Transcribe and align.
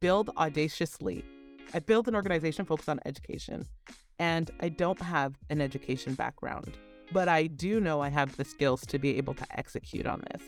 build 0.00 0.30
audaciously. 0.36 1.24
I 1.74 1.80
built 1.80 2.08
an 2.08 2.14
organization 2.14 2.64
focused 2.64 2.88
on 2.88 3.00
education, 3.04 3.66
and 4.18 4.50
I 4.60 4.68
don't 4.68 5.00
have 5.00 5.38
an 5.50 5.60
education 5.60 6.14
background, 6.14 6.78
but 7.12 7.28
I 7.28 7.46
do 7.46 7.80
know 7.80 8.00
I 8.00 8.08
have 8.08 8.36
the 8.36 8.44
skills 8.44 8.86
to 8.86 8.98
be 8.98 9.16
able 9.16 9.34
to 9.34 9.46
execute 9.58 10.06
on 10.06 10.22
this. 10.30 10.42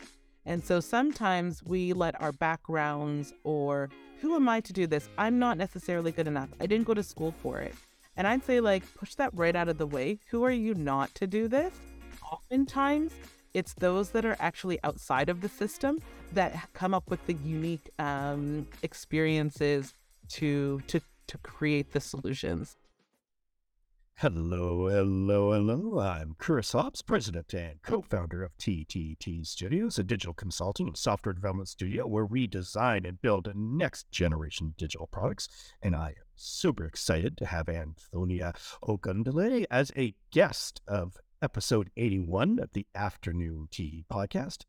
And 0.45 0.63
so 0.63 0.79
sometimes 0.79 1.63
we 1.63 1.93
let 1.93 2.19
our 2.19 2.31
backgrounds 2.31 3.33
or 3.43 3.89
who 4.21 4.35
am 4.35 4.49
I 4.49 4.59
to 4.61 4.73
do 4.73 4.87
this? 4.87 5.09
I'm 5.17 5.39
not 5.39 5.57
necessarily 5.57 6.11
good 6.11 6.27
enough. 6.27 6.49
I 6.59 6.65
didn't 6.65 6.87
go 6.87 6.93
to 6.93 7.03
school 7.03 7.33
for 7.41 7.59
it. 7.59 7.75
And 8.17 8.27
I'd 8.27 8.43
say, 8.43 8.59
like, 8.59 8.83
push 8.95 9.15
that 9.15 9.31
right 9.33 9.55
out 9.55 9.69
of 9.69 9.77
the 9.77 9.87
way. 9.87 10.19
Who 10.29 10.43
are 10.43 10.51
you 10.51 10.73
not 10.73 11.13
to 11.15 11.27
do 11.27 11.47
this? 11.47 11.73
Oftentimes, 12.31 13.13
it's 13.53 13.73
those 13.75 14.11
that 14.11 14.25
are 14.25 14.37
actually 14.39 14.79
outside 14.83 15.29
of 15.29 15.41
the 15.41 15.49
system 15.49 15.99
that 16.33 16.69
come 16.73 16.93
up 16.93 17.09
with 17.09 17.25
the 17.27 17.33
unique 17.33 17.89
um, 17.99 18.67
experiences 18.83 19.93
to 20.29 20.81
to 20.87 21.01
to 21.27 21.37
create 21.39 21.91
the 21.93 21.99
solutions. 21.99 22.77
Hello, 24.15 24.87
hello, 24.87 25.53
hello. 25.53 25.99
I'm 25.99 26.35
Chris 26.37 26.73
Hobbs, 26.73 27.01
president 27.01 27.53
and 27.55 27.81
co 27.81 28.01
founder 28.01 28.43
of 28.43 28.55
TTT 28.57 29.47
Studios, 29.47 29.97
a 29.97 30.03
digital 30.03 30.35
consulting 30.35 30.87
and 30.87 30.97
software 30.97 31.33
development 31.33 31.69
studio 31.69 32.05
where 32.05 32.25
we 32.25 32.45
design 32.45 33.05
and 33.05 33.19
build 33.21 33.51
next 33.55 34.11
generation 34.11 34.75
digital 34.77 35.07
products. 35.07 35.47
And 35.81 35.95
I 35.95 36.09
am 36.09 36.15
super 36.35 36.85
excited 36.85 37.35
to 37.37 37.47
have 37.47 37.65
Anthonia 37.65 38.53
Ogundele 38.83 39.65
as 39.71 39.91
a 39.97 40.13
guest 40.31 40.81
of 40.87 41.17
episode 41.41 41.89
81 41.97 42.59
of 42.59 42.73
the 42.73 42.85
Afternoon 42.93 43.67
Tea 43.71 44.05
podcast. 44.11 44.65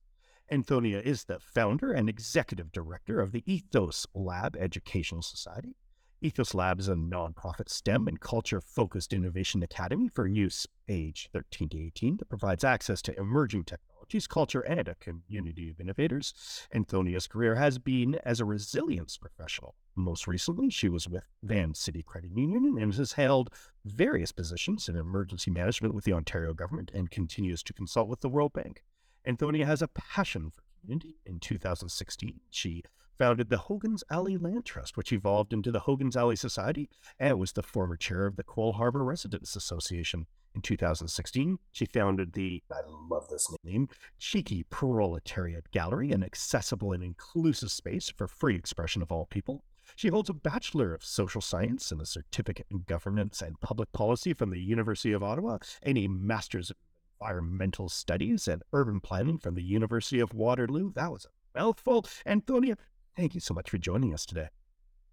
Anthonia 0.50 1.02
is 1.02 1.24
the 1.24 1.38
founder 1.38 1.92
and 1.92 2.08
executive 2.08 2.72
director 2.72 3.20
of 3.20 3.32
the 3.32 3.42
Ethos 3.46 4.06
Lab 4.14 4.56
Educational 4.56 5.22
Society 5.22 5.76
Ethos 6.24 6.54
Lab 6.54 6.78
is 6.78 6.86
a 6.86 6.94
nonprofit 6.94 7.68
STEM 7.68 8.06
and 8.06 8.20
culture 8.20 8.60
focused 8.60 9.12
innovation 9.12 9.60
academy 9.60 10.06
for 10.06 10.28
youth 10.28 10.66
age 10.88 11.28
13 11.32 11.68
to 11.70 11.84
18 11.86 12.18
that 12.18 12.28
provides 12.28 12.62
access 12.62 13.02
to 13.02 13.18
emerging 13.18 13.64
technologies, 13.64 14.28
culture, 14.28 14.60
and 14.60 14.86
a 14.86 14.94
community 14.94 15.68
of 15.68 15.80
innovators. 15.80 16.32
Anthonia's 16.72 17.26
career 17.26 17.56
has 17.56 17.78
been 17.78 18.20
as 18.24 18.38
a 18.38 18.44
resilience 18.44 19.18
professional. 19.18 19.74
Most 19.94 20.26
recently, 20.26 20.70
she 20.70 20.88
was 20.88 21.06
with 21.06 21.28
VanCity 21.44 22.04
Credit 22.04 22.30
Union 22.34 22.78
and 22.78 22.94
has 22.94 23.12
held 23.12 23.50
various 23.84 24.32
positions 24.32 24.88
in 24.88 24.96
emergency 24.96 25.50
management 25.50 25.94
with 25.94 26.04
the 26.04 26.14
Ontario 26.14 26.54
government 26.54 26.90
and 26.94 27.10
continues 27.10 27.62
to 27.64 27.74
consult 27.74 28.08
with 28.08 28.20
the 28.20 28.28
World 28.28 28.54
Bank. 28.54 28.82
Anthonia 29.26 29.66
has 29.66 29.82
a 29.82 29.88
passion 29.88 30.50
for 30.50 30.62
community. 30.80 31.16
In 31.26 31.40
2016, 31.40 32.40
she 32.50 32.82
founded 33.18 33.50
the 33.50 33.58
Hogan's 33.58 34.02
Alley 34.10 34.36
Land 34.36 34.64
Trust, 34.64 34.96
which 34.96 35.12
evolved 35.12 35.52
into 35.52 35.70
the 35.70 35.80
Hogan's 35.80 36.16
Alley 36.16 36.36
Society 36.36 36.88
and 37.18 37.38
was 37.38 37.52
the 37.52 37.62
former 37.62 37.96
chair 37.96 38.26
of 38.26 38.36
the 38.36 38.42
Coal 38.42 38.72
Harbour 38.72 39.04
Residents 39.04 39.54
Association. 39.54 40.26
In 40.54 40.60
2016, 40.60 41.58
she 41.70 41.86
founded 41.86 42.32
the, 42.32 42.62
I 42.70 42.80
love 43.10 43.28
this 43.28 43.46
name, 43.64 43.88
Cheeky 44.18 44.64
Proletariat 44.64 45.70
Gallery, 45.70 46.12
an 46.12 46.22
accessible 46.22 46.92
and 46.92 47.02
inclusive 47.02 47.70
space 47.70 48.10
for 48.10 48.26
free 48.26 48.56
expression 48.56 49.02
of 49.02 49.12
all 49.12 49.26
people. 49.26 49.64
She 49.96 50.08
holds 50.08 50.30
a 50.30 50.34
Bachelor 50.34 50.94
of 50.94 51.04
Social 51.04 51.40
Science 51.40 51.90
and 51.92 52.00
a 52.00 52.06
Certificate 52.06 52.66
in 52.70 52.84
Governance 52.86 53.42
and 53.42 53.60
Public 53.60 53.92
Policy 53.92 54.34
from 54.34 54.50
the 54.50 54.60
University 54.60 55.12
of 55.12 55.22
Ottawa 55.22 55.58
and 55.82 55.98
a 55.98 56.08
Master's 56.08 56.70
of 56.70 56.76
Environmental 57.20 57.88
Studies 57.88 58.48
and 58.48 58.62
Urban 58.72 59.00
Planning 59.00 59.38
from 59.38 59.54
the 59.54 59.62
University 59.62 60.20
of 60.20 60.34
Waterloo. 60.34 60.92
That 60.94 61.12
was 61.12 61.26
a 61.26 61.58
mouthful. 61.58 62.06
Antonia, 62.26 62.76
Thank 63.16 63.34
you 63.34 63.40
so 63.40 63.54
much 63.54 63.68
for 63.68 63.78
joining 63.78 64.14
us 64.14 64.24
today. 64.24 64.48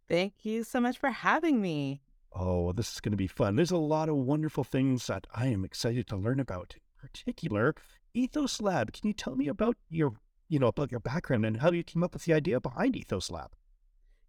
Thank 0.08 0.46
you 0.46 0.64
so 0.64 0.80
much 0.80 0.98
for 0.98 1.10
having 1.10 1.62
me. 1.62 2.02
Oh, 2.32 2.72
this 2.72 2.94
is 2.94 3.02
going 3.02 3.12
to 3.12 3.18
be 3.18 3.28
fun. 3.28 3.56
There's 3.56 3.72
a 3.72 3.78
lot 3.78 4.10
of 4.10 4.16
wonderful 4.16 4.64
things 4.64 5.08
that 5.08 5.28
I 5.34 5.48
am 5.48 5.66
excited 5.66 6.08
to 6.08 6.16
learn 6.16 6.40
about. 6.40 6.76
In 6.76 6.82
particular, 7.10 7.76
Ethos 8.14 8.62
Lab. 8.62 8.94
Can 8.94 9.08
you 9.08 9.14
tell 9.14 9.36
me 9.36 9.48
about 9.48 9.76
your, 9.90 10.14
you 10.48 10.60
know, 10.60 10.68
about 10.68 10.92
your 10.92 11.00
background 11.00 11.46
and 11.46 11.58
how 11.58 11.72
you 11.72 11.84
came 11.84 12.04
up 12.04 12.14
with 12.14 12.26
the 12.26 12.34
idea 12.34 12.60
behind 12.60 12.96
Ethos 12.96 13.30
Lab? 13.30 13.52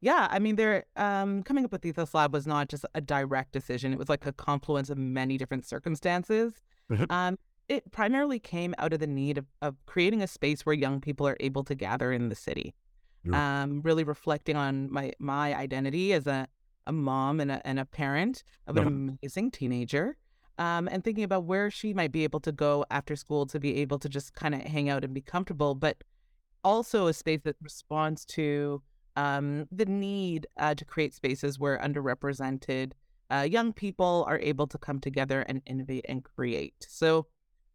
Yeah, 0.01 0.29
I 0.31 0.39
mean, 0.39 0.57
there 0.57 0.85
um, 0.97 1.43
coming 1.43 1.65
up 1.65 1.73
with 1.73 1.85
Ethos 1.85 2.15
Lab 2.15 2.33
was 2.33 2.47
not 2.47 2.69
just 2.69 2.87
a 2.95 3.01
direct 3.01 3.53
decision. 3.53 3.93
It 3.93 3.99
was 3.99 4.09
like 4.09 4.25
a 4.27 4.33
confluence 4.33 4.89
of 4.91 4.97
many 4.99 5.37
different 5.39 5.67
circumstances. 5.67 6.63
Um, 7.11 7.39
it 7.69 7.93
primarily 7.93 8.41
came 8.41 8.75
out 8.79 8.93
of 8.93 8.99
the 8.99 9.07
need 9.07 9.39
of, 9.39 9.47
of 9.63 9.77
creating 9.87 10.23
a 10.23 10.27
space 10.27 10.67
where 10.67 10.75
young 10.75 11.01
people 11.01 11.29
are 11.29 11.37
able 11.39 11.63
to 11.65 11.75
gather 11.77 12.11
in 12.13 12.29
the 12.29 12.35
city 12.35 12.75
um, 13.33 13.81
really 13.83 14.03
reflecting 14.05 14.57
on 14.57 14.91
my 14.91 15.13
my 15.19 15.55
identity 15.55 16.13
as 16.13 16.27
a, 16.27 16.49
a 16.87 16.93
mom 16.93 17.39
and 17.41 17.51
a, 17.53 17.67
and 17.67 17.79
a 17.79 17.85
parent 17.85 18.43
of 18.67 18.77
an 18.77 18.87
amazing 19.23 19.51
teenager. 19.51 20.17
Um, 20.59 20.89
and 20.89 21.03
thinking 21.03 21.25
about 21.25 21.45
where 21.45 21.71
she 21.71 21.95
might 21.95 22.13
be 22.13 22.25
able 22.25 22.41
to 22.41 22.53
go 22.53 22.85
after 22.91 23.17
school 23.17 23.47
to 23.47 23.59
be 23.59 23.77
able 23.77 23.99
to 23.99 24.09
just 24.09 24.35
kind 24.35 24.55
of 24.55 24.61
hang 24.63 24.91
out 24.91 25.05
and 25.05 25.15
be 25.15 25.23
comfortable, 25.23 25.75
but 25.75 26.03
also 26.65 27.07
a 27.07 27.15
space 27.15 27.41
that 27.45 27.57
responds 27.63 28.27
to 28.27 28.83
um, 29.17 29.67
the 29.71 29.87
need 29.87 30.47
uh, 30.57 30.75
to 30.75 30.85
create 30.85 31.15
spaces 31.15 31.59
where 31.59 31.79
underrepresented 31.79 32.93
uh, 33.31 33.47
young 33.49 33.73
people 33.73 34.25
are 34.27 34.39
able 34.41 34.67
to 34.67 34.79
come 34.79 35.01
together 35.01 35.43
and 35.43 35.63
innovate 35.67 36.05
and 36.09 36.25
create. 36.25 36.87
So, 36.89 37.27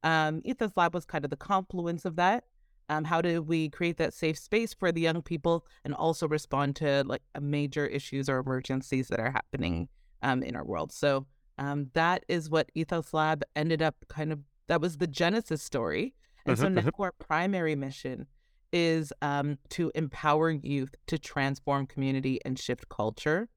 um, 0.03 0.41
Ethos 0.44 0.72
Lab 0.75 0.94
was 0.94 1.06
kind 1.06 1.23
of 1.23 1.31
the 1.31 1.38
confluence 1.38 2.06
of 2.06 2.18
that. 2.18 2.44
Um, 2.90 3.06
how 3.06 3.22
do 3.22 3.41
we 3.41 3.69
create 3.69 3.97
that 3.97 4.13
safe 4.13 4.38
space 4.38 4.73
for 4.73 4.91
the 4.91 5.01
young 5.01 5.23
people 5.23 5.66
and 5.84 5.96
also 5.96 6.28
respond 6.28 6.75
to 6.78 7.03
like 7.06 7.23
major 7.41 7.88
issues 7.88 8.29
or 8.29 8.38
emergencies 8.38 9.07
that 9.07 9.19
are 9.19 9.31
happening 9.31 9.88
um, 10.22 10.44
in 10.44 10.56
our 10.56 10.63
world? 10.63 10.91
So 10.91 11.25
um, 11.57 11.90
that 11.94 12.23
is 12.28 12.50
what 12.50 12.69
Ethos 12.75 13.13
Lab 13.13 13.44
ended 13.56 13.81
up 13.81 13.96
kind 14.07 14.31
of. 14.31 14.40
That 14.67 14.81
was 14.81 14.97
the 14.97 15.07
genesis 15.07 15.62
story, 15.62 16.16
and 16.46 16.57
so 16.57 16.67
now 16.67 16.90
our 17.00 17.12
primary 17.12 17.75
mission 17.75 18.25
is 18.75 19.13
um, 19.21 19.57
to 19.69 19.89
empower 19.95 20.51
youth 20.51 20.93
to 21.07 21.17
transform 21.17 21.87
community 21.87 22.39
and 22.43 22.59
shift 22.59 22.89
culture, 22.89 23.47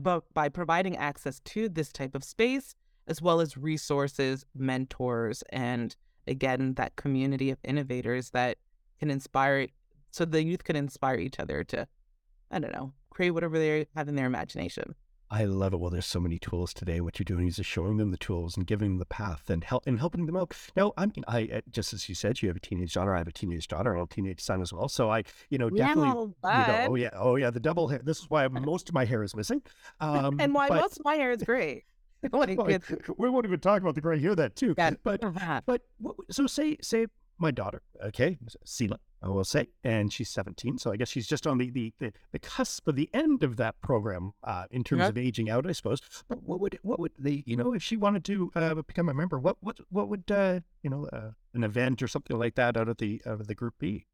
but 0.00 0.24
by 0.34 0.48
providing 0.48 0.96
access 0.96 1.38
to 1.44 1.68
this 1.68 1.92
type 1.92 2.16
of 2.16 2.24
space 2.24 2.74
as 3.06 3.22
well 3.22 3.40
as 3.40 3.56
resources, 3.56 4.44
mentors, 4.56 5.44
and 5.50 5.94
again 6.26 6.74
that 6.74 6.96
community 6.96 7.50
of 7.50 7.58
innovators 7.62 8.30
that 8.30 8.58
can 8.98 9.10
inspire 9.10 9.68
so 10.10 10.24
the 10.24 10.42
youth 10.42 10.64
can 10.64 10.76
inspire 10.76 11.16
each 11.16 11.38
other 11.38 11.62
to 11.62 11.86
i 12.50 12.58
don't 12.58 12.72
know 12.72 12.92
create 13.10 13.30
whatever 13.30 13.58
they 13.58 13.86
have 13.94 14.08
in 14.08 14.16
their 14.16 14.26
imagination 14.26 14.94
I 15.30 15.44
love 15.44 15.72
it. 15.72 15.80
Well, 15.80 15.90
there's 15.90 16.06
so 16.06 16.20
many 16.20 16.38
tools 16.38 16.72
today. 16.72 17.00
What 17.00 17.18
you're 17.18 17.24
doing 17.24 17.48
is 17.48 17.56
just 17.56 17.68
showing 17.68 17.96
them 17.96 18.10
the 18.10 18.16
tools 18.16 18.56
and 18.56 18.66
giving 18.66 18.90
them 18.90 18.98
the 18.98 19.06
path 19.06 19.50
and 19.50 19.64
help 19.64 19.86
and 19.86 19.98
helping 19.98 20.26
them 20.26 20.36
out. 20.36 20.54
Now, 20.76 20.92
I 20.96 21.06
mean, 21.06 21.24
I 21.26 21.48
uh, 21.52 21.60
just 21.70 21.92
as 21.92 22.08
you 22.08 22.14
said, 22.14 22.40
you 22.42 22.48
have 22.48 22.56
a 22.56 22.60
teenage 22.60 22.94
daughter. 22.94 23.14
I 23.14 23.18
have 23.18 23.28
a 23.28 23.32
teenage 23.32 23.66
daughter 23.66 23.92
and 23.92 24.02
a 24.02 24.06
teenage 24.06 24.40
son 24.40 24.62
as 24.62 24.72
well. 24.72 24.88
So 24.88 25.10
I, 25.10 25.24
you 25.50 25.58
know, 25.58 25.68
definitely. 25.68 26.08
You 26.10 26.34
know, 26.44 26.86
oh 26.88 26.94
yeah, 26.94 27.10
oh 27.14 27.36
yeah, 27.36 27.50
the 27.50 27.60
double 27.60 27.88
hair. 27.88 28.00
This 28.02 28.20
is 28.20 28.30
why 28.30 28.46
most 28.48 28.88
of 28.88 28.94
my 28.94 29.04
hair 29.04 29.22
is 29.22 29.34
missing, 29.34 29.62
um, 30.00 30.38
and 30.38 30.54
why 30.54 30.68
but, 30.68 30.80
most 30.80 30.98
of 30.98 31.04
my 31.04 31.16
hair 31.16 31.32
is 31.32 31.42
gray. 31.42 31.84
well, 32.32 32.46
we 33.18 33.28
won't 33.28 33.46
even 33.46 33.60
talk 33.60 33.82
about 33.82 33.94
the 33.94 34.00
gray 34.00 34.20
hair 34.20 34.34
that 34.34 34.56
too. 34.56 34.74
Yeah. 34.76 34.92
But 35.02 35.20
but 35.66 35.82
so 36.30 36.46
say 36.46 36.76
say 36.80 37.06
my 37.38 37.50
daughter, 37.50 37.82
okay, 38.02 38.38
Sela, 38.64 38.98
I 39.22 39.28
will 39.28 39.44
say, 39.44 39.68
and 39.84 40.12
she's 40.12 40.28
17. 40.30 40.78
So 40.78 40.92
I 40.92 40.96
guess 40.96 41.08
she's 41.08 41.26
just 41.26 41.46
on 41.46 41.58
the 41.58 41.70
the, 41.70 41.92
the, 41.98 42.12
the 42.32 42.38
cusp 42.38 42.86
of 42.88 42.96
the 42.96 43.10
end 43.12 43.42
of 43.42 43.56
that 43.56 43.80
program 43.80 44.32
uh, 44.44 44.64
in 44.70 44.84
terms 44.84 45.08
of 45.08 45.18
aging 45.18 45.50
out, 45.50 45.66
I 45.66 45.72
suppose. 45.72 46.00
But 46.28 46.42
what 46.42 46.60
would 46.60 46.78
what 46.82 46.98
would 47.00 47.12
the 47.18 47.42
you 47.46 47.56
know 47.56 47.74
if 47.74 47.82
she 47.82 47.96
wanted 47.96 48.24
to 48.26 48.50
uh, 48.54 48.74
become 48.74 49.08
a 49.08 49.14
member, 49.14 49.38
what 49.38 49.56
what 49.60 49.78
what 49.90 50.08
would 50.08 50.30
uh, 50.30 50.60
you 50.82 50.90
know 50.90 51.08
uh, 51.12 51.30
an 51.54 51.64
event 51.64 52.02
or 52.02 52.08
something 52.08 52.38
like 52.38 52.54
that 52.54 52.76
out 52.76 52.88
of 52.88 52.98
the 52.98 53.20
out 53.26 53.40
of 53.40 53.46
the 53.46 53.54
group 53.54 53.74
be? 53.78 54.06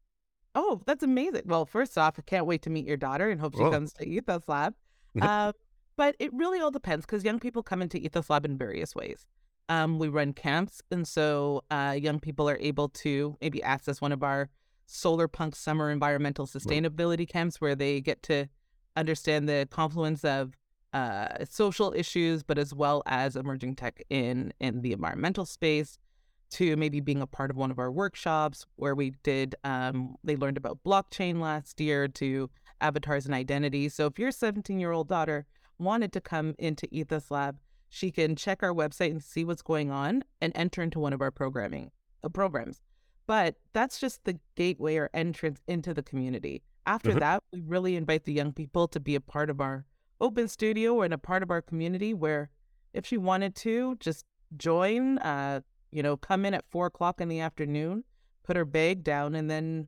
Oh, 0.55 0.81
that's 0.85 1.03
amazing. 1.03 1.43
Well, 1.45 1.65
first 1.65 1.97
off, 1.97 2.15
I 2.19 2.21
can't 2.21 2.45
wait 2.45 2.61
to 2.63 2.69
meet 2.69 2.85
your 2.85 2.97
daughter 2.97 3.29
and 3.29 3.41
hope 3.41 3.55
she 3.55 3.61
Whoa. 3.61 3.71
comes 3.71 3.93
to 3.93 4.07
Ethos 4.07 4.47
Lab. 4.47 4.75
uh, 5.21 5.53
but 5.95 6.15
it 6.19 6.31
really 6.33 6.59
all 6.59 6.71
depends 6.71 7.05
because 7.05 7.23
young 7.23 7.39
people 7.39 7.63
come 7.63 7.81
into 7.81 7.97
Ethos 7.97 8.29
Lab 8.29 8.45
in 8.45 8.57
various 8.57 8.95
ways. 8.95 9.25
Um, 9.69 9.97
we 9.97 10.09
run 10.09 10.33
camps, 10.33 10.81
and 10.91 11.07
so 11.07 11.63
uh, 11.71 11.95
young 11.99 12.19
people 12.19 12.49
are 12.49 12.57
able 12.59 12.89
to 12.89 13.37
maybe 13.41 13.63
access 13.63 14.01
one 14.01 14.11
of 14.11 14.21
our 14.21 14.49
solar 14.85 15.27
punk 15.27 15.55
summer 15.55 15.89
environmental 15.89 16.45
sustainability 16.45 17.19
right. 17.19 17.29
camps 17.29 17.61
where 17.61 17.75
they 17.75 18.01
get 18.01 18.21
to 18.23 18.47
understand 18.95 19.47
the 19.47 19.67
confluence 19.71 20.23
of 20.23 20.53
uh, 20.93 21.45
social 21.49 21.93
issues, 21.95 22.43
but 22.43 22.57
as 22.57 22.73
well 22.73 23.01
as 23.05 23.35
emerging 23.35 23.75
tech 23.75 24.03
in 24.09 24.53
in 24.59 24.81
the 24.81 24.91
environmental 24.91 25.45
space. 25.45 25.97
To 26.51 26.77
maybe 26.77 26.99
being 26.99 27.19
a 27.19 27.25
part 27.25 27.49
of 27.49 27.57
one 27.57 27.71
of 27.71 27.79
our 27.79 27.91
workshops 27.91 28.67
where 28.75 28.93
we 28.93 29.13
did, 29.23 29.55
um, 29.63 30.17
they 30.23 30.35
learned 30.35 30.57
about 30.57 30.77
blockchain 30.85 31.39
last 31.39 31.81
year 31.81 32.07
to 32.09 32.47
avatars 32.79 33.25
and 33.25 33.33
identity. 33.33 33.89
So 33.89 34.05
if 34.05 34.19
your 34.19 34.29
17 34.29 34.79
year 34.79 34.91
old 34.91 35.07
daughter 35.07 35.47
wanted 35.79 36.13
to 36.13 36.21
come 36.21 36.53
into 36.59 36.87
Ethos 36.91 37.31
Lab, 37.31 37.57
she 37.93 38.09
can 38.11 38.35
check 38.35 38.63
our 38.63 38.73
website 38.73 39.11
and 39.11 39.21
see 39.23 39.45
what's 39.45 39.61
going 39.61 39.91
on 39.91 40.23
and 40.41 40.51
enter 40.55 40.81
into 40.81 40.99
one 40.99 41.13
of 41.13 41.21
our 41.21 41.29
programming 41.29 41.91
uh, 42.23 42.29
programs. 42.29 42.81
But 43.27 43.55
that's 43.71 43.99
just 43.99 44.23
the 44.23 44.39
gateway 44.55 44.95
or 44.95 45.11
entrance 45.13 45.61
into 45.67 45.93
the 45.93 46.01
community. 46.01 46.63
After 46.87 47.11
Mhm. 47.11 47.19
that, 47.19 47.43
we 47.51 47.61
really 47.61 47.95
invite 47.95 48.23
the 48.23 48.33
young 48.33 48.51
people 48.51 48.87
to 48.87 48.99
be 48.99 49.13
a 49.13 49.21
part 49.21 49.51
of 49.51 49.61
our 49.61 49.85
open 50.19 50.47
studio 50.47 51.01
and 51.01 51.13
a 51.13 51.19
part 51.19 51.43
of 51.43 51.51
our 51.51 51.61
community 51.61 52.15
where 52.15 52.49
if 52.93 53.05
she 53.05 53.17
wanted 53.17 53.55
to 53.57 53.95
just 53.97 54.25
join, 54.57 55.19
uh, 55.19 55.61
you 55.91 56.01
know, 56.01 56.17
come 56.17 56.45
in 56.45 56.55
at 56.55 56.65
four 56.71 56.87
o'clock 56.87 57.21
in 57.21 57.27
the 57.27 57.39
afternoon, 57.39 58.03
put 58.43 58.55
her 58.55 58.65
bag 58.65 59.03
down 59.03 59.35
and 59.35 59.51
then 59.51 59.87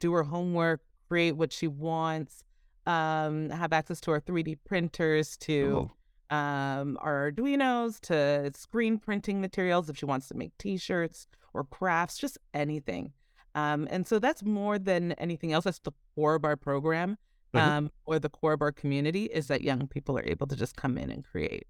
do 0.00 0.12
her 0.12 0.24
homework, 0.24 0.82
create 1.08 1.32
what 1.36 1.52
she 1.52 1.68
wants, 1.68 2.42
um, 2.86 3.50
have 3.50 3.72
access 3.72 4.00
to 4.00 4.10
our 4.10 4.20
3D 4.20 4.56
printers, 4.56 5.36
to 5.38 5.88
Oh, 5.88 5.90
um, 6.30 6.98
our 7.00 7.30
Arduinos, 7.30 8.00
to 8.02 8.50
screen 8.58 8.98
printing 8.98 9.40
materials 9.40 9.88
if 9.88 9.96
she 9.98 10.04
wants 10.06 10.28
to 10.28 10.34
make 10.34 10.56
T-shirts 10.58 11.26
or 11.54 11.64
crafts, 11.64 12.18
just 12.18 12.38
anything. 12.54 13.12
Um, 13.54 13.86
and 13.90 14.06
so 14.06 14.18
that's 14.18 14.42
more 14.42 14.78
than 14.78 15.12
anything 15.12 15.52
else. 15.52 15.64
That's 15.64 15.78
the 15.78 15.92
core 16.14 16.34
of 16.34 16.44
our 16.44 16.56
program, 16.56 17.16
Mhm. 17.54 17.60
um, 17.60 17.90
or 18.04 18.18
the 18.18 18.28
core 18.28 18.52
of 18.52 18.60
our 18.60 18.72
community 18.72 19.24
is 19.26 19.46
that 19.46 19.62
young 19.62 19.86
people 19.86 20.18
are 20.18 20.24
able 20.26 20.46
to 20.48 20.56
just 20.56 20.76
come 20.76 20.98
in 20.98 21.10
and 21.10 21.24
create. 21.24 21.66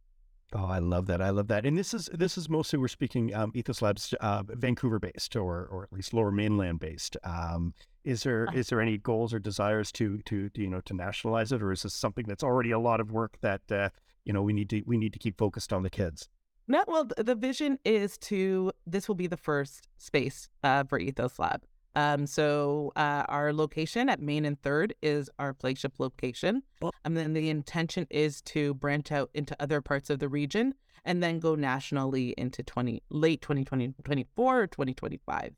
Oh, 0.53 0.65
I 0.65 0.79
love 0.79 1.07
that. 1.07 1.21
I 1.21 1.31
love 1.31 1.49
that. 1.49 1.67
And 1.67 1.77
this 1.77 1.93
is 1.93 2.09
this 2.13 2.39
is 2.39 2.49
mostly 2.49 2.79
we're 2.79 2.87
speaking 2.89 3.35
um, 3.35 3.51
Ethos 3.55 3.83
Labs 3.83 4.15
uh, 4.21 4.45
Vancouver 4.47 4.99
based 5.01 5.35
or 5.37 5.67
or 5.67 5.83
at 5.85 5.93
least 5.93 6.15
Lower 6.15 6.31
Mainland 6.31 6.79
based. 6.81 7.17
Um, 7.25 7.75
is 8.05 8.23
there 8.23 8.49
Uh. 8.49 8.53
is 8.55 8.69
there 8.69 8.81
any 8.81 8.97
goals 8.97 9.35
or 9.35 9.41
desires 9.41 9.91
to 9.93 10.19
to 10.23 10.49
to, 10.51 10.63
you 10.63 10.69
know 10.69 10.81
to 10.83 10.95
nationalize 10.95 11.51
it, 11.53 11.63
or 11.63 11.73
is 11.73 11.83
this 11.83 11.95
something 11.95 12.27
that's 12.27 12.45
already 12.45 12.71
a 12.71 12.79
lot 12.79 13.01
of 13.01 13.11
work 13.11 13.39
that 13.41 13.61
uh, 13.73 13.91
you 14.27 14.33
know 14.33 14.43
we 14.43 14.53
need 14.53 14.69
to 14.71 14.83
we 14.85 14.99
need 14.99 15.15
to 15.15 15.19
keep 15.19 15.39
focused 15.39 15.73
on 15.73 15.83
the 15.83 15.91
kids? 15.91 16.29
No, 16.69 16.83
well, 16.89 17.09
the 17.17 17.37
vision 17.37 17.79
is 17.85 18.19
to 18.19 18.73
this 18.87 19.09
will 19.09 19.15
be 19.15 19.29
the 19.29 19.37
first 19.37 19.89
space 19.97 20.49
uh, 20.65 20.85
for 20.85 20.99
Ethos 20.99 21.39
Lab. 21.39 21.63
Um, 21.95 22.27
so 22.27 22.93
uh, 22.97 23.25
our 23.29 23.55
location 23.55 24.11
at 24.11 24.21
Main 24.21 24.45
and 24.45 24.61
Third 24.61 24.95
is 25.01 25.31
our 25.39 25.55
flagship 25.55 25.95
location, 25.99 26.63
and 27.05 27.17
then 27.17 27.33
the 27.33 27.49
intention 27.49 28.07
is 28.11 28.43
to 28.43 28.75
branch 28.75 29.11
out 29.13 29.31
into 29.33 29.57
other 29.61 29.81
parts 29.81 30.11
of 30.11 30.19
the 30.19 30.29
region 30.29 30.75
and 31.07 31.23
then 31.23 31.39
go 31.39 31.55
nationally 31.55 32.35
into 32.37 32.63
twenty 32.63 33.03
late 33.09 33.41
2020, 33.41 33.95
24 34.05 34.61
or 34.61 34.67
twenty 34.67 34.93
twenty 34.93 35.21
five. 35.25 35.55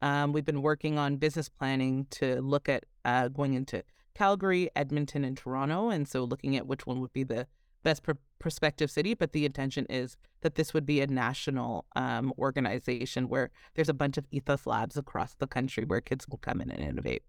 Um, 0.00 0.32
we've 0.32 0.44
been 0.44 0.62
working 0.62 0.98
on 0.98 1.16
business 1.16 1.48
planning 1.48 2.06
to 2.10 2.40
look 2.40 2.68
at 2.68 2.84
uh, 3.04 3.28
going 3.28 3.54
into 3.54 3.84
Calgary, 4.14 4.70
Edmonton, 4.76 5.24
and 5.24 5.36
Toronto, 5.36 5.90
and 5.90 6.06
so 6.06 6.24
looking 6.24 6.56
at 6.56 6.66
which 6.66 6.86
one 6.86 7.00
would 7.00 7.12
be 7.12 7.24
the 7.24 7.46
best 7.82 8.02
pr- 8.02 8.12
prospective 8.38 8.90
city. 8.90 9.14
But 9.14 9.32
the 9.32 9.44
intention 9.44 9.86
is 9.88 10.16
that 10.40 10.54
this 10.54 10.74
would 10.74 10.86
be 10.86 11.00
a 11.00 11.06
national 11.06 11.86
um, 11.96 12.32
organization 12.38 13.28
where 13.28 13.50
there's 13.74 13.88
a 13.88 13.94
bunch 13.94 14.16
of 14.16 14.26
ethos 14.30 14.66
labs 14.66 14.96
across 14.96 15.34
the 15.34 15.46
country 15.46 15.84
where 15.84 16.00
kids 16.00 16.26
will 16.28 16.38
come 16.38 16.60
in 16.60 16.70
and 16.70 16.82
innovate. 16.82 17.22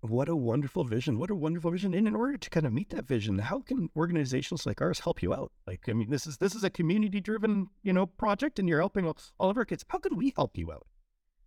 What 0.00 0.28
a 0.28 0.36
wonderful 0.36 0.84
vision! 0.84 1.18
What 1.18 1.30
a 1.30 1.34
wonderful 1.34 1.70
vision! 1.70 1.94
And 1.94 2.06
in 2.06 2.14
order 2.14 2.36
to 2.36 2.50
kind 2.50 2.66
of 2.66 2.72
meet 2.72 2.90
that 2.90 3.06
vision, 3.06 3.38
how 3.38 3.60
can 3.60 3.88
organizations 3.96 4.66
like 4.66 4.80
ours 4.80 5.00
help 5.00 5.22
you 5.22 5.32
out? 5.32 5.52
Like, 5.66 5.88
I 5.88 5.94
mean, 5.94 6.10
this 6.10 6.26
is 6.26 6.36
this 6.36 6.54
is 6.54 6.62
a 6.62 6.70
community 6.70 7.20
driven 7.20 7.68
you 7.82 7.92
know 7.92 8.06
project, 8.06 8.58
and 8.58 8.68
you're 8.68 8.78
helping 8.78 9.06
all, 9.06 9.16
all 9.40 9.50
of 9.50 9.56
our 9.56 9.64
kids. 9.64 9.84
How 9.88 9.98
can 9.98 10.16
we 10.16 10.32
help 10.36 10.56
you 10.58 10.70
out? 10.70 10.86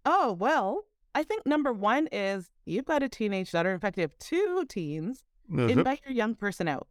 Oh, 0.05 0.33
well, 0.33 0.85
I 1.15 1.23
think 1.23 1.45
number 1.45 1.71
one 1.71 2.07
is 2.11 2.49
you've 2.65 2.85
got 2.85 3.03
a 3.03 3.09
teenage 3.09 3.51
daughter. 3.51 3.71
In 3.71 3.79
fact, 3.79 3.97
you 3.97 4.01
have 4.01 4.17
two 4.19 4.65
teens. 4.67 5.23
Invite 5.51 6.01
your 6.05 6.13
young 6.13 6.35
person 6.35 6.67
out. 6.67 6.87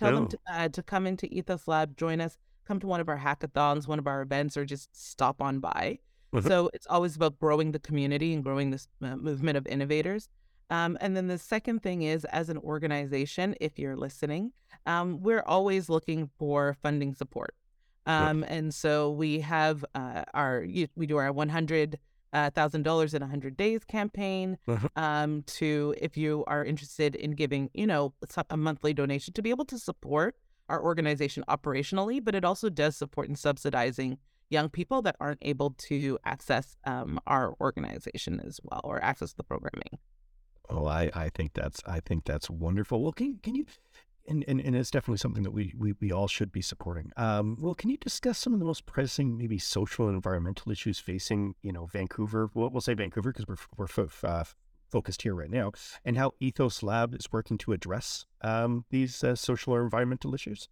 Tell 0.00 0.14
them 0.14 0.24
Oh. 0.24 0.28
to, 0.28 0.38
uh, 0.48 0.68
to 0.70 0.82
come 0.82 1.06
into 1.06 1.26
Ethos 1.32 1.68
Lab, 1.68 1.96
join 1.96 2.20
us, 2.20 2.38
come 2.64 2.80
to 2.80 2.86
one 2.86 3.00
of 3.00 3.08
our 3.08 3.18
hackathons, 3.18 3.86
one 3.86 3.98
of 3.98 4.06
our 4.06 4.22
events, 4.22 4.56
or 4.56 4.64
just 4.64 4.88
stop 4.96 5.40
on 5.42 5.60
by. 5.60 5.98
Mhm. 6.32 6.46
So 6.48 6.70
it's 6.72 6.86
always 6.86 7.16
about 7.16 7.38
growing 7.38 7.72
the 7.72 7.78
community 7.78 8.32
and 8.32 8.42
growing 8.42 8.70
this 8.70 8.88
uh, 9.02 9.16
movement 9.16 9.58
of 9.58 9.66
innovators. 9.66 10.28
Um, 10.70 10.96
and 11.00 11.16
then 11.16 11.26
the 11.26 11.36
second 11.38 11.82
thing 11.82 12.02
is, 12.02 12.24
as 12.26 12.48
an 12.48 12.56
organization, 12.58 13.56
if 13.60 13.78
you're 13.78 13.96
listening, 13.96 14.52
um, 14.86 15.20
we're 15.20 15.42
always 15.42 15.88
looking 15.88 16.30
for 16.38 16.74
funding 16.82 17.14
support. 17.14 17.54
Um, 18.06 18.44
and 18.44 18.72
so 18.72 19.10
we 19.10 19.40
have 19.40 19.84
uh, 19.94 20.24
our 20.32 20.64
we 20.96 21.06
do 21.06 21.16
our 21.18 21.30
one 21.32 21.50
hundred 21.50 21.98
thousand 22.32 22.82
dollars 22.82 23.14
in 23.14 23.22
a 23.22 23.26
hundred 23.26 23.56
days 23.56 23.84
campaign. 23.84 24.58
Mhm. 24.66 24.88
Um, 24.96 25.42
to 25.58 25.94
if 26.00 26.16
you 26.16 26.44
are 26.46 26.64
interested 26.64 27.14
in 27.14 27.32
giving, 27.32 27.70
you 27.74 27.86
know, 27.86 28.14
a 28.48 28.56
monthly 28.56 28.94
donation 28.94 29.34
to 29.34 29.42
be 29.42 29.50
able 29.50 29.64
to 29.66 29.78
support 29.78 30.36
our 30.68 30.82
organization 30.82 31.44
operationally, 31.48 32.24
but 32.24 32.34
it 32.34 32.44
also 32.44 32.68
does 32.68 32.96
support 32.96 33.28
in 33.28 33.34
subsidizing 33.34 34.18
young 34.48 34.68
people 34.68 35.02
that 35.02 35.16
aren't 35.20 35.38
able 35.42 35.70
to 35.78 36.18
access 36.24 36.76
um, 36.84 37.20
our 37.26 37.54
organization 37.60 38.40
as 38.44 38.60
well 38.62 38.80
or 38.84 39.02
access 39.02 39.32
the 39.32 39.44
programming. 39.44 39.98
Oh, 40.68 40.86
I, 40.86 41.10
I 41.14 41.30
think 41.30 41.54
that's 41.54 41.82
I 41.86 41.98
think 42.00 42.24
that's 42.24 42.48
wonderful. 42.48 43.02
Well, 43.02 43.12
can 43.12 43.38
can 43.42 43.56
you 43.56 43.66
and, 44.30 44.44
and, 44.48 44.60
and 44.60 44.74
it's 44.76 44.90
definitely 44.90 45.18
something 45.18 45.42
that 45.42 45.50
we, 45.50 45.74
we, 45.76 45.92
we 46.00 46.12
all 46.12 46.28
should 46.28 46.52
be 46.52 46.62
supporting. 46.62 47.10
Um, 47.16 47.56
well, 47.60 47.74
can 47.74 47.90
you 47.90 47.96
discuss 47.98 48.38
some 48.38 48.54
of 48.54 48.58
the 48.60 48.64
most 48.64 48.86
pressing, 48.86 49.36
maybe 49.36 49.58
social 49.58 50.06
and 50.06 50.14
environmental 50.14 50.70
issues 50.72 50.98
facing, 50.98 51.54
you 51.62 51.72
know, 51.72 51.86
Vancouver? 51.86 52.50
We'll, 52.54 52.70
we'll 52.70 52.80
say 52.80 52.94
Vancouver 52.94 53.32
because 53.32 53.46
we're 53.46 53.56
we're 53.76 53.86
fo- 53.88 54.08
uh, 54.26 54.44
focused 54.88 55.22
here 55.22 55.34
right 55.34 55.50
now, 55.50 55.72
and 56.04 56.16
how 56.16 56.32
Ethos 56.40 56.82
Lab 56.82 57.14
is 57.14 57.30
working 57.30 57.58
to 57.58 57.72
address 57.72 58.24
um, 58.40 58.84
these 58.90 59.22
uh, 59.22 59.34
social 59.34 59.74
or 59.74 59.82
environmental 59.82 60.34
issues. 60.34 60.68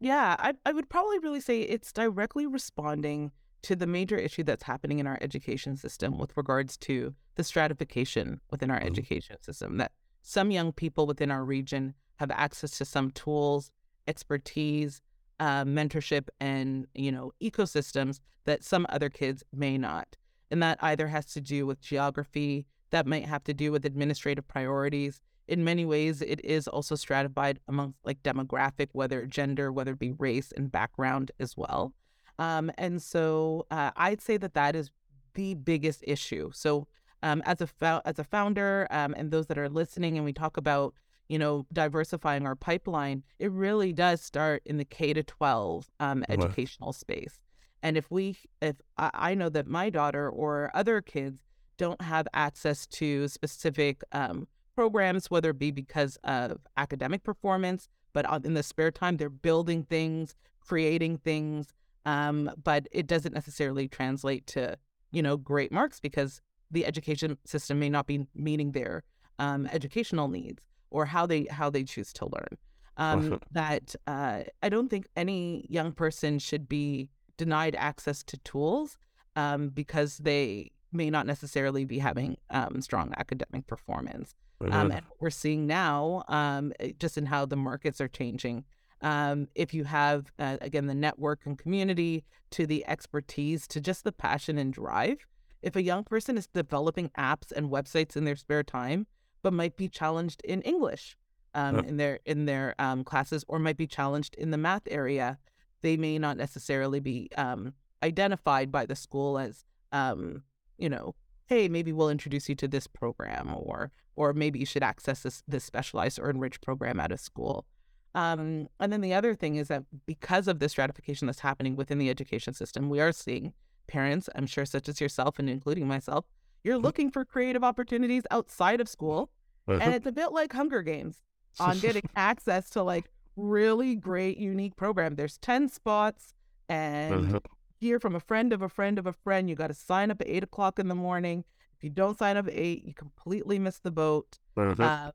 Yeah, 0.00 0.34
I, 0.38 0.54
I 0.66 0.72
would 0.72 0.88
probably 0.88 1.18
really 1.20 1.40
say 1.40 1.60
it's 1.60 1.92
directly 1.92 2.46
responding 2.46 3.30
to 3.62 3.76
the 3.76 3.86
major 3.86 4.16
issue 4.16 4.42
that's 4.42 4.64
happening 4.64 4.98
in 4.98 5.06
our 5.06 5.18
education 5.20 5.76
system 5.76 6.18
with 6.18 6.36
regards 6.36 6.76
to 6.78 7.14
the 7.36 7.44
stratification 7.44 8.40
within 8.50 8.70
our 8.72 8.80
Mhm. 8.80 8.86
education 8.86 9.36
system. 9.40 9.76
That 9.76 9.92
some 10.22 10.50
young 10.50 10.72
people 10.72 11.06
within 11.06 11.30
our 11.30 11.44
region 11.44 11.94
have 12.22 12.30
access 12.30 12.78
to 12.78 12.84
some 12.84 13.10
tools, 13.10 13.70
expertise, 14.06 15.02
uh, 15.40 15.64
mentorship, 15.64 16.28
and 16.40 16.86
you 16.94 17.12
know 17.12 17.32
ecosystems 17.42 18.20
that 18.44 18.64
some 18.64 18.86
other 18.88 19.10
kids 19.10 19.42
may 19.52 19.76
not. 19.76 20.16
And 20.50 20.62
that 20.62 20.78
either 20.80 21.08
has 21.08 21.26
to 21.34 21.40
do 21.40 21.66
with 21.66 21.80
geography, 21.80 22.66
that 22.90 23.06
might 23.06 23.24
have 23.24 23.42
to 23.44 23.54
do 23.54 23.72
with 23.72 23.84
administrative 23.84 24.46
priorities, 24.46 25.20
in 25.48 25.64
many 25.64 25.84
ways 25.84 26.22
it 26.22 26.40
is 26.44 26.68
also 26.68 26.94
stratified 26.94 27.58
amongst 27.68 27.98
like 28.04 28.22
demographic 28.22 28.88
whether 28.92 29.26
gender 29.26 29.72
whether 29.72 29.92
it 29.92 29.98
be 29.98 30.12
race 30.12 30.52
and 30.56 30.70
background 30.70 31.32
as 31.40 31.56
well. 31.56 31.92
Um, 32.38 32.70
and 32.78 33.02
so 33.02 33.66
uh, 33.70 33.90
i'd 33.96 34.22
say 34.22 34.36
that 34.38 34.54
that 34.54 34.74
is 34.74 34.90
the 35.34 35.54
biggest 35.54 36.04
issue. 36.06 36.50
So 36.52 36.86
um, 37.22 37.42
as 37.44 37.60
a 37.60 38.02
as 38.04 38.18
a 38.18 38.24
founder 38.24 38.86
um, 38.90 39.14
and 39.16 39.30
those 39.30 39.46
that 39.46 39.58
are 39.58 39.68
listening 39.68 40.16
and 40.16 40.24
we 40.24 40.32
talk 40.32 40.56
about 40.56 40.94
you 41.32 41.38
know 41.38 41.64
diversifying 41.72 42.46
our 42.46 42.54
pipeline 42.54 43.22
it 43.38 43.50
really 43.50 43.92
does 43.92 44.20
start 44.20 44.62
in 44.66 44.76
the 44.76 44.84
k 44.84 45.14
to 45.14 45.22
12 45.22 45.90
um, 45.98 46.24
educational 46.28 46.92
space 46.92 47.40
and 47.82 47.96
if 47.96 48.10
we 48.10 48.36
if 48.60 48.76
I, 48.98 49.10
I 49.14 49.34
know 49.34 49.48
that 49.48 49.66
my 49.66 49.90
daughter 49.90 50.28
or 50.28 50.70
other 50.74 51.00
kids 51.00 51.40
don't 51.78 52.00
have 52.02 52.28
access 52.32 52.86
to 52.86 53.26
specific 53.28 54.02
um, 54.12 54.46
programs, 54.76 55.30
whether 55.30 55.50
it 55.50 55.58
be 55.58 55.70
because 55.70 56.16
of 56.22 56.58
academic 56.76 57.24
performance, 57.24 57.88
but 58.12 58.24
in 58.44 58.54
the 58.54 58.62
spare 58.62 58.90
time, 58.90 59.16
they're 59.16 59.30
building 59.30 59.82
things, 59.84 60.34
creating 60.60 61.18
things. 61.18 61.72
Um, 62.04 62.50
but 62.62 62.86
it 62.92 63.06
doesn't 63.06 63.34
necessarily 63.34 63.88
translate 63.88 64.46
to, 64.48 64.76
you 65.12 65.22
know, 65.22 65.36
great 65.36 65.72
marks 65.72 65.98
because 65.98 66.40
the 66.70 66.84
education 66.86 67.38
system 67.44 67.78
may 67.78 67.88
not 67.88 68.06
be 68.06 68.26
meeting 68.34 68.72
their 68.72 69.02
um, 69.38 69.66
educational 69.72 70.28
needs 70.28 70.62
or 70.92 71.06
how 71.06 71.26
they 71.26 71.46
how 71.50 71.70
they 71.70 71.84
choose 71.84 72.12
to 72.14 72.26
learn. 72.26 72.58
Um, 72.96 73.40
that 73.52 73.94
uh, 74.06 74.42
I 74.62 74.68
don't 74.68 74.88
think 74.88 75.08
any 75.16 75.66
young 75.68 75.92
person 75.92 76.38
should 76.38 76.68
be 76.68 77.08
denied 77.36 77.74
access 77.74 78.22
to 78.24 78.36
tools 78.38 78.98
um, 79.34 79.70
because 79.70 80.18
they 80.18 80.70
may 80.92 81.10
not 81.10 81.26
necessarily 81.26 81.84
be 81.84 81.98
having 81.98 82.36
um, 82.50 82.80
strong 82.82 83.12
academic 83.16 83.66
performance. 83.66 84.34
Um, 84.60 84.92
and 84.92 85.04
what 85.08 85.16
we're 85.18 85.30
seeing 85.30 85.66
now, 85.66 86.22
um, 86.28 86.72
eh, 86.78 86.92
just 86.98 87.18
in 87.18 87.26
how 87.26 87.46
the 87.46 87.56
markets 87.56 88.00
are 88.00 88.08
changing, 88.08 88.64
um, 89.00 89.48
if 89.56 89.74
you 89.74 89.82
have, 89.84 90.30
uh, 90.38 90.58
again, 90.60 90.86
the 90.86 90.94
network 90.94 91.40
and 91.44 91.58
community 91.58 92.24
to 92.50 92.66
the 92.66 92.86
expertise 92.86 93.66
to 93.68 93.80
just 93.80 94.04
the 94.04 94.12
passion 94.12 94.58
and 94.58 94.72
drive, 94.72 95.26
if 95.62 95.74
a 95.74 95.82
young 95.82 96.04
person 96.04 96.38
is 96.38 96.46
developing 96.46 97.10
apps 97.18 97.50
and 97.50 97.70
websites 97.70 98.16
in 98.16 98.24
their 98.24 98.36
spare 98.36 98.62
time, 98.62 99.06
but 99.42 99.52
might 99.52 99.76
be 99.76 99.88
challenged 99.88 100.40
in 100.44 100.62
English 100.62 101.16
um, 101.54 101.76
Uh. 101.76 101.82
in 101.82 101.96
their 101.96 102.20
in 102.24 102.46
their 102.46 102.74
um, 102.78 103.04
classes, 103.04 103.44
or 103.48 103.58
might 103.58 103.76
be 103.76 103.86
challenged 103.86 104.34
in 104.36 104.50
the 104.50 104.58
math 104.58 104.82
area, 104.86 105.38
they 105.82 105.96
may 105.96 106.18
not 106.18 106.36
necessarily 106.36 107.00
be 107.00 107.28
um, 107.36 107.74
identified 108.02 108.70
by 108.72 108.86
the 108.86 108.96
school 108.96 109.38
as, 109.38 109.64
um, 109.92 110.42
you 110.78 110.88
know, 110.88 111.14
hey, 111.46 111.68
maybe 111.68 111.92
we'll 111.92 112.08
introduce 112.08 112.48
you 112.48 112.54
to 112.54 112.68
this 112.68 112.86
program, 112.86 113.54
or 113.54 113.90
or 114.16 114.32
maybe 114.32 114.58
you 114.58 114.66
should 114.66 114.82
access 114.82 115.22
this 115.22 115.42
this 115.46 115.64
specialized 115.64 116.18
or 116.18 116.30
enriched 116.30 116.62
program 116.62 116.98
at 117.00 117.12
a 117.12 117.18
school. 117.18 117.66
Um, 118.14 118.68
and 118.78 118.92
then 118.92 119.00
the 119.00 119.14
other 119.14 119.34
thing 119.34 119.56
is 119.56 119.68
that 119.68 119.84
because 120.06 120.46
of 120.46 120.58
the 120.58 120.68
stratification 120.68 121.26
that's 121.26 121.40
happening 121.40 121.76
within 121.76 121.98
the 121.98 122.10
education 122.10 122.52
system, 122.52 122.90
we 122.90 123.00
are 123.00 123.12
seeing 123.12 123.54
parents, 123.86 124.28
I'm 124.34 124.46
sure, 124.46 124.66
such 124.66 124.88
as 124.88 125.00
yourself 125.00 125.38
and 125.38 125.48
including 125.48 125.88
myself, 125.88 126.26
you're 126.64 126.78
looking 126.78 127.10
for 127.10 127.24
creative 127.24 127.64
opportunities 127.64 128.22
outside 128.30 128.80
of 128.80 128.88
school. 128.88 129.30
And 129.68 129.94
it's 129.94 130.06
a 130.06 130.12
bit 130.12 130.32
like 130.32 130.52
Hunger 130.52 130.82
Games 130.82 131.18
on 131.60 131.78
getting 131.80 132.02
access 132.16 132.70
to 132.70 132.82
like 132.82 133.10
really 133.36 133.94
great, 133.96 134.38
unique 134.38 134.76
program. 134.76 135.14
There's 135.16 135.38
10 135.38 135.68
spots 135.68 136.34
and 136.68 137.26
Uh-huh. 137.26 137.40
hear 137.80 137.98
from 138.00 138.14
a 138.14 138.20
friend 138.20 138.52
of 138.52 138.62
a 138.62 138.68
friend 138.68 138.98
of 138.98 139.06
a 139.06 139.12
friend. 139.12 139.48
You 139.48 139.54
got 139.56 139.68
to 139.68 139.74
sign 139.74 140.10
up 140.10 140.20
at 140.20 140.26
eight 140.28 140.42
o'clock 140.44 140.78
in 140.78 140.88
the 140.88 140.94
morning. 140.94 141.44
If 141.76 141.84
you 141.84 141.90
don't 141.90 142.16
sign 142.18 142.36
up 142.36 142.46
at 142.46 142.54
eight, 142.54 142.84
you 142.84 142.94
completely 142.94 143.58
miss 143.58 143.78
the 143.78 143.90
boat. 143.90 144.38
Uh-huh. 144.56 144.82
Uh, 144.82 145.10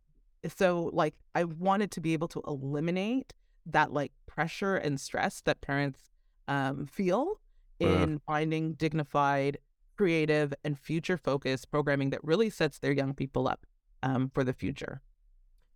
so, 0.50 0.90
like, 0.94 1.16
I 1.36 1.44
wanted 1.46 1.92
to 1.92 2.02
be 2.02 2.14
able 2.14 2.28
to 2.30 2.42
eliminate 2.48 3.34
that 3.66 3.92
like 3.92 4.12
pressure 4.28 4.76
and 4.78 5.00
stress 5.00 5.42
that 5.42 5.60
parents 5.62 6.00
um, 6.48 6.86
feel 6.86 7.40
Uh-huh. 7.82 7.90
in 8.04 8.20
finding 8.20 8.74
dignified, 8.74 9.58
creative, 9.98 10.54
and 10.64 10.78
future 10.78 11.18
focused 11.18 11.72
programming 11.72 12.12
that 12.12 12.24
really 12.24 12.50
sets 12.50 12.80
their 12.80 12.92
young 12.92 13.14
people 13.14 13.48
up 13.48 13.66
um, 14.04 14.30
for 14.34 14.44
the 14.44 14.54
future. 14.54 15.02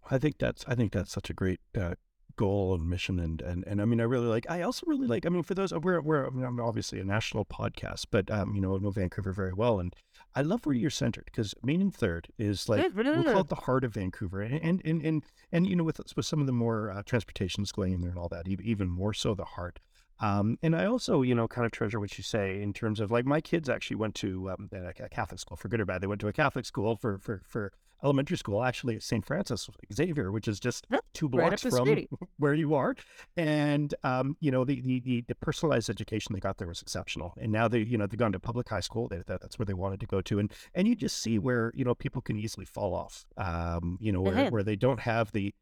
I 0.10 0.18
think 0.18 0.38
that's 0.38 0.66
I 0.68 0.76
think 0.76 0.92
that's 0.92 1.12
such 1.12 1.30
a 1.30 1.34
great 1.34 1.60
uh, 1.80 1.96
goal 2.36 2.74
and 2.74 2.90
mission 2.90 3.20
and 3.20 3.42
and 3.42 3.64
and 3.68 3.82
I 3.82 3.86
mean 3.86 4.00
I 4.00 4.06
really 4.06 4.28
like 4.28 4.50
I 4.50 4.62
also 4.62 4.86
really 4.88 5.08
like 5.08 5.26
I 5.26 5.30
mean 5.30 5.44
for 5.44 5.54
those 5.54 5.74
we're 5.74 6.02
we're 6.02 6.28
I 6.28 6.30
mean, 6.30 6.44
I'm 6.44 6.60
obviously 6.60 7.00
a 7.00 7.04
national 7.04 7.46
podcast 7.46 8.06
but 8.12 8.32
um 8.32 8.56
you 8.56 8.62
know 8.62 8.76
I 8.76 8.80
know 8.80 8.90
Vancouver 8.90 9.32
very 9.32 9.54
well 9.54 9.80
and 9.80 9.94
I 10.36 10.42
love 10.42 10.66
where 10.66 10.76
you're 10.76 10.90
centered 10.90 11.26
because 11.26 11.54
Main 11.62 11.82
and 11.82 11.94
Third 11.94 12.30
is 12.38 12.70
like 12.70 12.96
we'll 12.96 13.24
call 13.24 13.42
it 13.42 13.50
the 13.50 13.56
heart 13.56 13.84
of 13.84 13.94
Vancouver 13.94 14.42
and 14.42 14.56
and 14.56 14.82
and 14.86 15.06
and, 15.06 15.24
and 15.52 15.68
you 15.68 15.76
know 15.76 15.84
with 15.84 16.02
with 16.16 16.26
some 16.26 16.40
of 16.40 16.48
the 16.48 16.54
more 16.54 16.92
uh, 16.92 17.04
transportations 17.04 17.72
going 17.72 17.94
in 17.94 18.02
there 18.02 18.12
and 18.12 18.20
all 18.20 18.30
that 18.30 18.48
even 18.48 18.90
more 18.90 19.14
so 19.14 19.34
the 19.34 19.46
heart 19.46 19.80
um, 20.22 20.58
and 20.62 20.76
I 20.76 20.86
also, 20.86 21.22
you 21.24 21.36
know, 21.36 21.48
kind 21.48 21.66
of 21.66 21.72
treasure 21.72 22.00
what 22.00 22.18
you 22.18 22.24
say 22.24 22.62
in 22.62 22.74
terms 22.74 23.00
of 23.00 23.12
like 23.12 23.26
my 23.26 23.42
kids 23.42 23.68
actually 23.70 23.98
went 23.98 24.16
to 24.16 24.52
um, 24.52 24.70
a 24.72 25.10
Catholic 25.10 25.40
school 25.40 25.58
for 25.58 25.68
good 25.68 25.82
or 25.82 25.86
bad. 25.86 26.02
They 26.02 26.08
went 26.08 26.22
to 26.22 26.28
a 26.28 26.34
Catholic 26.34 26.66
school 26.66 26.96
for 26.96 27.18
for 27.18 27.42
for 27.46 27.74
elementary 28.04 28.36
school, 28.38 28.64
actually 28.64 28.96
at 28.96 29.04
St. 29.04 29.24
Francis 29.24 29.70
Xavier, 29.94 30.32
which 30.32 30.48
is 30.48 30.60
just 30.60 30.88
two 31.14 31.30
blocks 31.30 31.62
the 31.62 31.70
from 31.70 31.86
where 32.38 32.54
you 32.56 32.74
are. 32.74 32.96
And 33.38 33.94
um, 34.04 34.38
you 34.40 34.52
know, 34.52 34.64
the, 34.66 34.82
the 34.82 35.24
the 35.28 35.36
personalized 35.36 35.90
education 35.90 36.34
they 36.34 36.40
got 36.40 36.58
there 36.58 36.68
was 36.68 36.82
exceptional. 36.82 37.34
And 37.40 37.52
now 37.52 37.68
they, 37.68 37.80
you 37.80 37.98
know, 37.98 38.08
they've 38.08 38.18
gone 38.20 38.32
to 38.32 38.40
public 38.40 38.70
high 38.70 38.80
school. 38.80 39.08
They, 39.08 39.18
that, 39.18 39.42
that's 39.42 39.58
where 39.60 39.66
they 39.66 39.74
wanted 39.74 40.00
to 40.02 40.06
go 40.08 40.22
to. 40.22 40.40
And 40.40 40.52
and 40.74 40.88
you 40.88 40.96
just 40.96 41.22
see 41.22 41.40
where 41.40 41.72
you 41.76 41.86
know 41.86 41.96
people 41.96 42.22
can 42.22 42.38
easily 42.38 42.66
fall 42.66 42.94
off. 42.94 43.26
Um, 43.38 43.98
you 44.02 44.12
know, 44.12 44.22
where 44.22 44.36
Mhm. 44.36 44.52
where 44.52 44.64
they 44.64 44.76
don't 44.76 45.00
have 45.02 45.32
the 45.32 45.54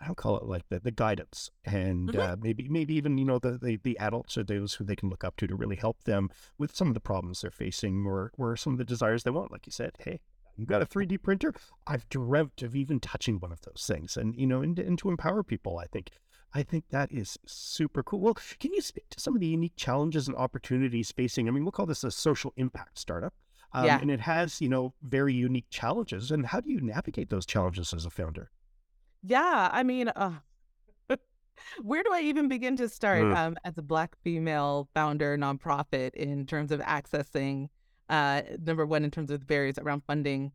I 0.00 0.06
don't 0.06 0.16
call 0.16 0.36
it 0.36 0.44
like 0.44 0.68
the, 0.68 0.78
the 0.78 0.90
guidance 0.90 1.50
and 1.64 2.10
Mhm. 2.10 2.18
uh, 2.20 2.36
maybe 2.40 2.68
maybe 2.68 2.94
even 2.94 3.16
you 3.18 3.24
know 3.24 3.38
the, 3.38 3.56
the 3.58 3.76
the 3.82 3.98
adults 3.98 4.36
are 4.36 4.44
those 4.44 4.74
who 4.74 4.84
they 4.84 4.96
can 4.96 5.08
look 5.08 5.24
up 5.24 5.36
to 5.36 5.46
to 5.46 5.54
really 5.56 5.76
help 5.76 6.04
them 6.04 6.28
with 6.58 6.74
some 6.76 6.88
of 6.88 6.94
the 6.94 7.00
problems 7.00 7.40
they're 7.40 7.50
facing 7.50 8.04
or 8.06 8.30
or 8.36 8.56
some 8.56 8.72
of 8.74 8.78
the 8.78 8.84
desires 8.84 9.22
they 9.22 9.30
want. 9.30 9.50
Like 9.52 9.66
you 9.66 9.72
said, 9.72 9.92
hey, 9.98 10.20
you 10.56 10.66
got 10.66 10.82
a 10.82 10.86
3D 10.86 11.22
printer? 11.22 11.54
I've 11.86 12.08
dreamt 12.10 12.62
of 12.62 12.76
even 12.76 13.00
touching 13.00 13.40
one 13.40 13.52
of 13.52 13.62
those 13.62 13.84
things, 13.86 14.16
and 14.16 14.36
you 14.36 14.46
know, 14.46 14.60
and, 14.60 14.78
and 14.78 14.98
to 14.98 15.08
empower 15.08 15.42
people, 15.42 15.78
I 15.78 15.86
think. 15.86 16.10
I 16.54 16.62
think 16.62 16.84
that 16.90 17.10
is 17.12 17.38
super 17.46 18.02
cool. 18.02 18.20
Well, 18.20 18.34
can 18.60 18.72
you 18.72 18.80
speak 18.80 19.10
to 19.10 19.20
some 19.20 19.34
of 19.34 19.40
the 19.40 19.46
unique 19.46 19.76
challenges 19.76 20.26
and 20.28 20.36
opportunities 20.36 21.10
facing? 21.12 21.48
I 21.48 21.50
mean, 21.50 21.64
we'll 21.64 21.72
call 21.72 21.86
this 21.86 22.04
a 22.04 22.10
social 22.10 22.52
impact 22.56 22.98
startup, 22.98 23.34
um, 23.72 23.84
Yeah. 23.86 23.98
and 24.00 24.10
it 24.10 24.20
has 24.20 24.60
you 24.60 24.68
know 24.68 24.94
very 25.02 25.34
unique 25.34 25.66
challenges. 25.70 26.30
And 26.30 26.46
how 26.46 26.60
do 26.60 26.70
you 26.70 26.80
navigate 26.80 27.28
those 27.30 27.44
challenges 27.46 27.92
as 27.92 28.06
a 28.06 28.10
founder? 28.10 28.50
Yeah, 29.22 29.70
I 29.72 29.82
mean, 29.82 30.08
uh, 30.08 30.32
where 31.82 32.02
do 32.02 32.12
I 32.12 32.20
even 32.22 32.48
begin 32.48 32.76
to 32.76 32.88
start 32.88 33.22
Mm. 33.24 33.36
um, 33.36 33.56
as 33.64 33.76
a 33.78 33.82
Black 33.82 34.16
female 34.22 34.88
founder 34.94 35.36
nonprofit 35.36 36.14
in 36.14 36.46
terms 36.46 36.70
of 36.70 36.80
accessing, 36.80 37.68
uh, 38.08 38.42
number 38.64 38.86
one, 38.86 39.04
in 39.04 39.10
terms 39.10 39.30
of 39.30 39.40
the 39.40 39.46
barriers 39.46 39.78
around 39.78 40.02
funding? 40.06 40.52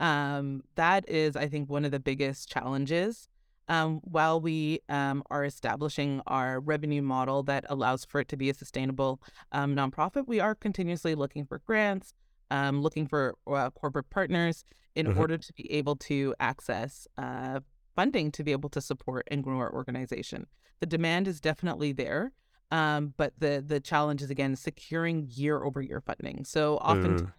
Um, 0.00 0.62
that 0.74 1.08
is, 1.08 1.36
I 1.36 1.48
think, 1.48 1.70
one 1.70 1.84
of 1.84 1.90
the 1.90 2.00
biggest 2.00 2.48
challenges. 2.48 3.28
Um, 3.66 4.00
while 4.04 4.40
we 4.42 4.80
um, 4.90 5.22
are 5.30 5.44
establishing 5.44 6.20
our 6.26 6.60
revenue 6.60 7.00
model 7.00 7.42
that 7.44 7.64
allows 7.70 8.04
for 8.04 8.20
it 8.20 8.28
to 8.28 8.36
be 8.36 8.50
a 8.50 8.54
sustainable 8.54 9.22
um, 9.52 9.74
nonprofit, 9.74 10.26
we 10.26 10.38
are 10.38 10.54
continuously 10.54 11.14
looking 11.14 11.46
for 11.46 11.60
grants, 11.60 12.12
um, 12.50 12.82
looking 12.82 13.06
for 13.06 13.34
uh, 13.46 13.70
corporate 13.70 14.10
partners 14.10 14.64
in 14.94 15.06
Mhm. 15.06 15.16
order 15.18 15.38
to 15.38 15.52
be 15.54 15.70
able 15.72 15.96
to 15.96 16.34
access 16.40 17.08
uh, 17.16 17.60
funding 17.94 18.30
to 18.32 18.44
be 18.44 18.52
able 18.52 18.68
to 18.70 18.80
support 18.80 19.26
and 19.30 19.42
grow 19.42 19.58
our 19.58 19.72
organization. 19.72 20.46
The 20.80 20.86
demand 20.86 21.28
is 21.28 21.40
definitely 21.40 21.92
there, 21.92 22.32
um, 22.70 23.14
but 23.16 23.32
the 23.38 23.62
the 23.66 23.80
challenge 23.80 24.22
is 24.22 24.30
again 24.30 24.56
securing 24.56 25.28
year 25.30 25.62
over 25.62 25.80
year 25.80 26.00
funding. 26.00 26.44
So 26.44 26.78
often, 26.80 27.32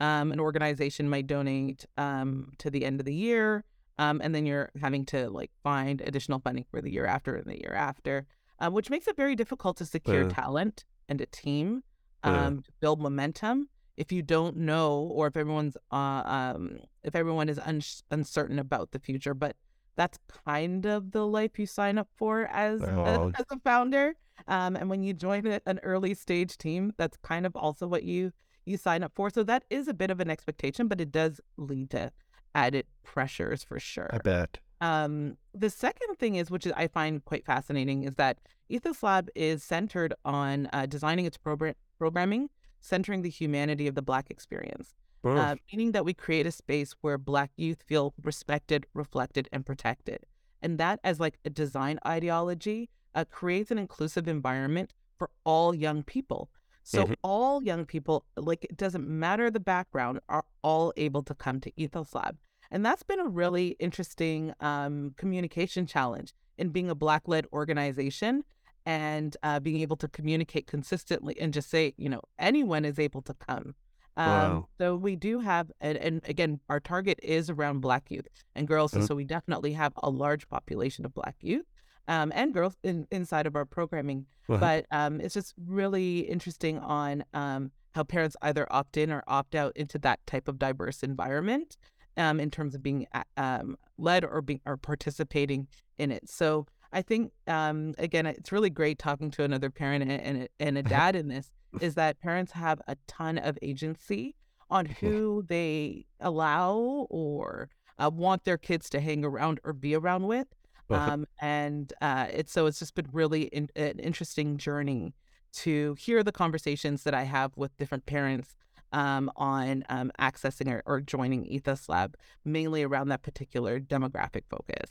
um, 0.00 0.32
an 0.32 0.40
organization 0.40 1.08
might 1.08 1.26
donate 1.26 1.86
um, 1.96 2.52
to 2.58 2.70
the 2.70 2.84
end 2.84 3.00
of 3.00 3.06
the 3.06 3.14
year, 3.14 3.64
um, 3.98 4.20
and 4.22 4.34
then 4.34 4.44
you're 4.46 4.70
having 4.80 5.04
to 5.06 5.30
like 5.30 5.50
find 5.62 6.00
additional 6.00 6.40
funding 6.40 6.64
for 6.70 6.80
the 6.82 6.92
year 6.92 7.06
after 7.06 7.36
and 7.36 7.46
the 7.46 7.60
year 7.60 7.72
after, 7.74 8.26
um, 8.58 8.72
which 8.72 8.90
makes 8.90 9.06
it 9.06 9.16
very 9.16 9.36
difficult 9.36 9.76
to 9.78 9.86
secure 9.86 10.22
Yeah. 10.22 10.28
talent 10.28 10.84
and 11.08 11.20
a 11.20 11.26
team, 11.26 11.84
um, 12.24 12.62
to 12.62 12.72
build 12.80 13.00
momentum. 13.00 13.68
If 13.96 14.10
you 14.10 14.22
don't 14.22 14.56
know, 14.56 14.98
or 14.98 15.28
if 15.28 15.36
everyone's 15.36 15.76
uh, 15.92 16.22
um, 16.26 16.78
if 17.04 17.14
everyone 17.14 17.48
is 17.48 17.60
uns 17.60 18.02
uncertain 18.10 18.58
about 18.58 18.90
the 18.90 18.98
future, 18.98 19.34
but 19.34 19.54
that's 19.96 20.18
kind 20.46 20.86
of 20.86 21.12
the 21.12 21.26
life 21.26 21.58
you 21.58 21.66
sign 21.66 21.98
up 21.98 22.08
for 22.16 22.46
as 22.46 22.82
Oh. 22.82 23.32
a, 23.36 23.40
as 23.40 23.46
a 23.50 23.58
founder. 23.60 24.14
Um, 24.48 24.74
and 24.76 24.90
when 24.90 25.02
you 25.02 25.14
join 25.14 25.46
an 25.46 25.80
early 25.82 26.14
stage 26.14 26.58
team, 26.58 26.92
that's 26.96 27.16
kind 27.18 27.46
of 27.46 27.54
also 27.56 27.86
what 27.86 28.02
you 28.02 28.32
you 28.66 28.76
sign 28.78 29.02
up 29.02 29.12
for. 29.14 29.28
So 29.30 29.42
that 29.44 29.64
is 29.68 29.88
a 29.88 29.94
bit 29.94 30.10
of 30.10 30.20
an 30.20 30.30
expectation, 30.30 30.88
but 30.88 30.98
it 31.00 31.12
does 31.12 31.38
lead 31.58 31.90
to 31.90 32.10
added 32.54 32.86
pressures 33.02 33.62
for 33.62 33.78
sure. 33.78 34.08
I 34.12 34.18
bet. 34.18 34.58
Um, 34.80 35.36
the 35.52 35.68
second 35.70 36.16
thing 36.18 36.36
is, 36.36 36.50
which 36.50 36.66
is 36.66 36.72
I 36.76 36.88
find 36.88 37.22
quite 37.24 37.44
fascinating, 37.44 38.04
is 38.04 38.14
that 38.16 38.38
Ethos 38.70 39.02
Lab 39.02 39.28
is 39.34 39.62
centered 39.62 40.14
on 40.24 40.68
uh, 40.72 40.86
designing 40.86 41.26
its 41.26 41.36
program 41.36 41.74
programming, 41.98 42.48
centering 42.80 43.20
the 43.22 43.28
humanity 43.30 43.86
of 43.86 43.94
the 43.94 44.02
Black 44.02 44.30
experience 44.30 44.94
uh, 45.24 45.56
meaning 45.72 45.92
that 45.92 46.04
we 46.04 46.14
create 46.14 46.46
a 46.46 46.52
space 46.52 46.94
where 47.00 47.18
Black 47.18 47.50
youth 47.56 47.82
feel 47.86 48.14
respected, 48.22 48.86
reflected, 48.94 49.48
and 49.52 49.64
protected. 49.64 50.20
And 50.62 50.78
that, 50.78 51.00
as 51.04 51.20
like 51.20 51.38
a 51.44 51.50
design 51.50 51.98
ideology, 52.06 52.90
uh, 53.14 53.24
creates 53.30 53.70
an 53.70 53.78
inclusive 53.78 54.26
environment 54.28 54.92
for 55.18 55.30
all 55.44 55.74
young 55.74 56.02
people. 56.02 56.50
So 56.82 57.06
Mhm. 57.06 57.14
all 57.22 57.62
young 57.62 57.86
people, 57.86 58.26
like 58.36 58.64
it 58.64 58.76
doesn't 58.76 59.08
matter 59.08 59.50
the 59.50 59.60
background, 59.60 60.20
are 60.28 60.44
all 60.62 60.92
able 60.96 61.22
to 61.22 61.34
come 61.34 61.60
to 61.60 61.72
Ethos 61.76 62.14
Lab. 62.14 62.36
And 62.70 62.84
that's 62.84 63.02
been 63.02 63.20
a 63.20 63.28
really 63.28 63.76
interesting 63.78 64.52
um, 64.60 65.14
communication 65.16 65.86
challenge 65.86 66.34
in 66.58 66.70
being 66.70 66.90
a 66.90 66.94
Black-led 66.94 67.46
organization 67.52 68.44
and 68.86 69.36
uh, 69.42 69.60
being 69.60 69.80
able 69.80 69.96
to 69.96 70.08
communicate 70.08 70.66
consistently 70.66 71.38
and 71.40 71.54
just 71.54 71.70
say, 71.70 71.94
you 71.96 72.08
know, 72.08 72.20
anyone 72.38 72.84
is 72.84 72.98
able 72.98 73.22
to 73.22 73.34
come. 73.34 73.74
Um, 74.16 74.24
Wow. 74.26 74.68
So 74.78 74.96
we 74.96 75.16
do 75.16 75.40
have, 75.40 75.70
and, 75.80 75.98
and 75.98 76.20
again, 76.28 76.60
our 76.68 76.80
target 76.80 77.18
is 77.22 77.50
around 77.50 77.80
Black 77.80 78.10
youth 78.10 78.28
and 78.54 78.68
girls. 78.68 78.92
So, 78.92 78.98
Mhm. 79.00 79.08
so 79.08 79.14
we 79.14 79.24
definitely 79.24 79.72
have 79.72 79.92
a 80.02 80.10
large 80.10 80.48
population 80.48 81.04
of 81.04 81.12
Black 81.14 81.36
youth 81.40 81.66
um, 82.06 82.30
and 82.34 82.52
girls 82.54 82.76
in, 82.82 83.06
inside 83.10 83.46
of 83.46 83.56
our 83.56 83.64
programming. 83.64 84.26
Uh-huh. 84.48 84.58
But 84.60 84.86
um, 84.90 85.20
it's 85.20 85.34
just 85.34 85.54
really 85.66 86.20
interesting 86.20 86.78
on 86.78 87.24
um, 87.34 87.72
how 87.92 88.04
parents 88.04 88.36
either 88.42 88.66
opt 88.70 88.96
in 88.96 89.10
or 89.10 89.24
opt 89.26 89.54
out 89.54 89.76
into 89.76 89.98
that 90.00 90.24
type 90.26 90.46
of 90.48 90.58
diverse 90.58 91.02
environment 91.02 91.76
um, 92.16 92.38
in 92.38 92.50
terms 92.50 92.74
of 92.74 92.82
being 92.82 93.06
um, 93.36 93.76
led 93.98 94.24
or 94.24 94.42
being 94.42 94.60
or 94.66 94.76
participating 94.76 95.66
in 95.98 96.10
it. 96.12 96.28
So 96.28 96.66
I 96.92 97.02
think 97.02 97.32
um, 97.48 97.94
again, 97.98 98.26
it's 98.26 98.52
really 98.52 98.70
great 98.70 98.98
talking 99.00 99.30
to 99.32 99.42
another 99.42 99.70
parent 99.70 100.02
and, 100.08 100.12
and, 100.22 100.48
and 100.60 100.78
a 100.78 100.82
dad 100.96 101.16
in 101.16 101.26
this 101.28 101.50
is 101.80 101.94
that 101.94 102.20
parents 102.20 102.52
have 102.52 102.80
a 102.86 102.96
ton 103.06 103.38
of 103.38 103.58
agency 103.62 104.34
on 104.70 104.86
who 105.00 105.44
they 105.48 106.06
allow 106.20 107.06
or 107.10 107.68
uh, 107.98 108.10
want 108.12 108.44
their 108.44 108.58
kids 108.58 108.90
to 108.90 109.00
hang 109.00 109.24
around 109.24 109.60
or 109.64 109.72
be 109.72 109.94
around 109.94 110.26
with. 110.26 110.48
Uh-huh. 110.90 111.12
Um, 111.12 111.26
and 111.40 111.92
uh, 112.02 112.26
it's 112.30 112.52
so 112.52 112.66
it's 112.66 112.78
just 112.78 112.94
been 112.94 113.08
really 113.12 113.44
in, 113.44 113.68
an 113.74 113.98
interesting 113.98 114.58
journey 114.58 115.14
to 115.54 115.94
hear 115.98 116.22
the 116.22 116.32
conversations 116.32 117.04
that 117.04 117.14
I 117.14 117.22
have 117.22 117.56
with 117.56 117.76
different 117.76 118.06
parents 118.06 118.56
um, 118.92 119.30
on 119.36 119.84
um, 119.88 120.12
accessing 120.20 120.70
or, 120.70 120.82
or 120.86 121.00
joining 121.00 121.46
Ethos 121.46 121.88
Lab, 121.88 122.16
mainly 122.44 122.82
around 122.82 123.08
that 123.08 123.22
particular 123.22 123.80
demographic 123.80 124.42
focus. 124.48 124.90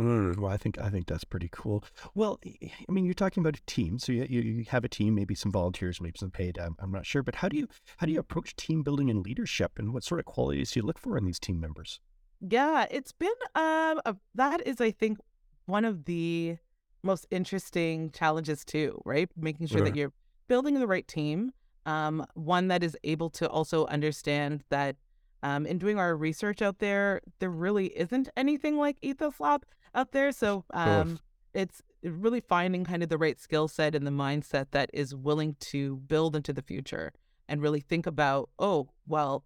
Mm, 0.00 0.38
well, 0.38 0.50
I 0.50 0.56
think 0.56 0.78
I 0.80 0.88
think 0.88 1.06
that's 1.06 1.24
pretty 1.24 1.50
cool. 1.52 1.84
Well, 2.14 2.40
I 2.44 2.72
I 2.88 2.92
mean, 2.92 3.04
you're 3.04 3.12
talking 3.12 3.42
about 3.42 3.58
a 3.58 3.62
team, 3.66 3.98
so 3.98 4.12
you, 4.12 4.26
you 4.28 4.40
you 4.40 4.64
have 4.68 4.84
a 4.84 4.88
team, 4.88 5.14
maybe 5.14 5.34
some 5.34 5.52
volunteers, 5.52 6.00
maybe 6.00 6.18
some 6.18 6.30
paid. 6.30 6.58
I'm, 6.58 6.74
I'm 6.78 6.90
not 6.90 7.04
sure, 7.04 7.22
but 7.22 7.34
how 7.36 7.48
do 7.48 7.58
you 7.58 7.68
how 7.98 8.06
do 8.06 8.12
you 8.12 8.18
approach 8.18 8.56
team 8.56 8.82
building 8.82 9.10
and 9.10 9.22
leadership, 9.22 9.78
and 9.78 9.92
what 9.92 10.02
sort 10.02 10.18
of 10.18 10.24
qualities 10.24 10.72
do 10.72 10.80
you 10.80 10.86
look 10.86 10.98
for 10.98 11.18
in 11.18 11.26
these 11.26 11.38
team 11.38 11.60
members? 11.60 12.00
Yeah, 12.40 12.86
it's 12.90 13.12
been 13.12 13.28
um 13.54 14.00
a, 14.06 14.16
that 14.34 14.66
is 14.66 14.80
I 14.80 14.90
think 14.90 15.18
one 15.66 15.84
of 15.84 16.06
the 16.06 16.56
most 17.02 17.26
interesting 17.30 18.10
challenges 18.10 18.64
too, 18.64 19.02
right? 19.04 19.28
Making 19.36 19.66
sure 19.66 19.82
that 19.82 19.96
you're 19.96 20.12
building 20.48 20.78
the 20.80 20.86
right 20.86 21.06
team, 21.06 21.52
um, 21.84 22.24
one 22.34 22.68
that 22.68 22.82
is 22.82 22.96
able 23.04 23.30
to 23.30 23.48
also 23.48 23.86
understand 23.86 24.64
that 24.70 24.96
um, 25.42 25.66
in 25.66 25.78
doing 25.78 25.98
our 25.98 26.16
research 26.16 26.60
out 26.60 26.78
there, 26.78 27.22
there 27.38 27.50
really 27.50 27.86
isn't 27.98 28.28
anything 28.36 28.76
like 28.76 28.96
Ethos 29.00 29.40
Lab 29.40 29.64
out 29.94 30.12
there. 30.12 30.32
So 30.32 30.64
um, 30.72 31.18
it's 31.54 31.82
really 32.02 32.40
finding 32.40 32.84
kind 32.84 33.02
of 33.02 33.08
the 33.08 33.18
right 33.18 33.40
skill 33.40 33.68
set 33.68 33.94
and 33.94 34.06
the 34.06 34.10
mindset 34.10 34.66
that 34.70 34.90
is 34.92 35.14
willing 35.14 35.56
to 35.60 35.96
build 35.96 36.36
into 36.36 36.52
the 36.52 36.62
future 36.62 37.12
and 37.48 37.60
really 37.60 37.80
think 37.80 38.06
about, 38.06 38.50
oh, 38.58 38.88
well, 39.06 39.44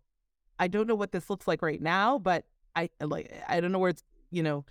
I 0.59 0.69
don't 0.69 0.87
know 0.87 0.95
what 0.95 1.13
this 1.13 1.31
looks 1.31 1.49
like 1.49 1.63
right 1.63 1.81
now, 1.81 2.19
but 2.19 2.45
I 2.77 2.91
like 3.01 3.33
I 3.49 3.61
don't 3.61 3.73
know 3.73 3.79
where 3.79 3.91
it's 3.91 4.05
you 4.31 4.43
know 4.43 4.65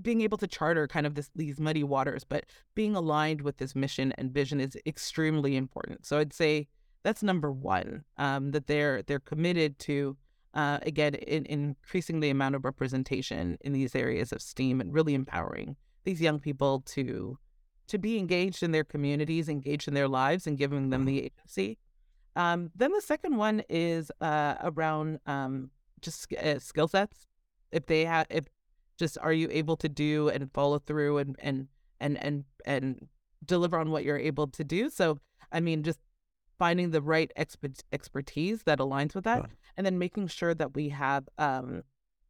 being 0.00 0.22
able 0.22 0.38
to 0.38 0.46
charter 0.46 0.86
kind 0.86 1.06
of 1.06 1.14
this 1.14 1.30
these 1.34 1.60
muddy 1.60 1.84
waters, 1.84 2.24
but 2.24 2.44
being 2.74 2.96
aligned 2.96 3.42
with 3.42 3.58
this 3.58 3.74
mission 3.74 4.12
and 4.12 4.32
vision 4.32 4.60
is 4.60 4.76
extremely 4.86 5.56
important. 5.56 6.06
So 6.06 6.18
I'd 6.18 6.32
say 6.32 6.68
that's 7.02 7.22
number 7.22 7.52
one. 7.52 8.04
Um, 8.16 8.52
that 8.52 8.66
they're 8.66 9.02
they're 9.02 9.20
committed 9.20 9.78
to 9.80 10.16
uh, 10.56 10.78
again 10.82 11.14
in, 11.14 11.44
in 11.44 11.76
increasing 11.84 12.20
the 12.20 12.30
amount 12.30 12.54
of 12.54 12.64
representation 12.64 13.58
in 13.60 13.72
these 13.72 13.94
areas 13.94 14.32
of 14.32 14.40
STEAM 14.40 14.80
and 14.80 14.92
really 14.92 15.14
empowering 15.14 15.76
these 16.04 16.20
young 16.20 16.40
people 16.40 16.80
to 16.80 17.38
to 17.88 17.98
be 17.98 18.18
engaged 18.18 18.64
in 18.64 18.72
their 18.72 18.82
communities, 18.82 19.48
engaged 19.48 19.86
in 19.86 19.94
their 19.94 20.08
lives, 20.08 20.48
and 20.48 20.58
giving 20.58 20.90
them 20.90 21.04
the 21.04 21.18
agency. 21.26 21.78
Um, 22.34 22.70
then 22.74 22.90
the 22.92 23.00
second 23.00 23.36
one 23.36 23.62
is 23.68 24.10
uh, 24.20 24.56
around 24.60 25.20
um, 25.26 25.70
just 26.00 26.32
uh, 26.32 26.58
skill 26.58 26.88
sets. 26.88 27.28
If 27.70 27.86
they 27.86 28.04
have, 28.04 28.26
if 28.28 28.46
just 28.98 29.18
are 29.20 29.32
you 29.32 29.48
able 29.52 29.76
to 29.76 29.88
do 29.88 30.30
and 30.30 30.50
follow 30.52 30.78
through 30.78 31.18
and 31.18 31.36
and 31.38 31.68
and 32.00 32.18
and 32.18 32.44
and 32.64 33.08
deliver 33.44 33.78
on 33.78 33.90
what 33.90 34.04
you're 34.04 34.18
able 34.18 34.48
to 34.48 34.64
do. 34.64 34.90
So 34.90 35.18
I 35.52 35.60
mean, 35.60 35.82
just 35.82 36.00
finding 36.58 36.90
the 36.90 37.02
right 37.02 37.30
expert, 37.36 37.82
expertise 37.92 38.62
that 38.64 38.78
aligns 38.78 39.14
with 39.14 39.24
that, 39.24 39.50
and 39.76 39.86
then 39.86 39.98
making 39.98 40.28
sure 40.28 40.54
that 40.54 40.74
we 40.74 40.88
have 40.90 41.28
um, 41.38 41.82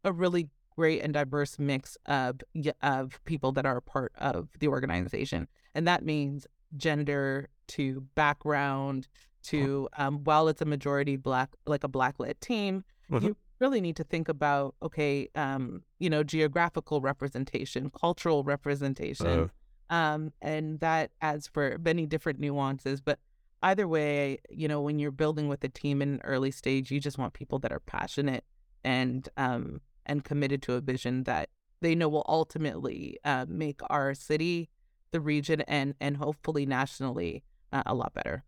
a 0.04 0.12
really 0.12 0.48
great 0.74 1.00
and 1.02 1.14
diverse 1.14 1.58
mix 1.58 1.96
of 2.06 2.40
of 2.82 3.18
people 3.24 3.52
that 3.52 3.64
are 3.64 3.78
a 3.78 3.82
part 3.82 4.12
of 4.18 4.48
the 4.60 4.68
organization, 4.68 5.48
and 5.74 5.86
that 5.86 6.04
means 6.04 6.46
gender 6.76 7.48
to 7.68 8.02
background 8.14 9.08
to 9.42 9.88
um, 9.96 10.24
while 10.24 10.48
it's 10.48 10.60
a 10.60 10.64
majority 10.64 11.16
black, 11.16 11.50
like 11.66 11.84
a 11.84 11.88
black 11.88 12.16
led 12.18 12.40
team, 12.40 12.84
mm-hmm. 13.10 13.26
you 13.26 13.36
really 13.60 13.80
need 13.80 13.96
to 13.96 14.04
think 14.04 14.28
about 14.28 14.74
okay, 14.82 15.28
um, 15.34 15.82
you 15.98 16.10
know, 16.10 16.22
geographical 16.22 17.00
representation, 17.00 17.90
cultural 17.90 18.42
representation, 18.44 19.50
uh-huh. 19.90 19.96
um, 19.96 20.32
and 20.42 20.80
that 20.80 21.10
adds 21.20 21.46
for 21.46 21.78
many 21.78 22.06
different 22.06 22.38
nuances. 22.40 23.00
But 23.00 23.18
either 23.66 23.88
way, 23.88 24.38
you 24.48 24.68
know, 24.68 24.80
when 24.80 24.98
you're 24.98 25.10
building 25.10 25.48
with 25.48 25.62
a 25.64 25.68
team 25.68 26.00
in 26.00 26.14
an 26.14 26.20
early 26.24 26.50
stage, 26.50 26.90
you 26.90 27.00
just 27.00 27.18
want 27.18 27.32
people 27.34 27.58
that 27.60 27.72
are 27.72 27.80
passionate 27.80 28.44
and 28.84 29.28
um, 29.36 29.80
and 30.06 30.24
committed 30.24 30.62
to 30.62 30.74
a 30.74 30.80
vision 30.80 31.24
that 31.24 31.50
they 31.80 31.94
know 31.94 32.08
will 32.08 32.24
ultimately 32.28 33.18
uh, 33.24 33.44
make 33.48 33.80
our 33.90 34.14
city, 34.14 34.70
the 35.10 35.20
region, 35.20 35.62
and 35.62 35.94
and 36.00 36.16
hopefully 36.16 36.64
nationally 36.64 37.42
uh, 37.72 37.82
a 37.86 37.94
lot 37.94 38.14
better. 38.14 38.44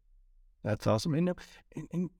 That's 0.62 0.86
awesome. 0.86 1.14
And, 1.14 1.34
and, 1.74 1.88
and 1.92 2.10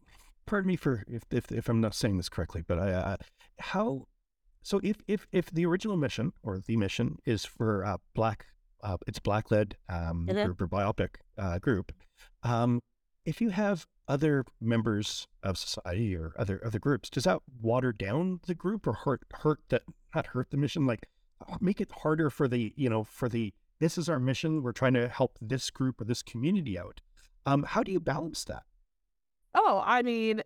pardon 0.47 0.69
me 0.69 0.77
for 0.77 1.05
if, 1.09 1.23
if, 1.31 1.53
if 1.53 1.69
I'm 1.69 1.81
not 1.81 1.95
saying 1.95 2.17
this 2.17 2.29
correctly, 2.29 2.65
but 2.67 2.79
I, 2.79 2.93
uh, 2.93 3.17
how 3.59 4.07
so 4.63 4.81
if 4.83 4.97
if 5.07 5.27
if 5.33 5.51
the 5.51 5.67
original 5.67 5.97
mission 5.97 6.33
or 6.43 6.59
the 6.59 6.77
mission 6.77 7.19
is 7.25 7.45
for 7.45 7.85
uh, 7.85 7.99
black, 8.15 8.47
uh, 8.83 8.97
it's 9.07 9.21
black 9.21 9.51
led 9.51 9.77
um, 9.89 10.27
mm-hmm. 10.29 10.45
group 10.45 10.61
or 10.63 10.69
BIPOC 10.69 11.09
uh, 11.39 11.59
group. 11.59 11.93
Um, 12.43 12.81
if 13.25 13.41
you 13.41 13.51
have 13.51 13.87
other 14.07 14.45
members 14.61 15.27
of 15.43 15.59
society 15.59 16.17
or 16.17 16.33
other 16.39 16.61
other 16.65 16.79
groups, 16.79 17.11
does 17.11 17.25
that 17.25 17.41
water 17.61 17.93
down 17.93 18.41
the 18.47 18.55
group 18.55 18.87
or 18.87 18.95
hurt 18.95 19.23
hurt 19.33 19.61
that 19.69 19.83
not 20.15 20.29
hurt 20.29 20.51
the 20.51 20.57
mission? 20.57 20.87
Like 20.87 21.07
make 21.61 21.81
it 21.81 21.91
harder 22.03 22.31
for 22.31 22.49
the 22.49 22.73
you 22.77 22.89
know 22.89 23.05
for 23.05 23.29
the 23.29 23.53
this 23.81 23.99
is 23.99 24.09
our 24.09 24.19
mission. 24.19 24.63
We're 24.63 24.73
trying 24.73 24.95
to 24.95 25.09
help 25.09 25.39
this 25.41 25.71
group 25.71 26.01
or 26.01 26.05
this 26.05 26.23
community 26.23 26.79
out. 26.79 27.01
Um, 27.47 27.63
how 27.63 27.83
do 27.83 27.93
you 27.93 28.01
balance 28.01 28.45
that? 28.45 28.65
Oh, 29.55 29.83
I 29.85 30.03
mean, 30.03 30.43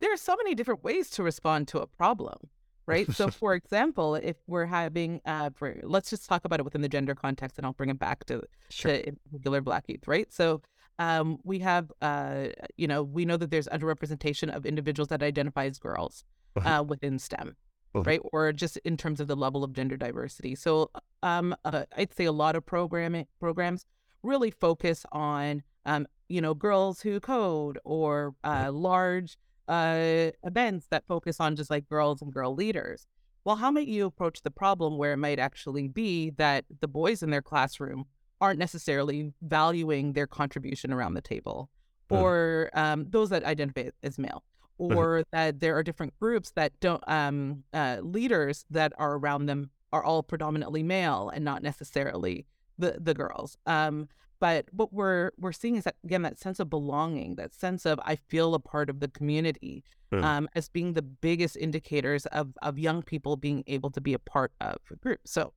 there 0.00 0.12
are 0.12 0.16
so 0.16 0.36
many 0.36 0.54
different 0.54 0.84
ways 0.84 1.10
to 1.10 1.22
respond 1.22 1.68
to 1.68 1.80
a 1.80 1.86
problem, 1.86 2.38
right? 2.86 3.10
so, 3.12 3.28
for 3.30 3.54
example, 3.54 4.14
if 4.14 4.36
we're 4.46 4.66
having, 4.66 5.20
uh, 5.26 5.50
for, 5.54 5.78
let's 5.82 6.10
just 6.10 6.28
talk 6.28 6.44
about 6.44 6.60
it 6.60 6.64
within 6.64 6.80
the 6.80 6.88
gender 6.88 7.14
context, 7.14 7.58
and 7.58 7.66
I'll 7.66 7.72
bring 7.72 7.90
it 7.90 7.98
back 7.98 8.24
to, 8.26 8.42
sure. 8.70 8.92
to 8.92 9.12
regular 9.32 9.60
Black 9.60 9.84
youth, 9.88 10.06
right? 10.06 10.32
So, 10.32 10.62
um, 10.98 11.38
we 11.44 11.58
have, 11.60 11.92
uh, 12.00 12.48
you 12.76 12.86
know, 12.86 13.02
we 13.02 13.24
know 13.24 13.36
that 13.36 13.50
there's 13.50 13.68
underrepresentation 13.68 14.54
of 14.54 14.64
individuals 14.64 15.08
that 15.08 15.22
identify 15.22 15.66
as 15.66 15.78
girls 15.78 16.24
uh, 16.64 16.82
within 16.86 17.18
STEM, 17.18 17.56
right? 17.94 18.20
Or 18.32 18.52
just 18.52 18.78
in 18.78 18.96
terms 18.96 19.20
of 19.20 19.28
the 19.28 19.36
level 19.36 19.62
of 19.62 19.72
gender 19.72 19.96
diversity. 19.96 20.54
So, 20.54 20.90
um, 21.22 21.54
uh, 21.64 21.84
I'd 21.96 22.14
say 22.14 22.24
a 22.24 22.32
lot 22.32 22.56
of 22.56 22.64
programming 22.64 23.26
programs 23.40 23.84
really 24.22 24.50
focus 24.50 25.04
on 25.12 25.62
um, 25.86 26.06
you 26.28 26.40
know, 26.40 26.52
girls 26.54 27.00
who 27.00 27.20
code 27.20 27.78
or 27.84 28.34
uh, 28.44 28.70
large 28.72 29.38
uh, 29.68 30.30
events 30.44 30.86
that 30.90 31.06
focus 31.06 31.40
on 31.40 31.56
just 31.56 31.70
like 31.70 31.88
girls 31.88 32.20
and 32.20 32.32
girl 32.32 32.54
leaders. 32.54 33.06
Well, 33.44 33.56
how 33.56 33.70
might 33.70 33.86
you 33.86 34.06
approach 34.06 34.42
the 34.42 34.50
problem 34.50 34.98
where 34.98 35.12
it 35.12 35.18
might 35.18 35.38
actually 35.38 35.86
be 35.86 36.30
that 36.30 36.64
the 36.80 36.88
boys 36.88 37.22
in 37.22 37.30
their 37.30 37.42
classroom 37.42 38.06
aren't 38.40 38.58
necessarily 38.58 39.32
valuing 39.42 40.12
their 40.12 40.26
contribution 40.26 40.92
around 40.92 41.14
the 41.14 41.20
table, 41.20 41.70
uh-huh. 42.10 42.20
or 42.20 42.70
um, 42.74 43.06
those 43.10 43.30
that 43.30 43.44
identify 43.44 43.90
as 44.02 44.18
male, 44.18 44.44
uh-huh. 44.80 44.94
or 44.94 45.24
that 45.32 45.60
there 45.60 45.76
are 45.76 45.82
different 45.82 46.18
groups 46.20 46.50
that 46.52 46.72
don't 46.80 47.02
um, 47.08 47.64
uh, 47.72 47.98
leaders 48.02 48.64
that 48.70 48.92
are 48.98 49.16
around 49.16 49.46
them 49.46 49.70
are 49.92 50.04
all 50.04 50.22
predominantly 50.22 50.82
male 50.82 51.30
and 51.34 51.44
not 51.44 51.62
necessarily 51.62 52.46
the 52.78 52.98
the 53.00 53.14
girls. 53.14 53.56
Um, 53.66 54.08
but 54.38 54.66
what 54.70 54.92
we're 54.92 55.30
we're 55.38 55.52
seeing 55.52 55.76
is 55.76 55.84
that 55.84 55.96
again 56.04 56.22
that 56.22 56.38
sense 56.38 56.60
of 56.60 56.68
belonging, 56.68 57.36
that 57.36 57.54
sense 57.54 57.86
of 57.86 57.98
I 58.04 58.16
feel 58.16 58.54
a 58.54 58.60
part 58.60 58.90
of 58.90 59.00
the 59.00 59.08
community, 59.08 59.82
mm. 60.12 60.22
um, 60.22 60.48
as 60.54 60.68
being 60.68 60.92
the 60.92 61.02
biggest 61.02 61.56
indicators 61.56 62.26
of 62.26 62.52
of 62.62 62.78
young 62.78 63.02
people 63.02 63.36
being 63.36 63.64
able 63.66 63.90
to 63.90 64.00
be 64.00 64.12
a 64.12 64.18
part 64.18 64.52
of 64.60 64.76
a 64.90 64.96
group. 64.96 65.20
So, 65.24 65.52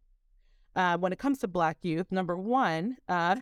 uh, 0.80 0.98
when 0.98 1.12
it 1.12 1.20
comes 1.20 1.40
to 1.40 1.48
Black 1.48 1.78
youth, 1.82 2.08
number 2.10 2.38
one, 2.38 2.96
uh, 3.10 3.36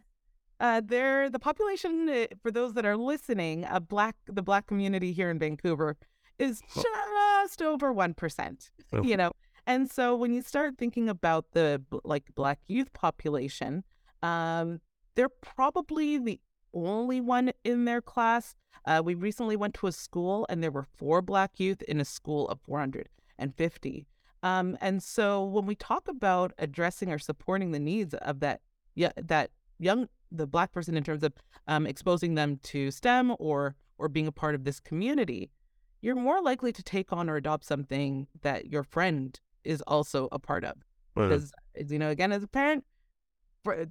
uh, 0.59 0.81
they're 0.83 1.29
the 1.29 1.37
population 1.37 2.09
eh, 2.09 2.25
for 2.41 2.49
those 2.49 2.73
that 2.73 2.83
are 2.83 2.97
listening. 2.97 3.63
A 3.69 3.79
black 3.79 4.15
the 4.25 4.41
Black 4.41 4.65
community 4.65 5.11
here 5.13 5.29
in 5.29 5.37
Vancouver 5.37 5.97
is 6.39 6.63
just 6.73 7.61
over 7.61 7.93
one 7.93 8.15
percent. 8.15 8.71
Oh. 8.91 9.03
You 9.03 9.17
know, 9.17 9.31
and 9.67 9.87
so 9.89 10.15
when 10.15 10.33
you 10.33 10.41
start 10.41 10.79
thinking 10.79 11.07
about 11.09 11.51
the 11.51 11.83
like 12.03 12.23
Black 12.33 12.59
youth 12.67 12.91
population. 12.93 13.83
Um, 14.23 14.81
they're 15.15 15.29
probably 15.29 16.17
the 16.17 16.39
only 16.73 17.21
one 17.21 17.51
in 17.63 17.85
their 17.85 18.01
class. 18.01 18.55
Uh, 18.85 19.01
we 19.05 19.13
recently 19.13 19.55
went 19.55 19.75
to 19.75 19.87
a 19.87 19.91
school 19.91 20.47
and 20.49 20.63
there 20.63 20.71
were 20.71 20.87
four 20.95 21.21
Black 21.21 21.59
youth 21.59 21.83
in 21.83 21.99
a 21.99 22.05
school 22.05 22.47
of 22.49 22.59
450. 22.61 24.07
Um, 24.47 24.77
and 24.81 25.01
so 25.03 25.43
when 25.43 25.65
we 25.65 25.75
talk 25.75 26.07
about 26.07 26.53
addressing 26.57 27.11
or 27.11 27.19
supporting 27.19 27.71
the 27.71 27.79
needs 27.79 28.13
of 28.13 28.39
that, 28.39 28.61
yeah, 28.95 29.11
that 29.21 29.51
young, 29.79 30.07
the 30.31 30.47
Black 30.47 30.71
person 30.71 30.95
in 30.95 31.03
terms 31.03 31.23
of 31.23 31.33
um, 31.67 31.85
exposing 31.85 32.35
them 32.35 32.59
to 32.63 32.91
STEM 32.91 33.35
or 33.39 33.75
or 33.99 34.07
being 34.07 34.27
a 34.27 34.31
part 34.31 34.53
of 34.53 34.63
this 34.63 34.79
community, 34.79 35.49
you're 36.01 36.15
more 36.15 36.39
likely 36.41 36.71
to 36.71 36.83
take 36.83 37.11
on 37.11 37.29
or 37.29 37.35
adopt 37.35 37.65
something 37.65 38.27
that 38.41 38.67
your 38.67 38.83
friend 38.83 39.39
is 39.63 39.81
also 39.87 40.29
a 40.31 40.37
part 40.37 40.63
of. 40.63 40.75
Because, 41.15 41.51
you 41.91 41.97
know, 41.97 42.09
again, 42.09 42.31
as 42.31 42.43
a 42.43 42.47
parent, 42.47 42.85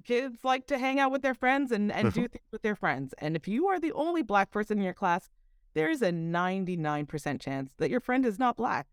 kids 0.05 0.45
like 0.45 0.65
to 0.67 0.77
hang 0.77 0.97
out 0.97 1.11
with 1.11 1.21
their 1.21 1.33
friends 1.33 1.71
and, 1.73 1.91
and 1.91 2.13
do 2.13 2.27
things 2.27 2.45
with 2.51 2.61
their 2.61 2.75
friends. 2.75 3.13
And 3.19 3.35
if 3.35 3.47
you 3.49 3.67
are 3.67 3.79
the 3.81 3.91
only 3.91 4.23
black 4.23 4.49
person 4.49 4.77
in 4.77 4.83
your 4.83 4.93
class, 4.93 5.29
there's 5.73 6.01
a 6.01 6.11
99% 6.11 7.41
chance 7.41 7.73
that 7.77 7.89
your 7.89 7.99
friend 7.99 8.25
is 8.25 8.39
not 8.39 8.55
black. 8.55 8.87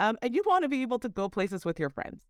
Um, 0.00 0.16
and 0.22 0.34
you 0.34 0.42
want 0.46 0.62
to 0.64 0.68
be 0.68 0.82
able 0.82 0.98
to 1.00 1.08
go 1.08 1.28
places 1.28 1.64
with 1.64 1.78
your 1.78 1.90
friends. 1.90 2.20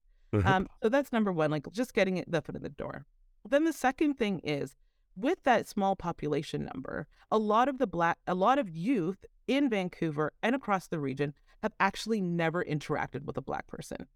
Um, 0.47 0.69
so 0.83 0.89
that's 0.89 1.13
number 1.13 1.33
one, 1.33 1.51
like 1.51 1.67
just 1.73 1.95
getting 1.95 2.17
it 2.19 2.31
the 2.31 2.43
foot 2.43 2.57
in 2.57 2.63
the 2.63 2.69
door. 2.69 3.07
Then 3.49 3.65
the 3.65 3.73
second 3.73 4.15
thing 4.15 4.41
is 4.45 4.77
with 5.17 5.43
that 5.45 5.67
small 5.67 5.97
population 5.97 6.69
number, 6.73 7.07
a 7.31 7.39
lot 7.39 7.69
of 7.69 7.79
the 7.79 7.87
black, 7.87 8.19
a 8.27 8.35
lot 8.35 8.59
of 8.59 8.69
youth 8.69 9.25
in 9.49 9.69
Vancouver 9.71 10.33
and 10.43 10.55
across 10.55 10.87
the 10.89 10.99
region 11.01 11.33
have 11.63 11.73
actually 11.81 12.21
never 12.21 12.65
interacted 12.65 13.25
with 13.25 13.37
a 13.37 13.43
black 13.43 13.67
person 13.67 14.07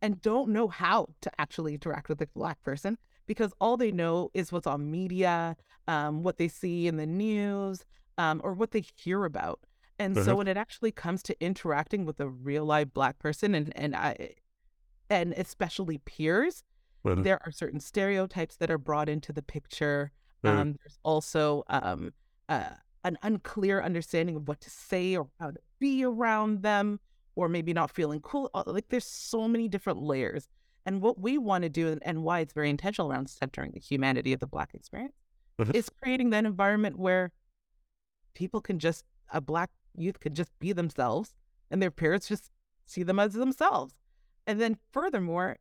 and 0.00 0.22
don't 0.22 0.48
know 0.50 0.68
how 0.68 1.08
to 1.20 1.30
actually 1.38 1.74
interact 1.74 2.08
with 2.08 2.20
a 2.22 2.26
black 2.34 2.62
person 2.62 2.96
because 3.26 3.52
all 3.60 3.76
they 3.76 3.90
know 3.90 4.30
is 4.34 4.52
what's 4.52 4.66
on 4.66 4.90
media, 4.90 5.56
um, 5.88 6.22
what 6.22 6.36
they 6.38 6.48
see 6.48 6.86
in 6.86 6.96
the 6.96 7.06
news, 7.06 7.84
um, 8.18 8.40
or 8.44 8.52
what 8.54 8.70
they 8.70 8.84
hear 8.94 9.24
about. 9.24 9.60
And 9.98 10.16
uh-huh. 10.16 10.24
so 10.24 10.36
when 10.36 10.48
it 10.48 10.56
actually 10.56 10.92
comes 10.92 11.22
to 11.24 11.36
interacting 11.40 12.04
with 12.04 12.20
a 12.20 12.28
real 12.28 12.64
live 12.64 12.92
black 12.92 13.18
person 13.18 13.54
and 13.54 13.72
and 13.76 13.96
I 13.96 14.34
and 15.08 15.32
especially 15.34 15.98
peers, 15.98 16.64
uh-huh. 17.04 17.22
there 17.22 17.40
are 17.44 17.52
certain 17.52 17.80
stereotypes 17.80 18.56
that 18.56 18.70
are 18.70 18.78
brought 18.78 19.08
into 19.08 19.32
the 19.32 19.42
picture. 19.42 20.12
Uh-huh. 20.44 20.60
Um, 20.60 20.76
there's 20.80 20.98
also 21.02 21.64
um, 21.68 22.12
uh, 22.48 22.70
an 23.04 23.16
unclear 23.22 23.82
understanding 23.82 24.36
of 24.36 24.48
what 24.48 24.60
to 24.60 24.70
say 24.70 25.16
or 25.16 25.28
how 25.40 25.52
to 25.52 25.60
be 25.78 26.04
around 26.04 26.62
them, 26.62 27.00
or 27.36 27.48
maybe 27.48 27.72
not 27.72 27.90
feeling 27.90 28.20
cool. 28.20 28.50
Like 28.66 28.88
there's 28.88 29.06
so 29.06 29.46
many 29.48 29.68
different 29.68 30.02
layers. 30.02 30.48
And 30.84 31.00
what 31.00 31.18
we 31.20 31.36
want 31.36 31.62
to 31.62 31.68
do 31.68 31.98
and 32.02 32.22
why 32.22 32.40
it's 32.40 32.52
very 32.52 32.70
intentional 32.70 33.10
around 33.10 33.28
centering 33.28 33.72
the 33.72 33.80
humanity 33.80 34.32
of 34.32 34.40
the 34.40 34.46
Black 34.46 34.70
experience 34.72 35.14
is 35.74 35.88
creating 35.88 36.30
that 36.30 36.44
environment 36.44 36.98
where 36.98 37.32
people 38.34 38.60
can 38.60 38.78
just, 38.78 39.04
a 39.32 39.40
Black 39.40 39.70
youth 39.96 40.20
could 40.20 40.34
just 40.34 40.50
be 40.58 40.72
themselves 40.72 41.34
and 41.70 41.82
their 41.82 41.90
parents 41.90 42.28
just 42.28 42.50
see 42.84 43.02
them 43.02 43.18
as 43.18 43.32
themselves. 43.34 43.94
And 44.46 44.60
then 44.60 44.76
furthermore, 44.92 45.56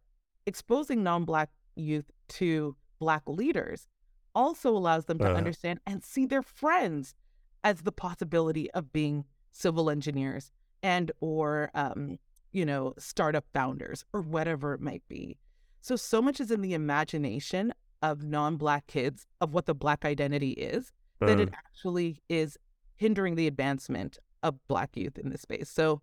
exposing 0.45 1.03
non 1.03 1.25
Black 1.25 1.49
youth 1.75 2.11
to 2.29 2.75
Black 2.99 3.23
leaders 3.27 3.87
also 4.33 4.69
allows 4.75 5.05
them 5.05 5.17
to 5.19 5.25
Uh-huh. 5.25 5.35
understand 5.35 5.79
and 5.85 6.03
see 6.03 6.25
their 6.25 6.41
friends 6.43 7.15
as 7.63 7.81
the 7.81 7.91
possibility 7.91 8.69
of 8.71 8.91
being 8.93 9.25
civil 9.51 9.89
engineers 9.89 10.51
and 10.83 11.11
or 11.19 11.71
um, 11.73 12.19
you 12.51 12.65
know 12.65 12.93
startup 12.97 13.45
founders 13.53 14.03
or 14.13 14.21
whatever 14.21 14.73
it 14.73 14.81
might 14.81 15.01
be 15.07 15.37
so 15.81 15.95
so 15.95 16.21
much 16.21 16.39
is 16.39 16.51
in 16.51 16.61
the 16.61 16.73
imagination 16.73 17.73
of 18.01 18.23
non-black 18.23 18.85
kids 18.87 19.25
of 19.41 19.53
what 19.53 19.65
the 19.65 19.73
black 19.73 20.03
identity 20.05 20.51
is 20.51 20.91
that 21.21 21.39
it 21.39 21.49
actually 21.53 22.21
is 22.29 22.57
hindering 22.97 23.35
the 23.35 23.47
advancement 23.47 24.19
of 24.45 24.53
black 24.67 24.91
youth 25.01 25.17
in 25.17 25.27
this 25.31 25.41
space. 25.41 25.69
So 25.69 26.01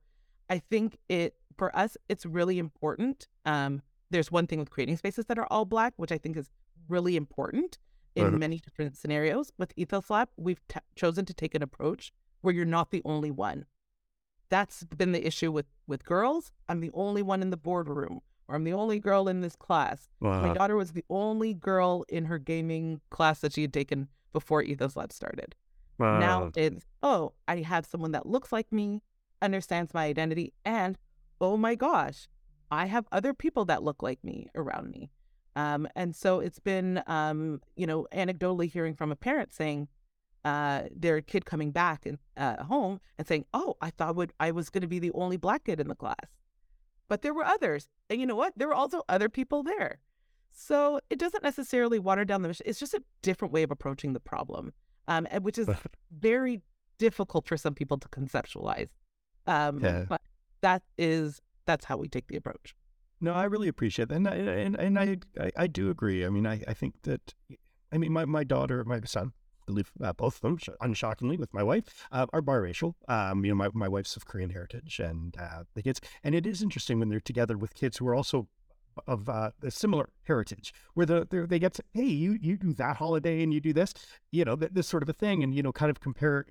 i 0.50 0.58
think 0.58 0.88
it 1.08 1.30
for 1.56 1.68
us 1.82 1.96
it's 2.12 2.26
really 2.38 2.58
important 2.66 3.28
um, 3.52 3.72
there's 4.10 4.30
one 4.38 4.46
thing 4.48 4.58
with 4.58 4.70
creating 4.74 4.96
spaces 5.02 5.24
that 5.26 5.38
are 5.38 5.46
all 5.52 5.64
black 5.64 5.92
which 5.96 6.12
i 6.16 6.18
think 6.22 6.36
is 6.36 6.48
really 6.94 7.14
important 7.16 7.78
in 8.14 8.26
Mhm. 8.26 8.38
many 8.44 8.58
different 8.58 8.96
scenarios. 9.02 9.46
With 9.60 9.72
ethos 9.76 10.10
lab 10.10 10.28
we've 10.36 10.62
t- 10.68 10.80
chosen 10.96 11.24
to 11.30 11.34
take 11.42 11.54
an 11.54 11.62
approach 11.68 12.12
where 12.42 12.52
you're 12.56 12.74
not 12.78 12.90
the 12.90 13.00
only 13.12 13.30
one. 13.48 13.64
That's 14.50 14.84
been 14.84 15.12
the 15.12 15.26
issue 15.26 15.50
with 15.50 15.66
with 15.86 16.04
girls. 16.04 16.52
I'm 16.68 16.80
the 16.80 16.90
only 16.92 17.22
one 17.22 17.40
in 17.40 17.50
the 17.50 17.56
boardroom 17.68 18.20
or 18.48 18.54
i'm 18.56 18.64
the 18.64 18.72
only 18.74 18.98
girl 18.98 19.28
in 19.28 19.40
this 19.40 19.56
class. 19.56 20.08
My 20.20 20.52
daughter 20.52 20.76
was 20.76 20.92
the 20.92 21.04
only 21.08 21.54
girl 21.54 22.04
in 22.08 22.26
her 22.26 22.38
gaming 22.38 23.00
class 23.10 23.40
that 23.40 23.52
she 23.54 23.62
had 23.62 23.72
taken 23.72 24.08
before 24.32 24.60
ethos 24.62 24.96
lab 24.96 25.12
started 25.12 25.54
now 26.18 26.50
it's 26.56 26.84
oh 27.02 27.32
i 27.48 27.56
have 27.58 27.86
someone 27.86 28.12
that 28.12 28.26
looks 28.26 28.52
like 28.52 28.70
me 28.72 29.02
understands 29.40 29.92
my 29.94 30.04
identity 30.04 30.52
and 30.64 30.98
oh 31.40 31.56
my 31.56 31.74
gosh 31.74 32.28
i 32.70 32.86
have 32.86 33.06
other 33.12 33.34
people 33.34 33.64
that 33.66 33.82
look 33.82 34.02
like 34.02 34.22
me 34.24 34.48
around 34.54 34.90
me. 34.90 35.10
Um, 35.54 35.86
and 35.94 36.16
so 36.16 36.40
it's 36.40 36.58
been 36.58 37.02
um, 37.06 37.60
you 37.76 37.86
know 37.86 38.06
anecdotally 38.12 38.70
hearing 38.70 38.94
from 38.94 39.12
a 39.12 39.16
parent 39.16 39.52
saying 39.52 39.88
uh, 40.44 40.84
their 40.94 41.20
kid 41.20 41.44
coming 41.44 41.70
back 41.70 42.06
and 42.06 42.18
uh, 42.36 42.64
home 42.64 43.00
and 43.18 43.28
saying 43.28 43.44
oh 43.52 43.76
i 43.80 43.90
thought 43.90 44.16
would 44.16 44.32
i 44.40 44.50
was 44.50 44.70
going 44.70 44.82
to 44.82 44.88
be 44.88 44.98
the 44.98 45.12
only 45.12 45.36
black 45.36 45.64
kid 45.64 45.78
in 45.80 45.88
the 45.88 45.94
class. 45.94 46.16
But 47.08 47.20
there 47.22 47.34
were 47.34 47.44
others 47.44 47.88
and 48.08 48.20
you 48.20 48.26
know 48.26 48.36
what? 48.36 48.54
There 48.56 48.68
were 48.68 48.74
also 48.74 49.02
other 49.08 49.28
people 49.28 49.62
there. 49.62 49.98
So 50.50 51.00
it 51.10 51.18
doesn't 51.18 51.42
necessarily 51.42 51.98
water 51.98 52.24
down 52.24 52.42
the 52.42 52.48
mission 52.48 52.66
it's 52.66 52.80
just 52.80 52.94
a 52.94 53.02
different 53.20 53.52
way 53.52 53.62
of 53.62 53.70
approaching 53.70 54.14
the 54.14 54.20
problem 54.20 54.72
um, 55.08 55.26
and 55.30 55.44
which 55.44 55.58
is 55.58 55.68
very 56.10 56.62
difficult 56.98 57.46
for 57.46 57.56
some 57.56 57.74
people 57.74 57.98
to 57.98 58.08
conceptualize. 58.08 58.88
Um, 59.46 59.80
Yeah. 59.80 60.04
But 60.08 60.22
that 60.60 60.82
is 60.96 61.40
that's 61.66 61.84
how 61.84 61.96
we 61.96 62.08
take 62.08 62.28
the 62.28 62.36
approach. 62.36 62.74
No, 63.20 63.32
I 63.32 63.44
really 63.44 63.68
appreciate 63.68 64.08
that, 64.08 64.16
and 64.16 64.28
I, 64.28 64.34
and, 64.34 64.74
and 64.76 64.98
I, 64.98 65.16
I 65.40 65.52
I 65.56 65.66
do 65.68 65.90
agree. 65.90 66.26
I 66.26 66.28
mean, 66.28 66.44
I, 66.46 66.60
I 66.66 66.74
think 66.74 66.94
that, 67.02 67.34
I 67.92 67.98
mean, 67.98 68.12
my, 68.12 68.24
my 68.24 68.42
daughter, 68.42 68.82
my 68.84 69.00
son, 69.04 69.32
I 69.62 69.64
believe 69.66 69.92
uh, 70.02 70.12
both 70.12 70.36
of 70.36 70.40
them, 70.40 70.58
unshockingly, 70.82 71.38
with 71.38 71.54
my 71.54 71.62
wife, 71.62 71.84
uh, 72.10 72.26
are 72.32 72.42
biracial. 72.42 72.94
Um, 73.06 73.44
you 73.44 73.52
know, 73.52 73.56
my, 73.56 73.68
my 73.74 73.88
wife's 73.88 74.16
of 74.16 74.26
Korean 74.26 74.50
heritage, 74.50 74.98
and 74.98 75.36
uh, 75.38 75.62
the 75.74 75.82
kids, 75.82 76.00
and 76.24 76.34
it 76.34 76.46
is 76.48 76.62
interesting 76.62 76.98
when 76.98 77.10
they're 77.10 77.20
together 77.20 77.56
with 77.56 77.74
kids 77.74 77.98
who 77.98 78.08
are 78.08 78.14
also 78.14 78.48
of 79.06 79.28
uh, 79.28 79.50
a 79.62 79.70
similar 79.70 80.08
heritage, 80.24 80.72
where 80.94 81.06
the, 81.06 81.26
the 81.30 81.46
they 81.46 81.58
get, 81.58 81.74
to, 81.74 81.82
hey, 81.92 82.04
you 82.04 82.38
you 82.40 82.56
do 82.56 82.72
that 82.74 82.96
holiday 82.96 83.42
and 83.42 83.52
you 83.52 83.60
do 83.60 83.72
this, 83.72 83.94
you 84.30 84.44
know, 84.44 84.56
th- 84.56 84.72
this 84.72 84.86
sort 84.86 85.02
of 85.02 85.08
a 85.08 85.12
thing, 85.12 85.42
and 85.42 85.54
you 85.54 85.62
know, 85.62 85.72
kind 85.72 85.90
of 85.90 86.00
compare 86.00 86.46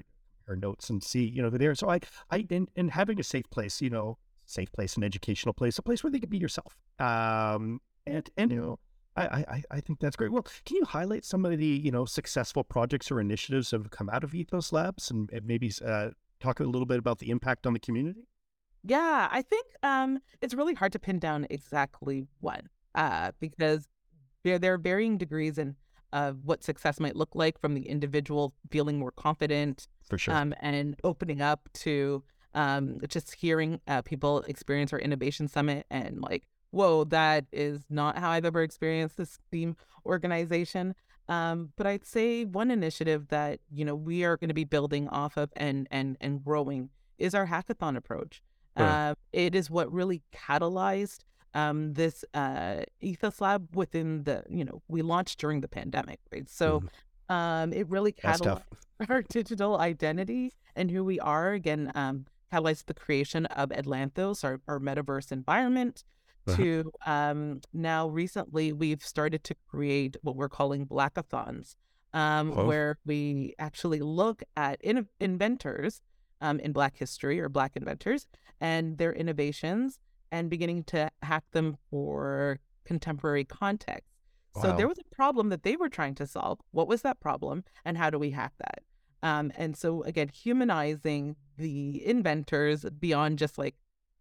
compare 0.46 0.56
notes 0.56 0.90
and 0.90 1.04
see, 1.04 1.24
you 1.24 1.42
know, 1.42 1.50
there. 1.50 1.76
So 1.76 1.90
I, 1.90 2.00
I, 2.30 2.46
and, 2.50 2.70
and 2.76 2.92
having 2.92 3.20
a 3.20 3.24
safe 3.24 3.50
place, 3.50 3.82
you 3.82 3.90
know, 3.90 4.18
safe 4.46 4.72
place, 4.72 4.98
an 4.98 5.04
educational 5.04 5.54
place, 5.54 5.78
a 5.78 5.82
place 5.82 6.04
where 6.04 6.12
they 6.12 6.20
can 6.20 6.30
be 6.30 6.38
yourself. 6.38 6.78
Um, 7.00 7.82
and 8.06 8.30
and 8.38 8.52
you 8.52 8.62
know, 8.62 8.80
I, 9.16 9.24
I 9.24 9.64
I 9.72 9.82
think 9.82 10.00
that's 10.00 10.16
great. 10.16 10.32
Well, 10.32 10.46
can 10.66 10.78
you 10.78 10.86
highlight 10.86 11.26
some 11.26 11.46
of 11.46 11.58
the 11.58 11.66
you 11.66 11.92
know 11.92 12.06
successful 12.06 12.64
projects 12.64 13.12
or 13.12 13.20
initiatives 13.20 13.70
that 13.70 13.82
have 13.82 13.92
come 13.92 14.10
out 14.10 14.24
of 14.24 14.34
Ethos 14.34 14.72
Labs, 14.72 15.12
and, 15.12 15.30
and 15.32 15.46
maybe 15.46 15.72
uh, 15.86 16.10
talk 16.40 16.60
a 16.60 16.64
little 16.64 16.86
bit 16.86 17.00
about 17.00 17.20
the 17.20 17.30
impact 17.30 17.66
on 17.68 17.74
the 17.74 17.80
community? 17.80 18.28
Yeah, 18.84 19.28
I 19.32 19.42
think 19.42 19.68
um, 19.84 20.20
it's 20.42 20.54
really 20.54 20.74
hard 20.74 20.92
to 20.94 21.00
pin 21.00 21.20
down 21.20 21.46
exactly 21.50 22.28
one 22.40 22.70
uh, 22.96 23.32
because 23.40 23.88
there 24.44 24.58
there 24.58 24.74
are 24.74 24.78
varying 24.78 25.18
degrees 25.18 25.58
in 25.58 25.76
of 26.14 26.44
what 26.44 26.64
success 26.64 27.00
might 27.00 27.16
look 27.16 27.36
like 27.36 27.60
from 27.60 27.74
the 27.74 27.88
individual 27.88 28.54
feeling 28.70 29.00
more 29.00 29.12
confident 29.12 29.88
For 30.10 30.18
sure. 30.18 30.34
um, 30.34 30.54
and 30.60 31.00
opening 31.04 31.42
up 31.42 31.70
to 31.76 32.24
um, 32.54 33.00
just 33.08 33.36
hearing 33.36 33.80
uh, 33.88 34.02
people 34.02 34.42
experience 34.42 34.92
our 34.92 35.00
innovation 35.00 35.48
summit 35.48 35.86
and 35.90 36.20
like, 36.22 36.44
whoa, 36.72 37.06
that 37.06 37.46
is 37.54 37.86
not 37.90 38.18
how 38.18 38.30
I've 38.30 38.44
ever 38.44 38.62
experienced 38.62 39.16
this 39.16 39.40
theme 39.52 39.78
organization. 40.06 40.96
Um, 41.30 41.72
but 41.78 41.88
I'd 41.88 42.06
say 42.06 42.44
one 42.44 42.72
initiative 42.72 43.30
that 43.30 43.60
you 43.72 43.86
know 43.86 43.96
we 43.96 44.26
are 44.26 44.36
going 44.36 44.50
to 44.50 44.54
be 44.54 44.66
building 44.66 45.08
off 45.08 45.38
of 45.38 45.50
and 45.56 45.88
and 45.92 46.18
and 46.20 46.44
growing 46.44 46.90
is 47.18 47.34
our 47.34 47.48
hackathon 47.48 47.96
approach. 47.96 48.42
Uh, 48.78 49.16
it 49.34 49.54
is 49.56 49.70
what 49.70 49.92
really 49.92 50.22
catalyzed 50.34 51.20
um, 51.54 51.94
this 51.94 52.24
uh, 52.34 52.82
Ethos 53.02 53.42
Lab 53.42 53.76
within 53.76 54.24
the 54.24 54.44
you 54.50 54.64
know 54.64 54.82
we 54.88 55.02
launched 55.02 55.40
during 55.40 55.62
the 55.62 55.68
pandemic, 55.68 56.20
right? 56.32 56.50
So 56.50 56.84
um, 57.30 57.74
it 57.74 57.90
really 57.90 58.14
catalyzed 58.14 58.64
our 59.10 59.22
digital 59.24 59.78
identity 59.80 60.54
and 60.76 60.90
who 60.90 61.04
we 61.04 61.20
are. 61.20 61.52
Again, 61.54 61.92
um, 61.96 62.26
catalyzed 62.52 62.86
the 62.86 62.94
creation 62.94 63.46
of 63.48 63.70
Atlanthos, 63.70 64.44
our, 64.44 64.62
our 64.68 64.80
metaverse 64.80 65.32
environment. 65.32 66.04
Uh-huh. 66.48 66.58
To 66.58 66.92
um, 67.06 67.62
now, 67.72 68.08
recently, 68.08 68.74
we've 68.74 69.04
started 69.04 69.44
to 69.44 69.56
create 69.70 70.18
what 70.24 70.36
we're 70.36 70.50
calling 70.50 70.88
Blackathons, 70.88 71.76
um, 72.14 72.52
Oh. 72.58 72.66
where 72.66 72.98
we 73.06 73.54
actually 73.60 74.00
look 74.00 74.42
at 74.58 74.82
in- 74.82 75.08
inventors 75.20 76.02
um, 76.42 76.60
in 76.60 76.72
Black 76.72 76.98
history 76.98 77.40
or 77.40 77.50
Black 77.50 77.76
inventors 77.76 78.28
and 78.60 78.98
their 78.98 79.14
innovations 79.14 80.00
and 80.32 80.50
beginning 80.50 80.84
to 80.86 81.10
hack 81.22 81.44
them 81.52 81.78
for 81.90 82.60
contemporary 82.86 83.46
context. 83.46 84.08
So 84.62 84.76
there 84.76 84.88
was 84.88 85.00
a 85.00 85.16
problem 85.16 85.48
that 85.50 85.64
they 85.64 85.78
were 85.78 85.88
trying 85.88 86.16
to 86.16 86.28
solve. 86.28 86.60
What 86.72 86.90
was 86.90 87.04
that 87.04 87.22
problem, 87.22 87.64
and 87.86 87.98
how 87.98 88.10
do 88.10 88.20
we 88.20 88.32
hack 88.32 88.52
that? 88.58 88.84
Um, 89.24 89.54
and 89.56 89.78
so 89.78 90.04
again, 90.04 90.28
humanizing 90.28 91.38
the 91.58 92.06
inventors 92.06 92.84
beyond 93.00 93.40
just 93.40 93.58
like 93.58 93.76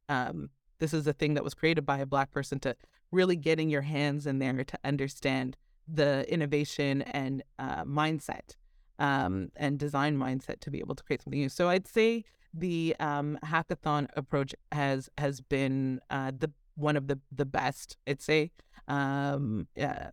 um, 0.08 0.50
this 0.78 0.94
is 0.94 1.06
a 1.06 1.12
thing 1.12 1.34
that 1.34 1.44
was 1.44 1.54
created 1.54 1.86
by 1.86 1.98
a 1.98 2.06
black 2.06 2.30
person 2.30 2.60
to 2.60 2.76
really 3.10 3.36
getting 3.36 3.70
your 3.70 3.82
hands 3.82 4.26
in 4.26 4.38
there 4.38 4.62
to 4.64 4.78
understand 4.84 5.56
the 5.88 6.30
innovation 6.32 7.02
and 7.02 7.42
uh, 7.58 7.84
mindset 7.84 8.54
um, 9.00 9.50
and 9.56 9.78
design 9.78 10.16
mindset 10.16 10.60
to 10.60 10.70
be 10.70 10.78
able 10.78 10.94
to 10.94 11.02
create 11.02 11.22
something 11.22 11.40
new. 11.40 11.48
So 11.48 11.68
I'd 11.68 11.88
say 11.88 12.24
the 12.54 12.94
um, 13.00 13.38
hackathon 13.44 14.08
approach 14.16 14.54
has 14.70 15.08
has 15.18 15.40
been 15.40 16.00
uh, 16.10 16.30
the 16.38 16.52
one 16.76 16.96
of 16.96 17.08
the 17.08 17.18
the 17.32 17.46
best. 17.46 17.96
I'd 18.06 18.20
say 18.20 18.52
um, 18.86 19.66
uh, 19.80 20.10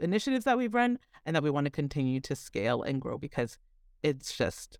initiatives 0.00 0.44
that 0.44 0.56
we've 0.56 0.74
run 0.74 0.98
and 1.26 1.34
that 1.34 1.42
we 1.42 1.50
want 1.50 1.66
to 1.66 1.70
continue 1.70 2.20
to 2.20 2.36
scale 2.36 2.82
and 2.82 3.00
grow 3.00 3.18
because 3.18 3.58
it's 4.02 4.36
just 4.36 4.78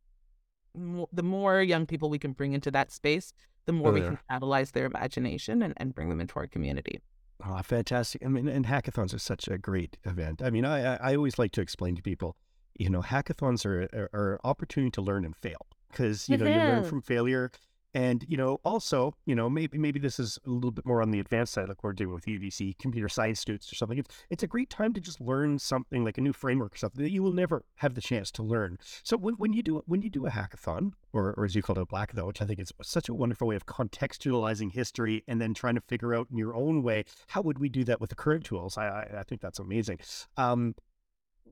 the 0.74 1.22
more 1.22 1.62
young 1.62 1.86
people 1.86 2.10
we 2.10 2.18
can 2.18 2.32
bring 2.32 2.52
into 2.52 2.70
that 2.70 2.92
space, 2.92 3.32
the 3.64 3.72
more 3.72 3.90
we 3.92 4.00
yeah. 4.00 4.08
can 4.08 4.18
catalyze 4.30 4.72
their 4.72 4.84
imagination 4.84 5.62
and, 5.62 5.72
and 5.78 5.94
bring 5.94 6.10
them 6.10 6.20
into 6.20 6.38
our 6.38 6.46
community. 6.46 7.00
Oh, 7.44 7.60
fantastic! 7.62 8.24
I 8.24 8.28
mean, 8.28 8.48
and 8.48 8.66
hackathons 8.66 9.12
are 9.12 9.18
such 9.18 9.48
a 9.48 9.58
great 9.58 9.96
event. 10.04 10.42
I 10.42 10.50
mean, 10.50 10.64
I- 10.64 10.96
I 10.96 11.16
always 11.16 11.38
like 11.38 11.52
to 11.52 11.60
explain 11.60 11.96
to 11.96 12.02
people, 12.02 12.36
you 12.78 12.90
know, 12.90 13.02
hackathons 13.02 13.64
are 13.66 13.88
are, 13.92 14.10
are 14.12 14.32
an 14.34 14.38
opportunity 14.44 14.90
to 14.92 15.00
learn 15.02 15.24
and 15.24 15.36
fail 15.36 15.66
because 15.90 16.28
you 16.28 16.36
know 16.36 16.46
you 16.46 16.60
learn 16.60 16.82
Mhm. 16.82 16.86
from 16.88 17.00
failure, 17.02 17.50
and 17.94 18.24
you 18.28 18.36
know 18.36 18.60
also 18.64 19.14
you 19.24 19.34
know 19.34 19.48
maybe 19.48 19.78
maybe 19.78 19.98
this 19.98 20.18
is 20.20 20.38
a 20.46 20.50
little 20.50 20.70
bit 20.70 20.84
more 20.84 21.00
on 21.00 21.10
the 21.10 21.20
advanced 21.20 21.54
side, 21.54 21.68
like 21.68 21.82
we're 21.82 21.92
doing 21.94 22.12
with 22.14 22.26
UBC 22.26 22.76
computer 22.78 23.08
science 23.08 23.40
students 23.40 23.72
or 23.72 23.76
something. 23.76 23.98
It's 23.98 24.14
it's 24.28 24.42
a 24.42 24.46
great 24.46 24.68
time 24.68 24.92
to 24.92 25.00
just 25.00 25.20
learn 25.20 25.58
something 25.58 26.04
like 26.04 26.18
a 26.18 26.20
new 26.20 26.32
framework 26.34 26.74
or 26.74 26.76
something 26.76 27.02
that 27.02 27.12
you 27.12 27.22
will 27.22 27.32
never 27.32 27.64
have 27.76 27.94
the 27.94 28.00
chance 28.02 28.30
to 28.32 28.42
learn. 28.42 28.78
So 29.02 29.16
when, 29.16 29.34
when 29.34 29.52
you 29.54 29.62
do 29.62 29.82
when 29.86 30.02
you 30.02 30.10
do 30.10 30.26
a 30.26 30.30
hackathon, 30.30 30.92
or, 31.12 31.32
or 31.38 31.44
as 31.46 31.54
you 31.54 31.62
call 31.62 31.78
it, 31.78 31.82
a 31.82 31.86
blackathon, 31.86 32.26
which 32.26 32.42
I 32.42 32.44
think 32.46 32.60
is 32.60 32.72
such 32.82 33.08
a 33.08 33.14
wonderful 33.14 33.46
way 33.48 33.56
of 33.56 33.64
contextualizing 33.66 34.72
history 34.72 35.24
and 35.26 35.40
then 35.40 35.54
trying 35.54 35.76
to 35.76 35.80
figure 35.80 36.14
out 36.14 36.28
in 36.30 36.36
your 36.36 36.54
own 36.54 36.82
way 36.82 37.04
how 37.28 37.40
would 37.42 37.58
we 37.58 37.68
do 37.68 37.84
that 37.84 38.00
with 38.00 38.10
the 38.10 38.16
current 38.16 38.44
tools. 38.44 38.76
I 38.76 38.86
I, 38.88 39.20
I 39.20 39.22
think 39.22 39.40
that's 39.40 39.58
amazing. 39.58 40.00
Um, 40.36 40.74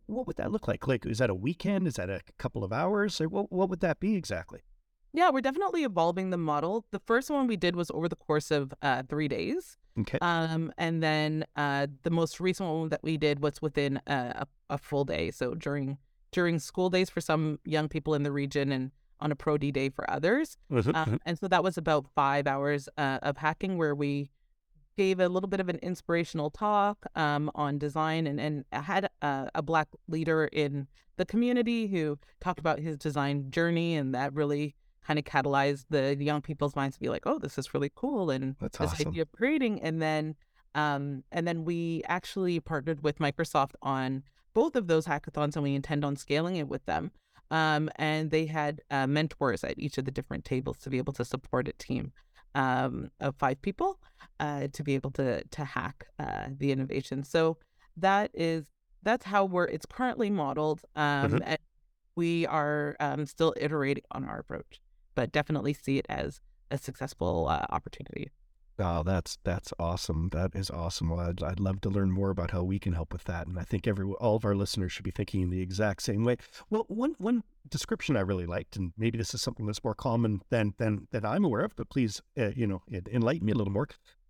what 0.07 0.27
would 0.27 0.37
that 0.37 0.53
look 0.53 0.69
like? 0.69 0.87
Like, 0.87 1.07
is 1.07 1.19
that 1.19 1.31
a 1.31 1.35
weekend? 1.35 1.87
Is 1.87 1.95
that 1.95 2.11
a 2.11 2.21
couple 2.39 2.65
of 2.65 2.73
hours? 2.73 3.21
Or 3.21 3.29
what 3.29 3.51
what 3.53 3.69
would 3.71 3.81
that 3.81 4.01
be 4.01 4.15
exactly? 4.15 4.61
Yeah, 5.13 5.31
we're 5.31 5.43
definitely 5.43 5.85
evolving 5.85 6.31
the 6.31 6.37
model. 6.37 6.85
The 6.91 6.99
first 6.99 7.31
one 7.31 7.47
we 7.47 7.57
did 7.57 7.77
was 7.77 7.89
over 7.93 8.09
the 8.09 8.17
course 8.17 8.51
of 8.51 8.75
uh, 8.83 9.05
three 9.09 9.29
days. 9.29 9.79
Okay. 10.01 10.19
Um, 10.21 10.73
and 10.77 11.05
then 11.05 11.45
uh, 11.55 11.87
the 12.03 12.11
most 12.11 12.41
recent 12.41 12.69
one 12.69 12.89
that 12.89 13.01
we 13.05 13.17
did 13.17 13.41
was 13.41 13.63
within 13.63 14.01
a, 14.09 14.15
a, 14.15 14.47
a 14.71 14.79
full 14.79 15.05
day. 15.05 15.31
So 15.31 15.55
during 15.55 15.99
during 16.33 16.59
school 16.59 16.91
days 16.91 17.09
for 17.11 17.21
some 17.21 17.61
young 17.65 17.89
people 17.89 18.15
in 18.15 18.25
the 18.25 18.33
region 18.33 18.73
and 18.73 18.91
on 19.21 19.31
a 19.31 19.37
pro 19.37 19.57
D 19.57 19.71
day 19.71 19.89
for 19.89 20.09
others. 20.11 20.57
Um, 20.69 20.83
mhm. 20.83 21.19
and 21.25 21.39
so 21.39 21.47
that 21.47 21.63
was 21.63 21.79
about 21.79 22.07
five 22.17 22.49
hours 22.49 22.89
uh, 22.99 23.21
of 23.23 23.37
hacking 23.37 23.79
where 23.79 23.95
we 23.95 24.31
gave 24.97 25.21
a 25.21 25.29
little 25.29 25.49
bit 25.49 25.61
of 25.61 25.69
an 25.69 25.79
inspirational 25.83 26.51
talk 26.51 27.07
um, 27.15 27.51
on 27.55 27.79
design 27.79 28.27
and, 28.27 28.41
and 28.41 28.65
had 28.73 29.09
a, 29.23 29.49
a 29.55 29.63
black 29.63 29.89
leader 30.09 30.49
in 30.53 30.87
the 31.17 31.25
community 31.25 31.87
who 31.87 32.19
talked 32.41 32.59
about 32.59 32.79
his 32.79 32.97
design 32.97 33.51
journey 33.51 33.95
and 33.95 34.15
that 34.15 34.33
really 34.33 34.75
kind 35.07 35.19
of 35.19 35.25
catalyzed 35.25 35.85
the 35.91 36.17
young 36.23 36.41
people's 36.41 36.75
minds 36.75 36.97
to 36.97 37.01
be 37.01 37.09
like 37.09 37.23
oh 37.27 37.39
this 37.39 37.59
is 37.59 37.75
really 37.75 37.93
cool 37.95 38.31
and 38.31 38.57
That's 38.61 38.79
this 38.79 38.93
awesome. 38.93 39.09
idea 39.09 39.23
of 39.23 39.33
creating 39.33 39.81
and 39.83 40.01
then 40.01 40.35
um, 40.75 41.23
and 41.31 41.47
then 41.47 41.65
we 41.65 42.03
actually 42.09 42.59
partnered 42.61 43.03
with 43.03 43.19
microsoft 43.19 43.73
on 43.83 44.23
both 44.55 44.77
of 44.77 44.87
those 44.87 45.07
hackathons 45.07 45.55
and 45.55 45.63
we 45.63 45.75
intend 45.75 46.05
on 46.05 46.17
scaling 46.17 46.57
it 46.57 46.69
with 46.69 46.85
them 46.87 47.11
um, 47.51 47.91
and 47.97 48.31
they 48.31 48.47
had 48.47 48.81
uh, 48.91 49.07
mentors 49.07 49.63
at 49.63 49.79
each 49.79 49.99
of 49.99 50.05
the 50.05 50.11
different 50.11 50.45
tables 50.45 50.79
to 50.79 50.91
be 50.91 50.99
able 50.99 51.13
to 51.13 51.25
support 51.25 51.69
a 51.69 51.73
team 51.75 52.13
um, 52.55 53.11
of 53.21 53.37
five 53.37 53.61
people 53.61 53.99
uh, 54.41 54.69
to 54.73 54.83
be 54.83 54.95
able 54.95 55.11
to 55.13 55.43
to 55.45 55.65
hack 55.65 56.07
uh, 56.19 56.49
the 56.59 56.73
innovation. 56.73 57.23
So 57.25 57.59
that 57.97 58.31
is 58.35 58.67
that's 59.03 59.27
how 59.27 59.45
we're 59.45 59.67
it's 59.67 59.87
currently 59.87 60.31
modeled, 60.31 60.83
um, 60.97 61.33
Mhm. 61.33 61.43
and 61.45 61.59
we 62.17 62.47
are 62.47 62.97
um, 63.01 63.27
still 63.27 63.53
iterating 63.57 64.05
on 64.13 64.25
our 64.25 64.39
approach, 64.39 64.81
but 65.15 65.33
definitely 65.33 65.75
see 65.75 65.99
it 65.99 66.07
as 66.09 66.41
a 66.71 66.79
successful 66.79 67.49
uh, 67.49 67.67
opportunity. 67.71 68.31
Oh, 68.77 69.05
that's 69.05 69.39
that's 69.45 69.73
awesome. 69.79 70.31
That 70.33 70.51
is 70.57 70.69
awesome. 70.69 71.11
Well, 71.11 71.21
I'd, 71.21 71.41
I'd 71.45 71.61
love 71.61 71.81
to 71.83 71.89
learn 71.91 72.11
more 72.11 72.31
about 72.31 72.51
how 72.51 72.65
we 72.65 72.81
can 72.81 72.93
help 72.93 73.13
with 73.13 73.23
that, 73.25 73.47
and 73.47 73.57
I 73.57 73.63
think 73.63 73.87
every 73.87 74.05
all 74.15 74.35
of 74.35 74.45
our 74.45 74.57
listeners 74.57 74.91
should 74.91 75.05
be 75.05 75.13
thinking 75.13 75.43
in 75.43 75.51
the 75.51 75.61
exact 75.61 76.03
same 76.03 76.25
way. 76.25 76.39
Well, 76.71 76.85
one 76.89 77.15
one 77.19 77.45
description 77.69 78.17
I 78.17 78.21
really 78.21 78.47
liked, 78.47 78.75
and 78.77 78.93
maybe 78.99 79.17
this 79.17 79.33
is 79.33 79.43
something 79.43 79.67
that's 79.67 79.85
more 79.85 79.95
common 79.95 80.41
than 80.51 80.75
than 80.79 81.07
than 81.13 81.25
I'm 81.25 81.45
aware 81.45 81.63
of, 81.65 81.77
but 81.77 81.89
please, 81.89 82.21
uh, 82.37 82.51
you 82.57 82.67
know, 82.67 82.83
enlighten 83.13 83.47
me 83.47 83.53
a 83.53 83.55
little 83.55 83.73
more. 83.73 83.87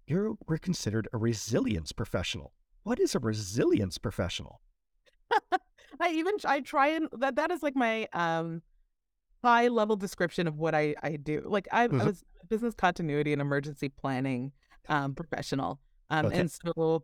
You're 0.06 0.34
we're 0.46 0.58
considered 0.58 1.08
a 1.12 1.18
resilience 1.18 1.92
professional. 1.92 2.52
What 2.82 3.00
is 3.00 3.14
a 3.14 3.18
resilience 3.18 3.96
professional? 3.98 4.60
I 6.00 6.10
even 6.10 6.34
I 6.44 6.60
try 6.60 6.88
and 6.88 7.08
that 7.18 7.36
that 7.36 7.50
is 7.50 7.62
like 7.62 7.76
my 7.76 8.08
um 8.12 8.62
high 9.42 9.68
level 9.68 9.96
description 9.96 10.46
of 10.46 10.58
what 10.58 10.74
I 10.74 10.94
I 11.02 11.16
do. 11.16 11.42
Like 11.46 11.68
I, 11.72 11.84
I 11.84 11.86
Mhm. 11.88 12.06
was 12.06 12.24
a 12.42 12.46
business 12.46 12.74
continuity 12.74 13.32
and 13.32 13.40
emergency 13.40 13.88
planning 13.88 14.52
um 14.88 15.14
professional. 15.14 15.80
Um 16.10 16.26
Okay. 16.26 16.40
and 16.40 16.50
so 16.50 17.02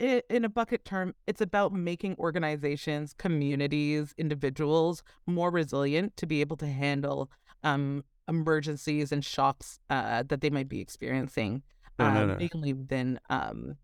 i 0.00 0.22
in 0.28 0.44
a 0.44 0.48
bucket 0.48 0.84
term, 0.84 1.14
it's 1.26 1.40
about 1.40 1.72
making 1.72 2.16
organizations, 2.18 3.14
communities, 3.16 4.12
individuals 4.18 5.02
more 5.26 5.50
resilient 5.50 6.16
to 6.18 6.26
be 6.26 6.40
able 6.42 6.56
to 6.58 6.66
handle 6.66 7.30
um 7.62 8.04
emergencies 8.28 9.12
and 9.12 9.24
shocks 9.24 9.78
uh 9.90 10.22
that 10.24 10.40
they 10.42 10.50
might 10.50 10.68
be 10.68 10.80
experiencing 10.80 11.62
No, 11.98 12.10
no, 12.12 12.20
um 12.22 12.28
no. 12.28 12.36
mainly 12.36 12.72
within 12.72 13.20
um 13.30 13.76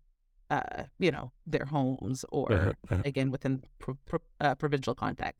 uh 0.49 0.83
you 0.99 1.11
know 1.11 1.31
their 1.47 1.65
homes 1.65 2.25
or 2.29 2.51
Uh-huh, 2.51 2.73
uh-huh. 2.89 3.01
again 3.05 3.31
within 3.31 3.63
pro- 3.79 3.97
pro- 4.05 4.19
uh, 4.39 4.55
provincial 4.55 4.95
context. 4.95 5.39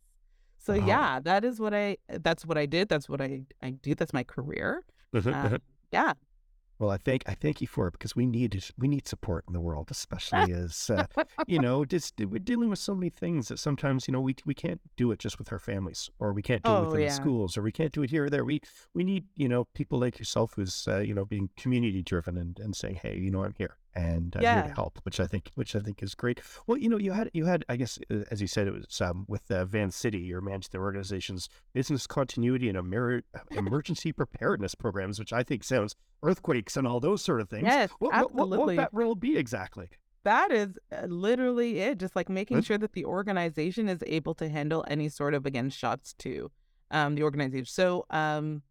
So 0.58 0.74
Oh. 0.74 0.86
yeah, 0.88 1.20
that 1.20 1.44
is 1.44 1.60
what 1.60 1.74
I 1.74 1.98
that's 2.08 2.46
what 2.46 2.58
I 2.58 2.66
did. 2.66 2.88
That's 2.88 3.10
what 3.10 3.20
I 3.22 3.44
I 3.62 3.72
do. 3.72 3.96
That's 3.96 4.14
my 4.14 4.24
career. 4.24 4.84
Uh-huh, 5.14 5.30
Uh, 5.30 5.34
uh-huh. 5.34 5.58
yeah. 5.92 6.14
Well, 6.82 6.90
I 6.90 6.98
thank 6.98 7.22
I 7.30 7.36
thank 7.36 7.62
you 7.62 7.68
for 7.68 7.88
it 7.88 7.92
because 7.92 8.16
we 8.16 8.26
need 8.26 8.60
we 8.76 8.88
need 8.88 9.08
support 9.08 9.46
in 9.48 9.54
the 9.54 9.62
world, 9.62 9.90
especially 9.92 10.52
as 10.52 10.90
uh, 10.90 11.06
you 11.46 11.60
know, 11.60 11.86
just 11.86 12.16
we're 12.20 12.40
dealing 12.40 12.72
with 12.72 12.80
so 12.80 12.96
many 12.96 13.12
things 13.12 13.50
that 13.50 13.60
sometimes 13.60 14.08
you 14.08 14.12
know 14.14 14.20
we 14.20 14.36
we 14.48 14.56
can't 14.56 14.82
do 14.98 15.12
it 15.12 15.20
just 15.20 15.38
with 15.38 15.52
our 15.52 15.60
families, 15.60 16.10
or 16.18 16.34
we 16.34 16.42
can't 16.42 16.64
do 16.64 16.72
it 16.72 16.76
Oh, 16.78 16.82
within 16.82 17.02
the 17.02 17.06
yeah. 17.06 17.12
schools, 17.12 17.56
or 17.56 17.62
we 17.62 17.72
can't 17.72 17.92
do 17.92 18.02
it 18.02 18.10
here 18.10 18.26
or 18.26 18.30
there. 18.32 18.44
We 18.44 18.62
we 18.96 19.04
need 19.04 19.26
you 19.36 19.48
know 19.48 19.66
people 19.76 20.00
like 20.00 20.18
yourself 20.18 20.54
who's 20.56 20.88
uh, 20.88 21.02
you 21.02 21.14
know 21.14 21.24
being 21.24 21.52
community 21.56 22.02
driven 22.02 22.36
and, 22.36 22.60
and 22.60 22.76
saying, 22.76 22.96
hey, 22.96 23.16
you 23.16 23.30
know, 23.30 23.44
I'm 23.44 23.54
here 23.60 23.78
and 23.96 24.36
I'm 24.36 24.42
here 24.42 24.70
to 24.70 24.76
help, 24.76 25.00
which 25.04 25.20
I 25.20 25.28
think 25.28 25.52
which 25.56 25.76
I 25.76 25.80
think 25.80 26.02
is 26.02 26.16
great. 26.16 26.42
Well, 26.68 26.78
you 26.78 26.90
know, 26.90 26.98
you 26.98 27.12
had 27.12 27.30
you 27.34 27.46
had 27.46 27.66
I 27.68 27.76
guess 27.76 28.00
uh, 28.10 28.24
as 28.32 28.42
you 28.42 28.48
said 28.48 28.68
it 28.68 28.74
was 28.74 29.02
um, 29.02 29.26
with 29.28 29.50
uh, 29.52 29.66
VanCity, 29.66 30.26
you're 30.26 30.42
managing 30.42 30.70
their 30.72 30.82
organization's 30.84 31.50
business 31.74 32.08
continuity 32.08 32.70
and 32.70 32.78
emer- 32.78 33.24
emergency 33.52 34.12
preparedness 34.12 34.76
programs, 34.76 35.20
which 35.20 35.34
I 35.34 35.44
think 35.44 35.64
sounds 35.64 35.96
earthquakes 36.24 36.78
and 36.78 36.88
all 36.88 37.00
those 37.00 37.22
sort 37.22 37.42
of 37.42 37.50
things. 37.50 37.64
Yes, 37.66 37.90
What, 38.00 38.14
what, 38.14 38.34
what, 38.34 38.50
what 38.50 38.66
would 38.68 38.78
that 38.78 38.94
role 38.94 39.16
be 39.16 39.38
exactly? 39.38 39.90
That 40.24 40.52
is 40.52 40.78
uh, 40.92 41.08
literally 41.08 41.80
it. 41.80 41.98
Just 41.98 42.16
like 42.16 42.30
making 42.30 42.62
sure 42.62 42.78
that 42.78 42.94
the 42.94 43.06
organization 43.06 43.90
is 43.90 44.04
able 44.06 44.36
to 44.36 44.50
handle 44.50 44.86
any 44.88 45.10
sort 45.10 45.34
of 45.34 45.46
again 45.46 45.70
shots 45.70 46.14
to 46.20 46.52
um, 46.92 47.16
the 47.16 47.24
organization. 47.24 47.66
So 47.66 48.06
um, 48.10 48.62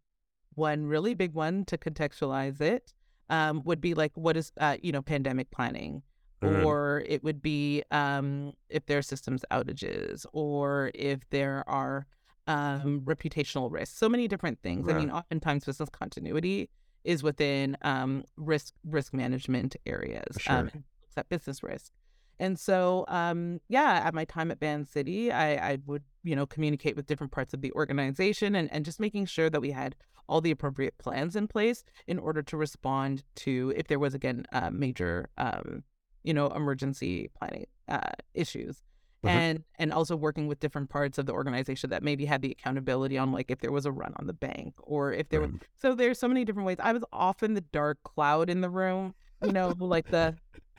one 0.55 0.85
really 0.85 1.13
big 1.13 1.33
one 1.33 1.65
to 1.65 1.77
contextualize 1.77 2.61
it 2.61 2.93
um, 3.31 3.63
would 3.65 3.81
be 3.81 3.93
like 3.95 4.11
what 4.15 4.37
is 4.37 4.51
uh, 4.59 4.77
you 4.83 4.91
know 4.91 5.01
pandemic 5.01 5.49
planning, 5.49 6.03
Mhm. 6.43 6.65
or 6.65 7.03
it 7.07 7.23
would 7.23 7.41
be 7.41 7.83
um, 7.91 8.53
if 8.69 8.85
there 8.87 8.97
are 8.97 9.03
systems 9.03 9.43
outages, 9.51 10.25
or 10.33 10.91
if 10.95 11.19
there 11.29 11.63
are 11.67 12.05
um, 12.47 13.01
reputational 13.05 13.71
risks. 13.71 13.95
So 13.97 14.09
many 14.09 14.27
different 14.27 14.59
things. 14.61 14.89
I 14.89 14.93
mean, 14.93 15.11
oftentimes 15.11 15.65
business 15.65 15.89
continuity 15.89 16.69
is 17.03 17.21
within 17.23 17.77
um, 17.83 18.23
risk 18.37 18.73
risk 18.83 19.13
management 19.13 19.75
areas. 19.85 20.35
Sure. 20.39 20.55
Um, 20.57 20.69
and 20.73 20.83
looks 21.15 21.27
business 21.29 21.63
risk. 21.63 21.91
And 22.39 22.57
so, 22.59 23.05
um, 23.07 23.61
yeah, 23.69 24.01
at 24.03 24.13
my 24.15 24.25
time 24.25 24.49
at 24.49 24.59
VanCity, 24.59 25.31
I, 25.31 25.55
I 25.57 25.77
would, 25.85 26.01
you 26.23 26.35
know, 26.35 26.45
communicate 26.45 26.95
with 26.95 27.07
different 27.07 27.31
parts 27.31 27.53
of 27.53 27.61
the 27.61 27.71
organization 27.73 28.55
and, 28.55 28.71
and 28.71 28.85
just 28.85 28.99
making 28.99 29.25
sure 29.25 29.49
that 29.49 29.61
we 29.61 29.71
had 29.71 29.95
all 30.29 30.41
the 30.41 30.51
appropriate 30.51 30.97
plans 30.97 31.35
in 31.35 31.47
place 31.47 31.83
in 32.07 32.19
order 32.19 32.41
to 32.41 32.55
respond 32.57 33.23
to 33.35 33.73
if 33.75 33.87
there 33.87 33.99
was, 33.99 34.13
again, 34.13 34.45
uh, 34.53 34.69
major, 34.71 35.29
um, 35.37 35.83
you 36.23 36.33
know, 36.33 36.47
emergency 36.47 37.29
planning 37.37 37.65
uh, 37.87 38.11
issues. 38.33 38.81
Mhm. 39.23 39.29
And 39.29 39.63
and 39.77 39.93
also 39.93 40.15
working 40.15 40.47
with 40.47 40.59
different 40.59 40.89
parts 40.89 41.19
of 41.19 41.27
the 41.27 41.31
organization 41.31 41.91
that 41.91 42.01
maybe 42.01 42.25
had 42.25 42.41
the 42.41 42.49
accountability 42.51 43.19
on 43.19 43.31
like 43.31 43.51
if 43.51 43.59
there 43.59 43.71
was 43.71 43.85
a 43.85 43.91
run 43.91 44.13
on 44.17 44.25
the 44.25 44.33
bank 44.33 44.73
or 44.79 45.13
if 45.13 45.29
there 45.29 45.41
were 45.41 45.47
Right. 45.47 45.61
so 45.75 45.93
there's 45.93 46.17
so 46.17 46.27
many 46.27 46.43
different 46.43 46.65
ways. 46.65 46.77
I 46.79 46.91
was 46.91 47.03
often 47.13 47.53
the 47.53 47.61
dark 47.61 47.99
cloud 48.03 48.49
in 48.49 48.61
the 48.61 48.69
room, 48.71 49.13
you 49.43 49.51
know, 49.51 49.73
like 49.79 50.09
the 50.09 50.35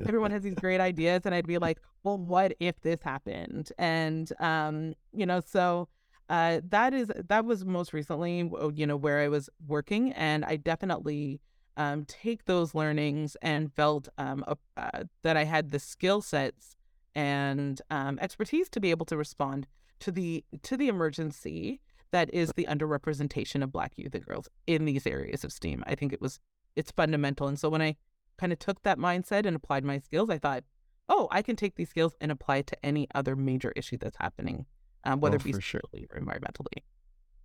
everyone 0.07 0.31
has 0.31 0.42
these 0.42 0.55
great 0.55 0.81
ideas 0.81 1.22
and 1.25 1.35
I'd 1.35 1.46
be 1.46 1.59
like, 1.59 1.79
well, 2.03 2.18
what 2.18 2.55
if 2.61 2.81
this 2.83 3.03
happened? 3.03 3.72
And 3.79 4.33
um, 4.40 4.94
you 5.12 5.27
know, 5.27 5.40
so 5.44 5.88
uh 6.29 6.61
that 6.68 6.94
is 6.94 7.11
that 7.29 7.44
was 7.44 7.64
most 7.64 7.92
recently 7.92 8.48
you 8.75 8.87
know 8.87 8.96
where 8.96 9.18
I 9.18 9.29
was 9.29 9.51
working 9.66 10.12
and 10.12 10.44
I 10.44 10.57
definitely 10.57 11.40
um 11.77 12.05
take 12.05 12.44
those 12.44 12.75
learnings 12.77 13.37
and 13.42 13.72
felt 13.75 14.09
um 14.18 14.44
uh, 14.77 15.03
that 15.22 15.37
I 15.37 15.44
had 15.44 15.72
the 15.72 15.81
skill 15.81 16.22
sets 16.22 16.77
and 17.14 17.83
um 17.90 18.18
expertise 18.20 18.68
to 18.70 18.81
be 18.81 18.90
able 18.90 19.05
to 19.07 19.16
respond 19.16 19.66
to 19.98 20.12
the 20.12 20.44
to 20.62 20.77
the 20.77 20.88
emergency 20.88 21.81
that 22.12 22.33
is 22.33 22.53
the 22.57 22.66
underrepresentation 22.70 23.62
of 23.62 23.72
black 23.72 23.92
youth 23.96 24.14
and 24.14 24.25
girls 24.25 24.48
in 24.66 24.85
these 24.85 25.07
areas 25.07 25.44
of 25.44 25.53
STEAM. 25.53 25.83
I 25.87 25.96
think 25.96 26.12
it 26.12 26.20
was 26.20 26.38
it's 26.77 26.92
fundamental. 26.92 27.48
And 27.48 27.59
so 27.59 27.68
when 27.68 27.83
I 27.83 27.96
kind 28.42 28.52
of 28.52 28.59
took 28.59 28.83
that 28.83 28.98
mindset 28.98 29.46
and 29.46 29.55
applied 29.55 29.85
my 29.85 29.98
skills, 30.00 30.28
I 30.28 30.38
thought, 30.38 30.64
oh, 31.09 31.28
I 31.31 31.42
can 31.42 31.55
take 31.55 31.76
these 31.76 31.90
skills 31.90 32.14
and 32.20 32.33
apply 32.33 32.57
it 32.59 32.66
to 32.68 32.85
any 32.85 33.07
other 33.14 33.37
major 33.37 33.72
issue 33.76 33.96
that's 33.98 34.16
happening, 34.18 34.66
um, 35.05 35.20
whether 35.20 35.37
Oh, 35.37 35.40
it 35.40 35.44
be 35.44 35.52
for 35.52 35.61
sure. 35.61 35.81
socially 35.85 36.09
or 36.11 36.18
environmentally. 36.20 36.83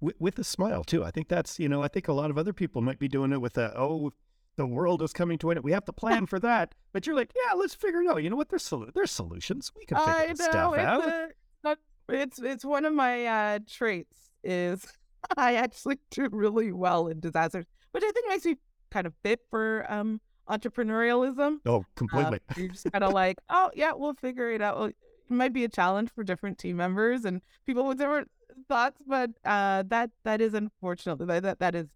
with, 0.02 0.16
with 0.20 0.40
a 0.40 0.44
smile 0.44 0.84
too. 0.84 1.04
I 1.04 1.12
think 1.12 1.28
that's 1.28 1.60
you 1.60 1.70
know 1.70 1.84
I 1.84 1.88
think 1.88 2.08
a 2.08 2.14
lot 2.14 2.32
of 2.32 2.38
other 2.40 2.52
people 2.54 2.82
might 2.82 2.98
be 3.00 3.08
doing 3.08 3.32
it 3.32 3.40
with 3.42 3.58
a 3.60 3.78
oh 3.78 4.12
the 4.56 4.66
world 4.66 5.04
is 5.04 5.14
coming 5.14 5.38
to 5.40 5.52
an 5.52 5.58
end. 5.60 5.64
We 5.64 5.72
have 5.72 5.86
to 5.86 5.94
plan 5.94 6.26
for 6.26 6.40
that. 6.40 6.74
But 6.94 7.06
you're 7.06 7.16
like 7.16 7.32
yeah 7.36 7.54
let's 7.54 7.76
figure 7.76 8.02
it 8.02 8.10
out. 8.10 8.24
You 8.24 8.30
know 8.32 8.36
what? 8.36 8.50
There's 8.50 8.68
solu- 8.68 8.92
there's 8.96 9.12
solutions. 9.12 9.72
We 9.76 9.86
can 9.86 9.98
figure 10.00 10.14
I 10.14 10.28
this 10.28 10.40
know 10.40 10.46
stuff 10.52 10.74
it's 10.76 10.84
out. 10.84 11.08
a, 11.08 11.28
not, 11.64 11.78
it's 12.10 12.40
it's 12.40 12.66
one 12.66 12.86
of 12.86 12.94
my 12.94 13.26
uh, 13.26 13.60
traits 13.70 14.18
is 14.44 14.86
I 15.38 15.56
actually 15.56 16.00
do 16.12 16.28
really 16.32 16.72
well 16.72 17.08
in 17.08 17.20
disasters, 17.20 17.66
which 17.92 18.04
I 18.04 18.12
think 18.12 18.26
makes 18.30 18.46
me 18.46 18.56
kind 18.92 19.06
of 19.08 19.14
fit 19.24 19.42
for 19.50 19.86
um 19.92 20.22
entrepreneurialism. 20.50 21.58
Oh, 21.66 21.80
Uh, 21.80 21.84
completely. 21.96 22.40
you're 22.56 22.70
just 22.70 22.90
kind 22.92 23.04
of 23.04 23.14
like, 23.14 23.38
oh 23.50 23.72
yeah, 23.76 23.92
we'll 23.94 24.14
figure 24.16 24.52
it 24.52 24.62
out. 24.62 24.78
Well, 24.78 24.88
It 24.88 24.96
might 25.30 25.54
be 25.54 25.64
a 25.64 25.70
challenge 25.70 26.10
for 26.14 26.24
different 26.24 26.58
team 26.58 26.78
members 26.78 27.26
and 27.26 27.42
people 27.66 27.86
with 27.86 27.98
different 27.98 28.30
thoughts, 28.68 29.02
but 29.06 29.32
uh, 29.46 29.84
that 29.88 30.12
that 30.24 30.42
is 30.42 30.54
unfortunately 30.54 31.26
that 31.28 31.44
that, 31.44 31.60
that 31.60 31.76
is, 31.76 31.88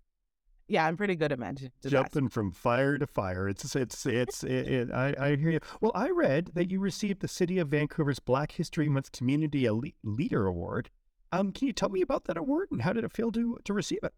yeah, 0.68 0.86
I'm 0.86 0.96
pretty 0.96 1.16
good 1.16 1.32
at 1.32 1.40
managing. 1.40 1.72
Jumping 1.86 2.30
from 2.30 2.52
fire 2.52 2.98
to 2.98 3.08
fire. 3.08 3.50
It's 3.50 3.76
it's 3.76 4.06
it's. 4.06 4.44
It, 4.44 4.68
it, 4.68 4.92
I 4.92 5.14
I 5.20 5.36
hear 5.36 5.50
you. 5.52 5.60
Well, 5.82 5.92
I 5.96 6.10
read 6.10 6.52
that 6.54 6.70
you 6.72 6.80
received 6.80 7.22
the 7.22 7.28
City 7.28 7.58
of 7.60 7.70
Vancouver's 7.70 8.20
Black 8.20 8.54
History 8.54 8.88
Month 8.88 9.12
Community 9.12 9.66
Elite 9.66 9.98
Leader 10.04 10.46
Award. 10.48 10.90
Um, 11.34 11.52
can 11.52 11.68
you 11.68 11.74
tell 11.74 11.90
me 11.90 12.02
about 12.02 12.26
that 12.26 12.38
award 12.38 12.68
and 12.72 12.82
how 12.82 12.94
did 12.94 13.04
it 13.04 13.12
feel 13.14 13.32
to 13.34 13.58
to 13.64 13.74
receive 13.74 14.00
it? 14.04 14.14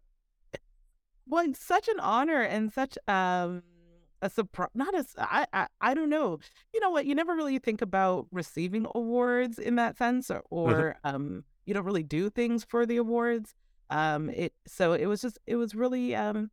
well, 1.26 1.44
it's 1.48 1.64
such 1.64 1.88
an 1.88 1.98
honor 2.00 2.42
and 2.42 2.72
such 2.72 2.98
um 3.08 3.62
a 4.22 4.30
surprise. 4.30 4.70
Not 4.74 4.94
as 4.94 5.14
I, 5.18 5.46
I 5.52 5.66
I 5.80 5.94
don't 5.94 6.08
know. 6.10 6.38
You 6.72 6.80
know 6.80 6.90
what? 6.90 7.06
You 7.06 7.14
never 7.14 7.34
really 7.34 7.58
think 7.58 7.82
about 7.82 8.26
receiving 8.32 8.86
awards 8.94 9.58
in 9.58 9.76
that 9.76 9.96
sense, 9.98 10.30
or, 10.30 10.42
or 10.50 10.96
um 11.04 11.44
you 11.66 11.74
don't 11.74 11.84
really 11.84 12.02
do 12.02 12.30
things 12.30 12.64
for 12.64 12.86
the 12.86 12.96
awards. 12.96 13.54
Um, 13.90 14.30
it 14.30 14.52
so 14.66 14.92
it 14.94 15.06
was 15.06 15.20
just 15.22 15.38
it 15.46 15.56
was 15.56 15.74
really 15.74 16.14
um 16.14 16.50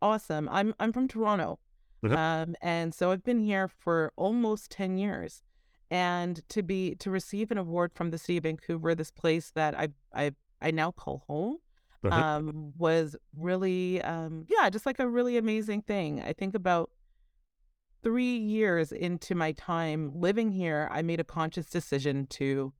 awesome. 0.00 0.48
I'm 0.50 0.74
I'm 0.78 0.92
from 0.92 1.08
Toronto, 1.08 1.58
Uh-huh. 2.04 2.16
um, 2.16 2.54
and 2.62 2.94
so 2.94 3.10
I've 3.10 3.24
been 3.24 3.40
here 3.40 3.68
for 3.68 4.12
almost 4.16 4.70
ten 4.70 4.96
years, 4.98 5.42
and 5.90 6.40
to 6.50 6.62
be 6.62 6.94
to 6.96 7.10
receive 7.10 7.50
an 7.50 7.58
award 7.58 7.92
from 7.94 8.10
the 8.10 8.18
city 8.18 8.36
of 8.38 8.44
Vancouver, 8.44 8.94
this 8.94 9.10
place 9.10 9.50
that 9.54 9.76
I 9.78 9.88
I 10.14 10.32
I 10.60 10.70
now 10.70 10.92
call 10.92 11.24
home, 11.26 11.58
Uh-huh. 12.04 12.14
um, 12.16 12.72
was 12.78 13.16
really 13.36 14.00
um 14.02 14.46
yeah, 14.48 14.70
just 14.70 14.86
like 14.86 15.00
a 15.00 15.08
really 15.08 15.36
amazing 15.36 15.82
thing. 15.82 16.22
I 16.22 16.32
think 16.32 16.54
about 16.54 16.90
three 18.02 18.36
years 18.36 18.92
into 18.92 19.34
my 19.34 19.52
time 19.52 20.12
living 20.14 20.52
here, 20.52 20.88
I 20.90 21.02
made 21.02 21.20
a 21.20 21.24
conscious 21.24 21.66
decision 21.66 22.26
to 22.30 22.72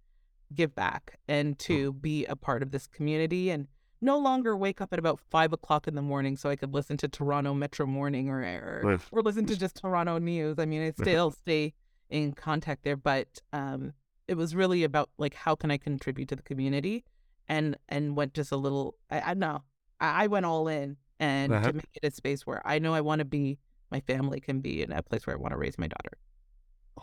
give 0.55 0.75
back 0.75 1.19
and 1.29 1.59
to 1.61 1.93
be 1.95 2.25
a 2.27 2.37
part 2.37 2.63
of 2.63 2.71
this 2.71 2.87
community 2.87 3.51
and 3.51 3.67
no 4.01 4.17
longer 4.17 4.57
wake 4.57 4.81
up 4.81 4.93
at 4.93 4.99
about 4.99 5.19
five 5.19 5.53
o'clock 5.53 5.89
in 5.89 5.95
the 5.95 6.03
morning 6.03 6.37
so 6.37 6.49
I 6.49 6.57
could 6.57 6.73
listen 6.73 6.97
to 6.99 7.09
Toronto 7.09 7.53
Metro 7.53 7.85
Morning 7.85 8.29
or 8.31 8.41
or, 8.85 9.01
or 9.11 9.23
listen 9.23 9.45
to 9.47 9.57
just 9.59 9.77
Toronto 9.81 10.19
News. 10.19 10.59
I 10.59 10.65
mean, 10.67 10.83
I 10.83 10.91
still 11.03 11.31
stay 11.33 11.75
in 12.09 12.33
contact 12.33 12.85
there, 12.85 12.97
but 12.97 13.41
um, 13.53 13.93
it 14.29 14.37
was 14.37 14.55
really 14.55 14.85
about 14.85 15.11
like 15.19 15.35
how 15.35 15.55
can 15.57 15.71
I 15.71 15.79
contribute 15.79 16.29
to 16.29 16.37
the 16.37 16.43
community, 16.43 17.05
and 17.49 17.77
and 17.89 18.17
went 18.17 18.35
just 18.35 18.53
a 18.53 18.57
little. 18.57 18.95
I, 19.11 19.21
I 19.33 19.35
know 19.35 19.63
I, 20.01 20.25
I 20.25 20.27
went 20.29 20.47
all 20.47 20.69
in 20.69 20.97
and 21.19 21.53
Uh-huh. 21.53 21.67
to 21.67 21.73
make 21.73 21.89
it 22.01 22.07
a 22.07 22.11
space 22.13 22.47
where 22.47 22.63
I 22.65 22.79
know 22.79 22.95
I 22.95 23.01
want 23.01 23.19
to 23.19 23.25
be. 23.25 23.59
My 23.91 24.01
family 24.01 24.41
can 24.41 24.61
be 24.61 24.83
in 24.83 24.93
a 24.93 25.03
place 25.03 25.27
where 25.27 25.37
I 25.37 25.39
want 25.39 25.53
to 25.53 25.59
raise 25.59 25.79
my 25.79 25.89
daughter. 25.89 26.19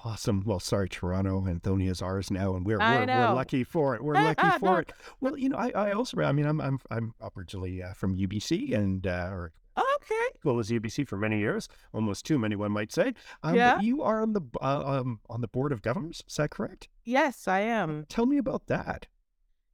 Awesome. 0.04 0.44
Well, 0.46 0.60
sorry, 0.60 0.90
Toronto. 0.90 1.42
Anthonia's 1.48 2.02
ours 2.02 2.30
now, 2.30 2.56
and 2.56 2.66
we're 2.66 2.78
we're, 2.80 3.06
we're 3.08 3.34
lucky 3.34 3.64
for 3.64 3.96
it. 3.96 4.04
We're 4.04 4.16
lucky 4.16 4.50
for 4.60 4.82
it. 4.82 4.92
Well, 5.22 5.38
you 5.38 5.48
know, 5.50 5.56
I, 5.58 5.70
I 5.70 5.92
also, 5.94 6.20
I 6.22 6.32
mean, 6.34 6.46
I'm 6.46 6.60
I'm 6.60 6.80
I'm 6.92 7.14
originally 7.36 7.82
uh, 7.82 7.94
from 7.94 8.16
UBC, 8.16 8.74
and 8.76 9.08
uh, 9.08 9.30
or 9.32 9.54
Okay. 9.78 10.28
well 10.44 10.60
as 10.60 10.70
UBC 10.70 11.08
for 11.08 11.18
many 11.18 11.40
years, 11.40 11.68
almost 11.94 12.26
too 12.26 12.38
many, 12.38 12.56
one 12.56 12.72
might 12.72 12.92
say. 12.92 13.14
Um, 13.44 13.56
Yeah. 13.56 13.80
You 13.80 14.04
are 14.04 14.22
on 14.22 14.34
the 14.34 14.42
uh, 14.62 15.00
um 15.00 15.20
on 15.30 15.42
the 15.42 15.48
board 15.48 15.72
of 15.72 15.82
governors. 15.82 16.24
Is 16.28 16.36
that 16.36 16.50
correct? 16.52 16.88
Yes, 17.06 17.48
I 17.48 17.62
am. 17.62 18.06
Tell 18.10 18.26
me 18.26 18.38
about 18.38 18.68
that. 18.68 19.08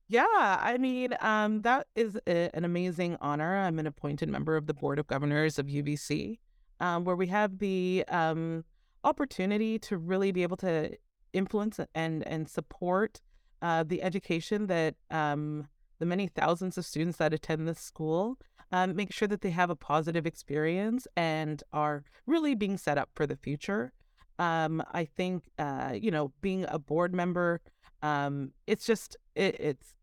Yeah, 0.07 0.25
I 0.61 0.77
mean, 0.77 1.15
um, 1.21 1.61
that 1.61 1.87
is 1.95 2.17
a, 2.27 2.49
an 2.53 2.65
amazing 2.65 3.15
honor. 3.21 3.55
I'm 3.57 3.79
an 3.79 3.87
appointed 3.87 4.27
member 4.29 4.57
of 4.57 4.67
the 4.67 4.73
Board 4.73 4.99
of 4.99 5.07
Governors 5.07 5.57
of 5.57 5.67
UBC, 5.67 6.39
um, 6.81 7.05
where 7.05 7.15
we 7.15 7.27
have 7.27 7.59
the 7.59 8.03
um, 8.09 8.65
opportunity 9.05 9.79
to 9.79 9.97
really 9.97 10.31
be 10.31 10.43
able 10.43 10.57
to 10.57 10.97
influence 11.31 11.79
and 11.95 12.27
and 12.27 12.49
support 12.49 13.21
uh, 13.61 13.83
the 13.83 14.01
education 14.01 14.67
that 14.67 14.95
um, 15.11 15.67
the 15.99 16.05
many 16.05 16.27
thousands 16.27 16.77
of 16.77 16.85
students 16.85 17.17
that 17.19 17.33
attend 17.33 17.67
this 17.67 17.79
school. 17.79 18.37
Um, 18.73 18.95
make 18.95 19.11
sure 19.11 19.27
that 19.27 19.41
they 19.41 19.49
have 19.49 19.69
a 19.69 19.75
positive 19.75 20.25
experience 20.25 21.05
and 21.17 21.61
are 21.73 22.05
really 22.25 22.55
being 22.55 22.77
set 22.77 22.97
up 22.97 23.09
for 23.13 23.27
the 23.27 23.35
future. 23.35 23.91
Um, 24.39 24.81
I 24.93 25.03
think, 25.03 25.43
uh, 25.59 25.91
you 25.93 26.09
know, 26.09 26.31
being 26.39 26.65
a 26.69 26.79
board 26.79 27.13
member, 27.13 27.59
um, 28.01 28.53
it's 28.67 28.85
just 28.85 29.17
it, 29.35 29.59
it's 29.59 29.93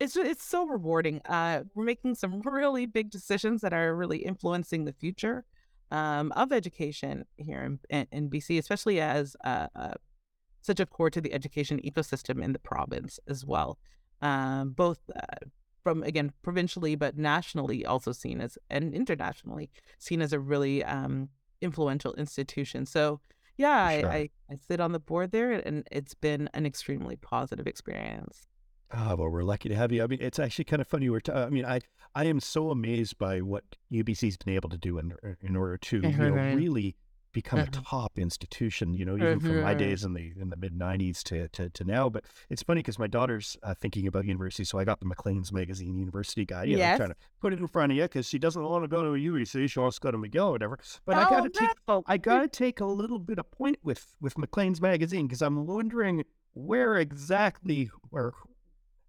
it's 0.00 0.16
it's 0.16 0.44
so 0.44 0.66
rewarding. 0.66 1.20
Uh, 1.26 1.64
we're 1.74 1.84
making 1.84 2.14
some 2.14 2.40
really 2.44 2.86
big 2.86 3.10
decisions 3.10 3.60
that 3.60 3.74
are 3.74 3.94
really 3.94 4.18
influencing 4.18 4.86
the 4.86 4.94
future 4.94 5.44
um, 5.90 6.32
of 6.32 6.52
education 6.52 7.24
here 7.36 7.78
in, 7.90 8.06
in, 8.10 8.30
BC, 8.30 8.58
especially 8.58 9.00
as 9.00 9.36
uh, 9.44 9.68
uh, 9.76 9.94
such 10.62 10.80
a 10.80 10.86
core 10.86 11.10
to 11.10 11.20
the 11.20 11.32
education 11.32 11.80
ecosystem 11.84 12.42
in 12.42 12.52
the 12.52 12.58
province 12.58 13.20
as 13.28 13.44
well. 13.44 13.78
Um, 14.22 14.70
both 14.70 14.98
uh, 15.14 15.46
from 15.82 16.02
again 16.02 16.32
provincially, 16.42 16.96
but 16.96 17.16
nationally 17.16 17.86
also 17.86 18.12
seen 18.12 18.40
as 18.40 18.58
and 18.70 18.94
internationally 18.94 19.70
seen 19.98 20.20
as 20.20 20.32
a 20.32 20.40
really 20.40 20.82
um, 20.82 21.28
influential 21.60 22.14
institution. 22.14 22.86
So 22.86 23.20
yeah, 23.56 24.00
sure. 24.00 24.10
I, 24.10 24.16
I, 24.16 24.30
I 24.50 24.56
sit 24.68 24.80
on 24.80 24.92
the 24.92 24.98
board 24.98 25.32
there, 25.32 25.52
and 25.52 25.86
it's 25.90 26.14
been 26.14 26.48
an 26.54 26.66
extremely 26.66 27.16
positive 27.16 27.66
experience. 27.66 28.46
Ah, 28.92 29.14
well, 29.18 29.28
we're 29.28 29.42
lucky 29.42 29.68
to 29.68 29.74
have 29.74 29.90
you. 29.92 30.02
I 30.02 30.06
mean, 30.06 30.20
it's 30.22 30.38
actually 30.38 30.64
kind 30.64 30.80
of 30.80 30.86
funny. 30.88 31.10
We're. 31.10 31.20
T- 31.20 31.32
I 31.32 31.50
mean, 31.50 31.64
I 31.64 31.80
I 32.14 32.24
am 32.26 32.40
so 32.40 32.70
amazed 32.70 33.18
by 33.18 33.40
what 33.40 33.64
UBC's 33.92 34.36
been 34.36 34.54
able 34.54 34.68
to 34.70 34.78
do 34.78 34.98
in 34.98 35.14
in 35.40 35.56
order 35.56 35.76
to 35.76 35.96
you 35.96 36.16
know 36.16 36.34
Mhm. 36.34 36.54
really 36.54 36.96
become 37.32 37.58
a 37.58 37.66
Mhm. 37.66 37.82
top 37.84 38.16
institution. 38.18 38.94
You 38.94 39.04
know, 39.04 39.16
even 39.16 39.40
from 39.40 39.60
my 39.60 39.74
Mhm. 39.74 39.78
days 39.78 40.04
in 40.04 40.14
the 40.14 40.32
in 40.40 40.50
the 40.50 40.56
mid 40.56 40.72
'90s 40.72 41.24
to, 41.24 41.48
to 41.48 41.68
to 41.68 41.84
now. 41.84 42.08
But 42.08 42.24
it's 42.48 42.62
funny 42.62 42.78
because 42.78 42.96
my 42.98 43.08
daughter's 43.08 43.56
uh, 43.64 43.74
thinking 43.74 44.06
about 44.06 44.24
university, 44.24 44.62
so 44.64 44.78
I 44.78 44.84
got 44.84 45.00
the 45.00 45.06
Maclean's 45.06 45.52
magazine 45.52 45.96
University 45.98 46.44
Guide. 46.46 46.68
You 46.68 46.76
know, 46.78 46.96
trying 46.96 47.08
to 47.10 47.16
put 47.40 47.52
it 47.52 47.58
in 47.58 47.66
front 47.66 47.90
of 47.90 47.96
you 47.98 48.04
because 48.04 48.28
she 48.28 48.38
doesn't 48.38 48.62
want 48.62 48.84
to 48.84 48.88
go 48.88 49.02
to 49.02 49.14
a 49.14 49.18
UBC. 49.18 49.68
She 49.68 49.80
wants 49.80 49.96
to 49.96 50.00
go 50.00 50.12
to 50.12 50.16
McGill 50.18 50.46
or 50.48 50.52
whatever. 50.52 50.78
But 51.04 51.16
I 51.16 51.24
Oh, 51.24 51.30
got 51.30 51.40
to 51.42 51.50
take 51.50 51.70
no. 51.88 52.04
I 52.06 52.18
gotta 52.18 52.46
take 52.48 52.78
a 52.80 52.86
little 52.86 53.18
bit 53.18 53.40
of 53.40 53.50
point 53.50 53.78
with 53.82 54.14
with 54.20 54.38
Maclean's 54.38 54.80
magazine 54.80 55.26
because 55.26 55.42
I'm 55.42 55.66
wondering 55.66 56.24
where 56.54 56.96
exactly 56.96 57.90
or 58.12 58.32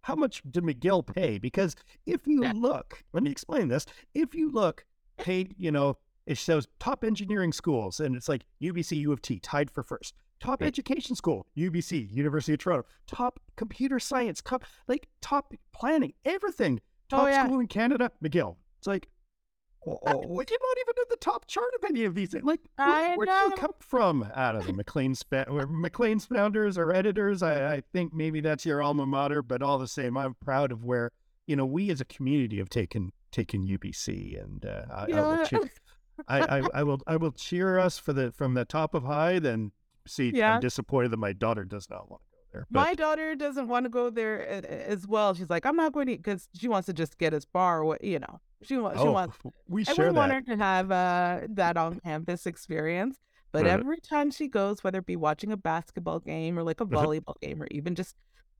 how 0.07 0.15
much 0.15 0.41
did 0.49 0.63
McGill 0.63 1.05
pay? 1.05 1.37
Because 1.37 1.75
if 2.05 2.25
you 2.25 2.41
look, 2.53 3.03
let 3.11 3.23
me 3.23 3.29
explain 3.29 3.67
this. 3.67 3.85
If 4.13 4.33
you 4.33 4.49
look, 4.49 4.85
paid, 5.17 5.53
you 5.57 5.69
know, 5.69 5.97
it 6.25 6.37
shows 6.37 6.65
top 6.79 7.03
engineering 7.03 7.51
schools, 7.51 7.99
and 7.99 8.15
it's 8.15 8.29
like 8.29 8.45
UBC, 8.61 8.95
U 9.01 9.11
of 9.11 9.21
T, 9.21 9.39
tied 9.41 9.69
for 9.69 9.83
first. 9.83 10.15
Top 10.39 10.61
Right. 10.61 10.67
education 10.67 11.13
school, 11.13 11.45
UBC, 11.57 12.09
University 12.09 12.53
of 12.53 12.59
Toronto. 12.59 12.87
Top 13.05 13.41
computer 13.57 13.99
science, 13.99 14.41
top, 14.41 14.63
like 14.87 15.09
top 15.21 15.53
planning, 15.73 16.13
everything. 16.23 16.79
Oh, 17.11 17.17
Top 17.17 17.27
yeah. 17.27 17.45
school 17.45 17.59
in 17.59 17.67
Canada, 17.67 18.09
McGill. 18.23 18.55
It's 18.77 18.87
like, 18.87 19.09
oh, 19.87 19.99
oh, 20.05 20.17
what 20.27 20.49
you 20.49 20.57
not 20.59 20.77
even 20.81 21.01
at 21.01 21.09
the 21.09 21.17
top 21.17 21.47
chart 21.47 21.69
of 21.77 21.89
any 21.89 22.05
of 22.05 22.15
these 22.15 22.31
things? 22.31 22.43
Like, 22.43 22.59
where, 22.75 23.15
where 23.15 23.25
do 23.25 23.31
you 23.31 23.51
come 23.57 23.73
from? 23.79 24.29
Out 24.35 24.55
of 24.55 24.65
the 24.65 24.73
Maclean's, 24.73 25.23
Maclean's 25.69 26.25
founders 26.25 26.77
or 26.77 26.93
editors? 26.93 27.41
I, 27.41 27.75
I 27.75 27.83
think 27.93 28.13
maybe 28.13 28.41
that's 28.41 28.65
your 28.65 28.81
alma 28.81 29.05
mater, 29.05 29.41
but 29.41 29.61
all 29.61 29.77
the 29.77 29.87
same, 29.87 30.17
I'm 30.17 30.35
proud 30.35 30.71
of 30.71 30.83
where 30.83 31.11
you 31.45 31.55
know 31.55 31.65
we 31.65 31.89
as 31.89 32.01
a 32.01 32.05
community 32.05 32.57
have 32.57 32.69
taken 32.69 33.11
taken 33.31 33.65
UBC, 33.65 34.41
and 34.41 34.65
uh, 34.65 34.85
I, 34.91 35.11
I 35.11 35.21
will 35.21 35.45
cheer, 35.45 35.71
I, 36.27 36.39
I, 36.73 36.83
will 36.83 36.99
I 37.07 37.15
will 37.17 37.31
cheer 37.31 37.79
us 37.79 37.97
for 37.97 38.13
the 38.13 38.31
from 38.31 38.53
the 38.53 38.65
top 38.65 38.93
of 38.93 39.03
high. 39.03 39.39
Then 39.39 39.71
see, 40.05 40.31
Yeah. 40.33 40.55
I'm 40.55 40.61
disappointed 40.61 41.11
that 41.11 41.17
my 41.17 41.33
daughter 41.33 41.63
does 41.63 41.89
not 41.89 42.09
want 42.09 42.21
there. 42.51 42.65
But 42.69 42.79
My 42.79 42.93
daughter 42.93 43.35
doesn't 43.35 43.67
want 43.67 43.85
to 43.85 43.89
go 43.89 44.09
there 44.09 44.47
as 44.63 45.07
well. 45.07 45.33
She's 45.33 45.49
like, 45.49 45.65
I'm 45.65 45.75
not 45.75 45.93
going 45.93 46.07
to, 46.07 46.17
because 46.17 46.47
she 46.55 46.67
wants 46.67 46.85
to 46.87 46.93
just 46.93 47.17
get 47.17 47.33
as 47.33 47.45
far, 47.51 47.83
wa- 47.83 47.97
you 48.01 48.19
know. 48.19 48.39
She 48.63 48.77
wants, 48.77 49.01
she 49.01 49.07
oh, 49.07 49.11
wants, 49.11 49.37
we 49.67 49.83
share 49.83 50.07
we 50.07 50.11
want 50.11 50.31
her 50.33 50.41
to 50.41 50.57
have 50.57 50.91
uh, 50.91 51.41
that 51.49 51.77
on 51.77 51.99
campus 51.99 52.45
experience. 52.45 53.17
But 53.51 53.65
Right. 53.65 53.73
every 53.79 53.99
time 54.01 54.31
she 54.31 54.47
goes, 54.47 54.83
whether 54.83 54.99
it 54.99 55.05
be 55.05 55.15
watching 55.15 55.51
a 55.51 55.57
basketball 55.57 56.19
game 56.19 56.57
or 56.57 56.63
like 56.63 56.81
a 56.81 56.83
Uh-huh. 56.83 57.05
volleyball 57.07 57.39
game 57.41 57.61
or 57.61 57.67
even 57.71 57.95
just 57.95 58.15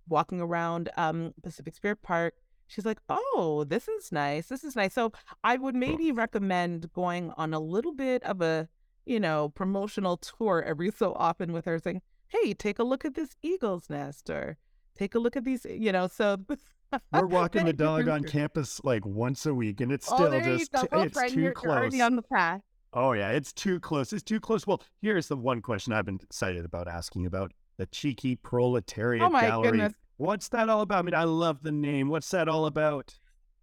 walking 0.07 0.39
around 0.39 0.89
um, 0.97 1.33
Pacific 1.43 1.75
Spirit 1.75 2.01
Park, 2.01 2.33
she's 2.67 2.85
like, 2.85 2.99
"Oh, 3.09 3.65
this 3.67 3.87
is 3.89 4.11
nice. 4.11 4.47
This 4.47 4.63
is 4.63 4.75
nice." 4.75 4.93
So 4.93 5.11
I 5.43 5.57
would 5.57 5.75
maybe 5.75 6.11
recommend 6.11 6.91
going 6.93 7.31
on 7.37 7.53
a 7.53 7.59
little 7.59 7.93
bit 7.93 8.23
of 8.23 8.41
a, 8.41 8.69
you 9.05 9.19
know, 9.19 9.49
promotional 9.49 10.15
tour 10.17 10.63
every 10.65 10.91
so 10.91 11.13
often 11.15 11.51
with 11.51 11.65
her, 11.65 11.79
saying, 11.79 12.01
"Hey, 12.29 12.53
take 12.53 12.79
a 12.79 12.83
look 12.83 13.05
at 13.05 13.15
this 13.15 13.35
eagle's 13.41 13.89
nest," 13.89 14.29
or 14.29 14.57
"Take 14.95 15.15
a 15.15 15.19
look 15.19 15.35
at 15.35 15.43
these," 15.43 15.65
you 15.69 15.91
know. 15.91 16.07
So 16.07 16.37
We're 17.11 17.25
walking 17.27 17.65
the 17.65 17.73
dog 17.73 18.07
on 18.07 18.23
campus 18.23 18.81
like 18.83 19.05
once 19.05 19.45
a 19.45 19.53
week, 19.53 19.81
and 19.81 19.91
it's 19.91 20.09
Oh, 20.11 20.15
still 20.15 20.33
you 20.33 20.57
just 20.57 20.71
t- 20.71 20.87
Oh, 20.91 21.01
it's 21.01 21.19
too 21.19 21.33
you're, 21.33 21.43
you're 21.43 21.53
close. 21.53 21.77
already 21.77 22.01
on 22.01 22.15
the 22.15 22.21
path. 22.21 22.61
Oh 22.93 23.11
yeah, 23.11 23.31
it's 23.31 23.51
too 23.53 23.79
close. 23.79 24.13
It's 24.13 24.23
too 24.23 24.39
close. 24.39 24.65
Well, 24.65 24.81
here's 25.01 25.27
the 25.27 25.35
one 25.37 25.61
question 25.61 25.91
I've 25.93 26.05
been 26.05 26.19
excited 26.23 26.63
about 26.65 26.87
asking 26.87 27.25
about 27.25 27.51
the 27.77 27.85
cheeky 27.87 28.35
proletariat 28.35 29.21
Oh 29.23 29.29
gallery. 29.29 29.71
goodness. 29.71 29.93
What's 30.15 30.49
that 30.49 30.69
all 30.69 30.81
about? 30.81 30.99
I 30.99 31.01
mean, 31.03 31.13
I 31.13 31.25
love 31.25 31.61
the 31.61 31.71
name. 31.71 32.07
What's 32.09 32.29
that 32.31 32.47
all 32.47 32.65
about? 32.65 33.19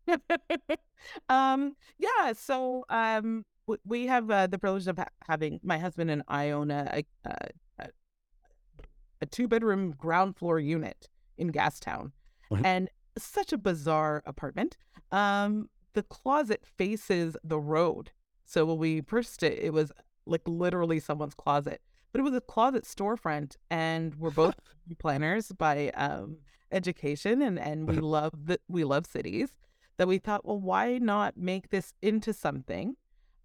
um 1.29 1.75
yeah 1.99 2.33
so 2.35 2.85
um 2.89 3.45
we 3.87 4.07
have 4.07 4.31
uh, 4.31 4.47
the 4.47 4.59
privilege 4.59 4.87
of 4.87 4.99
ha- 4.99 5.09
having 5.27 5.59
my 5.63 5.79
husband 5.79 6.11
and 6.11 6.23
i 6.29 6.51
own 6.51 6.71
a 6.71 7.03
a, 7.25 7.33
a, 9.25 9.27
two 9.37 9.47
bedroom 9.49 9.91
ground 9.93 10.37
floor 10.37 10.59
unit 10.59 11.09
in 11.37 11.51
gastown 11.51 12.13
Mhm. 12.51 12.65
and 12.65 12.91
such 13.19 13.53
a 13.53 13.59
bizarre 13.59 14.23
apartment 14.27 14.77
um 15.13 15.69
the 15.95 16.03
closet 16.03 16.63
faces 16.65 17.37
the 17.45 17.59
road 17.59 18.11
so 18.45 18.65
when 18.67 18.79
we 18.79 19.01
purchased 19.03 19.43
it 19.43 19.59
it 19.59 19.73
was 19.73 19.93
like 20.27 20.43
literally 20.47 20.99
someone's 21.01 21.35
closet 21.35 21.81
but 22.13 22.21
it 22.21 22.25
was 22.25 22.35
a 22.35 22.41
closet 22.41 22.85
storefront 22.85 23.57
and 23.71 24.15
we're 24.17 24.31
both 24.43 24.57
planners 24.99 25.53
by 25.67 25.91
um 25.91 26.39
education 26.73 27.41
and 27.43 27.59
and 27.59 27.89
we 27.89 27.97
love 28.17 28.33
the 28.47 28.59
we 28.69 28.85
love 28.85 29.07
cities 29.07 29.51
that 29.97 30.09
we 30.09 30.19
thought, 30.19 30.45
well, 30.45 30.59
why 30.59 30.99
not 30.99 31.37
make 31.37 31.71
this 31.71 31.95
into 32.03 32.33
something? 32.33 32.97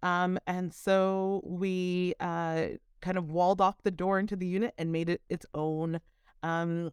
Um, 0.02 0.36
and 0.48 0.74
so 0.74 1.40
we 1.44 2.14
uh, 2.18 2.70
kind 3.00 3.18
of 3.18 3.30
walled 3.30 3.60
off 3.60 3.76
the 3.82 3.90
door 3.90 4.18
into 4.18 4.36
the 4.36 4.46
unit 4.46 4.74
and 4.78 4.92
made 4.92 5.08
it 5.08 5.22
its 5.28 5.46
own 5.54 6.00
um, 6.42 6.90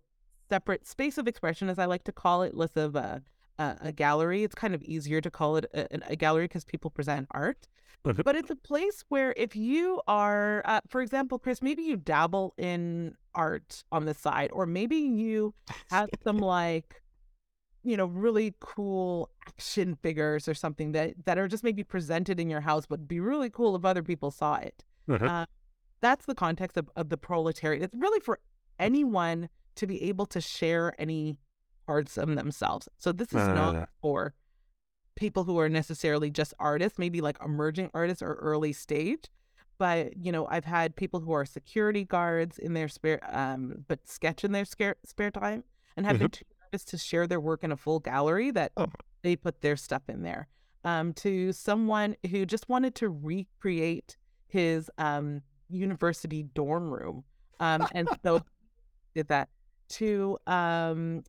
separate 0.50 0.88
space 0.88 1.18
of 1.18 1.28
expression, 1.28 1.70
as 1.70 1.80
I 1.80 1.86
like 1.86 2.04
to 2.06 2.12
call 2.12 2.44
it, 2.44 2.56
less 2.56 2.76
of 2.76 2.96
a, 2.96 3.22
a, 3.60 3.78
a 3.82 3.92
gallery. 3.92 4.44
It's 4.44 4.56
kind 4.56 4.74
of 4.74 4.84
easier 4.84 5.22
to 5.22 5.32
call 5.32 5.58
it 5.58 5.66
a, 5.74 6.12
a 6.12 6.16
gallery 6.16 6.46
because 6.46 6.66
people 6.66 6.90
present 6.90 7.28
art. 7.32 7.68
But 8.04 8.38
it's 8.38 8.50
a 8.50 8.56
place 8.56 9.04
where 9.10 9.34
if 9.36 9.56
you 9.56 10.02
are, 10.08 10.62
uh, 10.66 10.82
for 10.88 11.02
example, 11.02 11.40
Chris, 11.40 11.62
maybe 11.62 11.84
you 11.84 11.98
dabble 11.98 12.54
in 12.58 13.16
art 13.36 13.84
on 13.92 14.06
the 14.06 14.14
side, 14.14 14.50
or 14.54 14.66
maybe 14.66 14.96
you 14.96 15.54
have 15.90 16.10
some 16.24 16.38
like, 16.38 17.02
you 17.84 17.98
know, 17.98 18.06
really 18.06 18.54
cool 18.60 19.30
action 19.48 19.98
figures 20.02 20.48
or 20.48 20.54
something 20.54 20.94
that 20.94 21.26
that 21.26 21.38
are 21.38 21.48
just 21.48 21.64
maybe 21.64 21.84
presented 21.84 22.40
in 22.40 22.50
your 22.50 22.62
house, 22.62 22.86
but 22.86 23.08
be 23.08 23.20
really 23.20 23.50
cool 23.50 23.76
if 23.76 23.84
other 23.84 24.04
people 24.04 24.32
saw 24.32 24.56
it. 24.56 24.86
Uh-huh. 25.10 25.26
Uh, 25.26 25.46
that's 26.02 26.26
the 26.26 26.36
context 26.36 26.78
of, 26.78 26.90
of 26.96 27.10
the 27.10 27.18
proletariat. 27.18 27.82
It's 27.84 27.96
really 27.96 28.20
for 28.20 28.40
anyone 28.80 29.50
to 29.76 29.88
be 29.88 30.04
able 30.04 30.26
to 30.28 30.42
share 30.42 30.94
any 31.00 31.38
parts 31.86 32.18
of 32.18 32.34
themselves. 32.36 32.88
So 32.98 33.12
this 33.12 33.30
is 33.30 33.34
No, 33.36 33.48
no, 33.48 33.54
no, 33.54 33.62
not 33.66 33.74
no. 33.74 33.86
for 34.02 34.34
people 35.16 35.44
who 35.46 35.58
are 35.60 35.70
necessarily 35.70 36.30
just 36.30 36.54
artists, 36.60 37.00
maybe 37.00 37.22
like 37.22 37.38
emerging 37.44 37.90
artists 37.94 38.22
or 38.22 38.34
early 38.36 38.74
stage. 38.74 39.26
But 39.80 40.18
you 40.18 40.32
know, 40.32 40.48
I've 40.50 40.66
had 40.66 40.96
people 40.96 41.20
who 41.20 41.32
are 41.34 41.46
security 41.46 42.04
guards 42.04 42.58
in 42.58 42.74
their 42.74 42.88
spare, 42.88 43.20
um, 43.36 43.86
but 43.88 44.08
sketch 44.08 44.44
in 44.44 44.52
their 44.52 44.66
spare 44.66 44.96
spare 45.06 45.32
time, 45.32 45.64
and 45.96 46.06
have 46.06 46.18
been 46.20 46.30
too 46.30 46.46
nervous 46.72 46.84
to 46.86 46.98
share 46.98 47.28
their 47.28 47.40
work 47.40 47.64
in 47.64 47.72
a 47.72 47.78
full 47.78 48.00
gallery 48.00 48.50
that 48.52 48.72
Oh. 48.76 48.88
they 49.22 49.36
put 49.36 49.62
their 49.62 49.76
stuff 49.78 50.04
in 50.10 50.24
there. 50.24 50.48
Um, 50.84 51.14
to 51.14 51.52
someone 51.54 52.16
who 52.32 52.46
just 52.46 52.70
wanted 52.70 52.96
to 52.96 53.10
recreate 53.10 54.18
his 54.48 54.90
um 54.98 55.42
university 55.70 56.44
dorm 56.44 56.90
room, 56.92 57.24
um, 57.60 57.88
and 57.94 58.08
so 58.24 58.42
did 59.16 59.28
that 59.30 59.50
to 59.90 60.38
um 60.48 61.24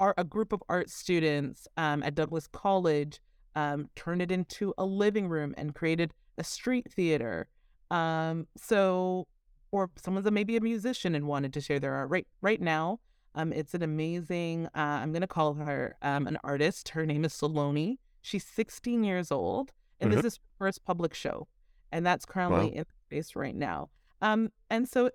a- 0.00 0.14
a 0.18 0.24
group 0.24 0.52
of 0.52 0.62
art 0.68 0.88
students 0.88 1.68
um, 1.76 2.02
at 2.02 2.14
Douglas 2.14 2.46
College 2.46 3.20
um, 3.54 3.90
turned 3.94 4.22
it 4.22 4.30
into 4.30 4.72
a 4.78 4.84
living 4.86 5.28
room 5.28 5.54
and 5.58 5.74
created 5.74 6.12
a 6.38 6.44
street 6.44 6.90
theater. 6.92 7.48
Um, 7.90 8.46
so, 8.56 9.26
or 9.72 9.90
someone's 9.96 10.26
a, 10.26 10.30
maybe 10.30 10.56
a 10.56 10.60
musician 10.60 11.14
and 11.14 11.26
wanted 11.26 11.52
to 11.54 11.60
share 11.60 11.78
their 11.78 11.92
art. 11.94 12.08
Right, 12.10 12.26
right 12.40 12.60
now, 12.60 13.00
um, 13.34 13.52
it's 13.52 13.74
an 13.74 13.82
amazing. 13.82 14.66
Uh, 14.74 15.00
I'm 15.02 15.12
gonna 15.12 15.26
call 15.26 15.54
her 15.54 15.96
um, 16.02 16.26
an 16.26 16.38
artist. 16.42 16.90
Her 16.90 17.04
name 17.04 17.24
is 17.24 17.32
Saloni. 17.34 17.98
She's 18.22 18.44
16 18.44 19.04
years 19.04 19.30
old, 19.30 19.72
and 20.00 20.10
Mhm. 20.10 20.16
this 20.16 20.24
is 20.24 20.36
her 20.36 20.66
first 20.66 20.84
public 20.84 21.12
show, 21.14 21.48
and 21.92 22.04
that's 22.04 22.24
currently 22.24 22.76
in 22.76 22.84
space 23.06 23.36
right 23.36 23.54
now. 23.54 23.90
Um, 24.22 24.50
and 24.70 24.88
so 24.88 25.10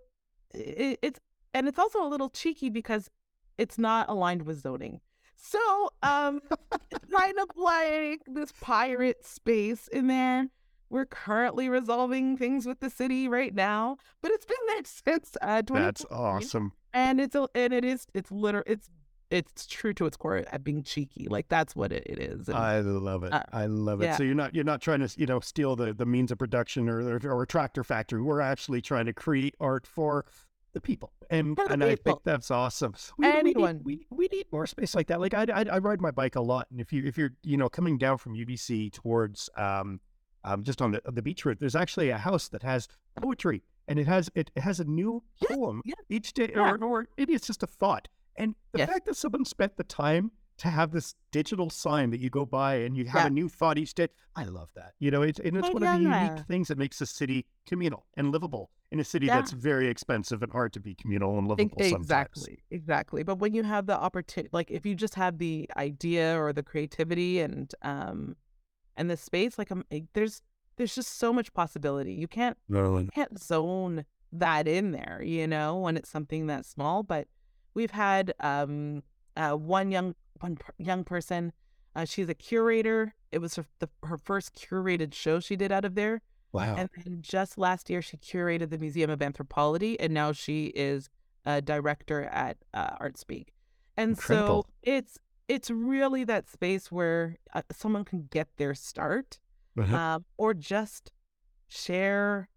it, 0.53 0.99
it's 1.01 1.19
and 1.53 1.67
it's 1.67 1.79
also 1.79 2.05
a 2.05 2.07
little 2.07 2.29
cheeky 2.29 2.69
because 2.69 3.09
it's 3.57 3.77
not 3.77 4.09
aligned 4.09 4.43
with 4.43 4.61
zoning. 4.61 5.01
So, 5.35 5.89
um, 6.03 6.39
it's 6.91 7.13
kind 7.13 7.39
of 7.39 7.49
like 7.55 8.21
this 8.27 8.51
pirate 8.61 9.25
space 9.25 9.87
in 9.87 10.07
there. 10.07 10.47
We're 10.89 11.05
currently 11.05 11.67
resolving 11.67 12.37
things 12.37 12.65
with 12.65 12.79
the 12.79 12.89
city 12.89 13.27
right 13.27 13.53
now, 13.53 13.97
but 14.21 14.31
it's 14.31 14.45
been 14.45 14.57
there 14.67 14.81
since 14.85 15.37
uh, 15.41 15.61
2014. 15.63 15.83
That's 15.83 16.05
awesome. 16.11 16.73
And 16.93 17.19
it's 17.19 17.35
a, 17.35 17.47
and 17.55 17.73
it 17.73 17.85
is 17.85 18.05
it's 18.13 18.31
literal 18.31 18.63
it's 18.67 18.89
it's 19.31 19.65
true 19.65 19.93
to 19.95 20.05
its 20.05 20.17
core 20.17 20.37
at 20.37 20.63
being 20.63 20.83
cheeky. 20.83 21.27
Like 21.29 21.47
that's 21.49 21.75
what 21.75 21.91
it, 21.91 22.03
it 22.05 22.19
is. 22.19 22.47
And, 22.49 22.57
I 22.57 22.79
love 22.81 23.23
it. 23.23 23.33
uh, 23.33 23.43
I 23.53 23.65
love 23.65 24.01
it. 24.01 24.05
yeah. 24.05 24.17
So 24.17 24.23
you're 24.23 24.35
not 24.35 24.53
you're 24.53 24.63
not 24.63 24.81
trying 24.81 24.99
to 24.99 25.09
you 25.19 25.25
know 25.25 25.39
steal 25.39 25.75
the 25.75 25.93
the 25.93 26.05
means 26.05 26.31
of 26.31 26.37
production 26.37 26.87
or 26.89 27.17
or, 27.25 27.41
a 27.41 27.47
tractor 27.47 27.83
factory. 27.83 28.21
We're 28.21 28.41
actually 28.41 28.81
trying 28.81 29.05
to 29.05 29.13
create 29.13 29.55
art 29.59 29.87
for 29.87 30.25
the 30.73 30.81
people, 30.81 31.11
and 31.29 31.55
For 31.55 31.67
the 31.67 31.73
and 31.73 31.83
I 31.83 31.95
think 31.95 32.19
that's 32.23 32.49
awesome. 32.51 32.93
We, 33.17 33.27
we 33.27 33.33
need- 33.33 33.39
Anyone. 33.39 33.81
we, 33.83 34.07
we 34.09 34.27
need 34.31 34.45
more 34.53 34.65
space 34.65 34.95
like 34.95 35.07
that. 35.07 35.19
Like 35.19 35.33
I, 35.33 35.45
I 35.53 35.65
I 35.69 35.77
ride 35.79 35.99
my 36.01 36.11
bike 36.11 36.35
a 36.35 36.41
lot, 36.41 36.67
and 36.71 36.79
if 36.79 36.93
you 36.93 37.03
if 37.05 37.17
you're 37.17 37.31
you 37.43 37.57
know 37.57 37.67
coming 37.69 37.97
down 37.97 38.17
from 38.17 38.35
UBC 38.35 38.91
towards 38.93 39.49
um 39.57 39.99
um 40.43 40.63
just 40.63 40.81
on 40.81 40.91
the 40.91 41.01
the 41.11 41.21
beach 41.21 41.45
route, 41.45 41.59
there's 41.59 41.75
actually 41.75 42.09
a 42.09 42.17
house 42.17 42.47
that 42.49 42.63
has 42.63 42.87
poetry, 43.21 43.63
and 43.87 43.99
it 43.99 44.07
has 44.07 44.29
it, 44.35 44.49
it 44.55 44.61
has 44.61 44.79
a 44.79 44.85
new 44.85 45.23
Yeah, 45.41 45.55
poem 45.55 45.81
yeah, 45.83 45.95
each 46.09 46.33
day, 46.33 46.51
yeah. 46.53 46.71
or 46.71 46.83
or 46.83 47.07
maybe 47.17 47.33
it's 47.33 47.47
just 47.47 47.63
a 47.63 47.67
thought. 47.67 48.07
And 48.41 48.55
the 48.71 48.79
Yes. 48.79 48.89
fact 48.89 49.05
that 49.05 49.15
someone 49.15 49.45
spent 49.45 49.77
the 49.77 49.83
time 49.83 50.31
to 50.57 50.67
have 50.67 50.91
this 50.91 51.13
digital 51.31 51.69
sign 51.69 52.09
that 52.09 52.19
you 52.19 52.29
go 52.31 52.43
by 52.45 52.75
and 52.75 52.97
you 52.97 53.05
have 53.05 53.21
Yeah. 53.21 53.27
a 53.27 53.29
new 53.29 53.47
thought 53.47 53.77
each 53.77 53.93
day, 53.93 54.07
I 54.35 54.45
love 54.45 54.69
that. 54.75 54.93
You 54.99 55.11
know, 55.11 55.21
it's 55.21 55.39
and 55.39 55.55
it's 55.57 55.71
one 55.73 55.83
of 55.83 55.89
the 55.91 55.97
unique 55.97 56.45
things 56.47 56.67
that 56.69 56.77
makes 56.77 56.99
a 57.01 57.05
city 57.05 57.45
communal 57.67 58.07
and 58.17 58.31
livable 58.31 58.71
in 58.91 58.99
a 58.99 59.03
city 59.03 59.27
Yeah. 59.27 59.35
that's 59.37 59.51
very 59.51 59.87
expensive 59.87 60.41
and 60.41 60.51
hard 60.51 60.73
to 60.73 60.79
be 60.79 60.95
communal 60.95 61.37
and 61.37 61.47
livable 61.47 61.77
sometimes. 61.83 62.01
Exactly, 62.01 62.63
exactly. 62.71 63.23
But 63.23 63.35
when 63.37 63.53
you 63.53 63.63
have 63.63 63.85
the 63.85 63.97
opportunity, 63.97 64.49
like 64.51 64.71
if 64.71 64.85
you 64.87 64.95
just 64.95 65.15
have 65.15 65.37
the 65.37 65.69
idea 65.77 66.35
or 66.41 66.51
the 66.51 66.63
creativity 66.63 67.39
and 67.41 67.73
um 67.83 68.35
and 68.97 69.09
the 69.09 69.17
space, 69.17 69.57
like 69.59 69.71
um, 69.71 69.83
eh, 69.91 70.01
there's 70.13 70.41
there's 70.77 70.95
just 70.95 71.17
so 71.17 71.31
much 71.31 71.53
possibility. 71.53 72.13
You 72.13 72.27
can't 72.27 72.57
can't 73.13 73.39
zone 73.39 74.05
that 74.31 74.67
in 74.67 74.91
there, 74.91 75.21
you 75.23 75.45
know, 75.47 75.77
when 75.77 75.95
it's 75.97 76.09
something 76.09 76.47
that 76.47 76.65
small. 76.65 77.03
But 77.03 77.27
we've 77.73 77.91
had 77.91 78.33
um 78.39 79.03
uh 79.37 79.51
one 79.53 79.91
young 79.91 80.15
one 80.39 80.57
young 80.77 81.03
person. 81.03 81.53
Uh, 81.95 82.05
she's 82.05 82.29
a 82.29 82.33
curator. 82.33 83.13
It 83.33 83.39
was 83.39 83.55
her, 83.55 83.65
the, 83.79 83.89
her 84.03 84.17
first 84.17 84.55
curated 84.55 85.13
show 85.13 85.39
she 85.41 85.57
did 85.57 85.71
out 85.73 85.83
of 85.83 85.95
there. 85.95 86.21
Wow. 86.53 86.75
And 86.77 86.89
then 86.95 87.17
just 87.21 87.57
last 87.57 87.89
year, 87.89 88.01
she 88.01 88.15
curated 88.17 88.69
the 88.69 88.77
Museum 88.77 89.09
of 89.09 89.21
Anthropology, 89.21 89.99
and 89.99 90.13
now 90.13 90.31
she 90.31 90.67
is 90.67 91.09
a 91.45 91.61
director 91.61 92.23
at 92.25 92.57
uh, 92.73 92.97
ArtSpeak. 92.97 93.47
And 93.97 94.11
Incredible. 94.11 94.63
so 94.63 94.73
it's 94.83 95.17
it's 95.49 95.69
really 95.69 96.23
that 96.23 96.49
space 96.49 96.91
where 96.91 97.35
uh, 97.53 97.61
someone 97.73 98.05
can 98.05 98.27
get 98.31 98.47
their 98.57 98.73
start, 98.73 99.39
Uh-huh. 99.77 99.95
um, 99.95 100.25
or 100.37 100.53
just 100.53 101.11
share 101.67 102.47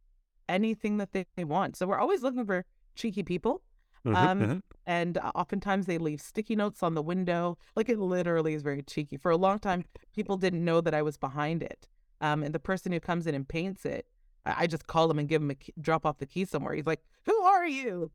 anything 0.49 0.99
that 0.99 1.12
they, 1.12 1.27
they 1.37 1.45
want. 1.45 1.77
So 1.77 1.87
we're 1.87 1.99
always 1.99 2.23
looking 2.23 2.45
for 2.47 2.65
cheeky 2.95 3.23
people, 3.23 3.62
Uh-huh, 4.07 4.29
um, 4.29 4.43
uh-huh. 4.43 4.61
and 4.87 5.19
uh, 5.19 5.33
oftentimes 5.35 5.87
they 5.87 5.99
leave 5.99 6.21
sticky 6.21 6.57
notes 6.57 6.83
on 6.83 6.95
the 6.95 7.03
window. 7.03 7.57
Like 7.75 7.89
it 7.89 7.99
literally 7.99 8.55
is 8.55 8.63
very 8.63 8.83
cheeky. 8.83 9.17
For 9.17 9.31
a 9.31 9.37
long 9.37 9.59
time, 9.59 9.85
people 10.15 10.37
didn't 10.37 10.65
know 10.65 10.81
that 10.81 10.95
I 10.95 11.03
was 11.03 11.17
behind 11.17 11.63
it. 11.63 11.89
Um, 12.21 12.43
and 12.43 12.55
the 12.55 12.59
person 12.61 12.93
who 12.93 13.01
comes 13.01 13.27
in 13.27 13.35
and 13.35 13.47
paints 13.49 13.85
it, 13.85 14.07
I, 14.45 14.65
I 14.65 14.67
just 14.67 14.87
call 14.87 15.11
him 15.11 15.19
and 15.19 15.29
give 15.29 15.43
him 15.43 15.51
a 15.51 15.55
key, 15.55 15.73
drop 15.81 16.05
off 16.07 16.19
the 16.19 16.27
key 16.27 16.45
somewhere. 16.45 16.75
He's 16.75 16.87
like, 16.87 17.03
"Who 17.27 17.35
are 17.43 17.67
you? 17.67 18.11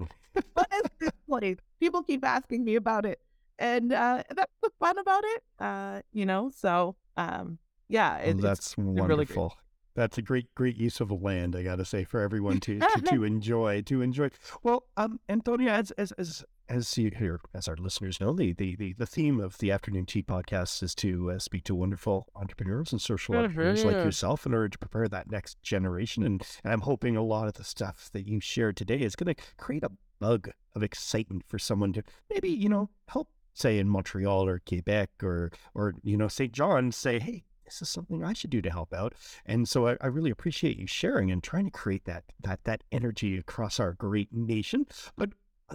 what 0.54 0.68
is 0.74 0.84
this 1.00 1.12
place?" 1.28 1.58
People 1.80 2.04
keep 2.04 2.24
asking 2.24 2.64
me 2.64 2.76
about 2.76 3.06
it, 3.06 3.20
and 3.58 3.92
uh, 3.92 4.24
that's 4.36 4.54
the 4.62 4.70
fun 4.80 4.98
about 4.98 5.24
it. 5.26 5.44
Uh, 5.60 6.02
you 6.14 6.26
know, 6.26 6.52
so 6.56 6.96
um, 7.18 7.60
yeah, 7.88 8.18
Well, 8.18 8.26
it, 8.28 8.32
it's 8.32 8.42
that's 8.42 8.76
really 8.78 9.26
great. 9.26 9.38
wonderful. 9.38 9.58
That's 10.00 10.18
a 10.18 10.22
great, 10.22 10.56
great 10.56 10.78
use 10.78 11.02
of 11.02 11.12
land. 11.12 11.58
I 11.58 11.64
got 11.64 11.76
to 11.76 11.84
say 11.84 12.06
for 12.06 12.22
everyone 12.22 12.60
to, 12.62 12.80
to 12.80 13.02
to 13.02 13.24
enjoy, 13.26 13.82
to 13.82 14.02
enjoy. 14.02 14.30
Well, 14.64 14.86
um, 14.96 15.20
Antonia, 15.28 15.72
as 15.72 15.92
as 15.92 16.14
as 16.14 16.46
as 16.70 16.98
you 16.98 17.12
hear, 17.14 17.42
as 17.54 17.68
our 17.68 17.76
listeners 17.76 18.22
know, 18.22 18.32
the 18.32 18.54
the 18.54 18.78
the, 18.78 18.94
the 18.94 19.06
theme 19.06 19.42
of 19.42 19.58
the 19.58 19.72
afternoon 19.72 20.06
tea 20.06 20.24
podcast 20.24 20.82
is 20.84 20.96
to 20.96 21.32
uh, 21.32 21.40
speak 21.40 21.66
to 21.66 21.76
wonderful 21.76 22.28
entrepreneurs 22.34 22.94
and 22.94 23.02
social 23.02 23.36
entrepreneurs 23.36 23.84
like 23.84 23.96
yourself 23.98 24.46
in 24.46 24.54
order 24.54 24.70
to 24.70 24.80
prepare 24.80 25.10
that 25.10 25.30
next 25.30 25.62
generation. 25.64 26.24
And, 26.24 26.42
and 26.64 26.72
I'm 26.72 26.82
hoping 26.82 27.18
a 27.18 27.22
lot 27.22 27.50
of 27.50 27.56
the 27.56 27.66
stuff 27.66 28.10
that 28.14 28.26
you 28.26 28.40
shared 28.40 28.78
today 28.78 29.02
is 29.02 29.18
going 29.18 29.36
to 29.36 29.44
create 29.58 29.84
a 29.84 29.92
bug 30.22 30.50
of 30.76 30.82
excitement 30.82 31.44
for 31.46 31.60
someone 31.60 31.92
to 31.92 32.04
maybe 32.30 32.48
you 32.50 32.70
know 32.70 32.90
help 33.10 33.28
say 33.54 33.78
in 33.78 33.90
Montreal 33.90 34.48
or 34.48 34.62
Quebec 34.66 35.10
or 35.22 35.52
or 35.76 35.96
you 36.04 36.16
know 36.16 36.30
St. 36.30 36.54
John 36.54 36.94
say, 36.94 37.20
hey, 37.20 37.44
this 37.70 37.82
is 37.82 37.90
something 37.90 38.24
I 38.24 38.34
should 38.34 38.50
do 38.50 38.62
to 38.62 38.70
help 38.70 38.94
out. 38.94 39.14
And 39.46 39.68
so 39.68 39.88
I, 39.88 39.98
I 40.02 40.08
really 40.08 40.32
appreciate 40.32 40.78
you 40.78 40.88
sharing 40.88 41.32
and 41.32 41.44
trying 41.44 41.66
to 41.66 41.72
create 41.72 42.06
that 42.06 42.24
that 42.42 42.64
that 42.64 42.84
energy 42.92 43.38
across 43.38 43.80
our 43.80 43.94
great 43.94 44.34
nation. 44.34 44.88
But 45.16 45.30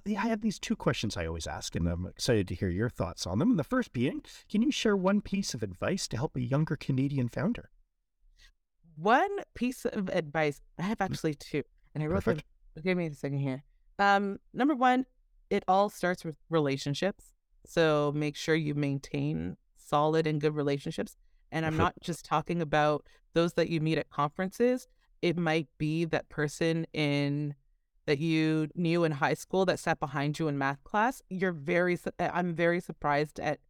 I 0.06 0.10
have 0.10 0.40
these 0.40 0.58
two 0.58 0.74
questions 0.74 1.16
I 1.16 1.26
always 1.26 1.46
ask, 1.46 1.76
and 1.76 1.86
I'm 1.86 2.06
excited 2.06 2.48
to 2.48 2.54
hear 2.54 2.68
your 2.68 2.88
thoughts 2.90 3.26
on 3.26 3.38
them. 3.38 3.50
And 3.50 3.58
the 3.58 3.64
first 3.64 3.92
being, 3.92 4.22
can 4.50 4.60
you 4.60 4.72
share 4.72 4.96
one 4.96 5.20
piece 5.20 5.54
of 5.54 5.62
advice 5.62 6.08
to 6.08 6.16
help 6.16 6.36
a 6.36 6.40
younger 6.40 6.74
Canadian 6.74 7.28
founder? 7.28 7.70
One 8.96 9.30
piece 9.54 9.84
of 9.84 10.08
advice 10.08 10.60
I 10.78 10.82
have 10.82 11.00
actually 11.00 11.34
two, 11.34 11.62
and 11.94 12.02
I 12.02 12.06
wrote 12.06 12.24
them. 12.24 12.36
Perfect. 12.36 12.84
Give 12.84 12.98
me 12.98 13.06
a 13.06 13.14
second 13.14 13.38
here. 13.38 13.62
Um, 14.00 14.40
number 14.52 14.74
one, 14.74 15.06
it 15.48 15.62
all 15.68 15.88
starts 15.88 16.24
with 16.24 16.36
relationships. 16.50 17.26
So 17.66 18.12
make 18.14 18.34
sure 18.34 18.56
you 18.56 18.74
maintain 18.74 19.56
solid 19.76 20.26
and 20.26 20.40
good 20.40 20.56
relationships. 20.56 21.16
And 21.54 21.64
I'm 21.64 21.74
Mhm. 21.74 21.78
not 21.78 21.94
just 22.00 22.24
talking 22.24 22.60
about 22.60 23.06
those 23.32 23.54
that 23.54 23.68
you 23.70 23.80
meet 23.80 23.96
at 23.96 24.10
conferences. 24.10 24.88
It 25.22 25.38
might 25.38 25.68
be 25.78 26.04
that 26.04 26.28
person 26.28 26.84
in 26.92 27.54
that 28.06 28.18
you 28.18 28.68
knew 28.74 29.04
in 29.04 29.12
high 29.12 29.34
school 29.34 29.64
that 29.64 29.78
sat 29.78 29.98
behind 30.00 30.38
you 30.38 30.48
in 30.48 30.58
math 30.58 30.82
class. 30.84 31.22
You're 31.30 31.52
very. 31.52 31.96
I'm 32.18 32.54
very 32.54 32.80
surprised 32.80 33.38
at 33.40 33.60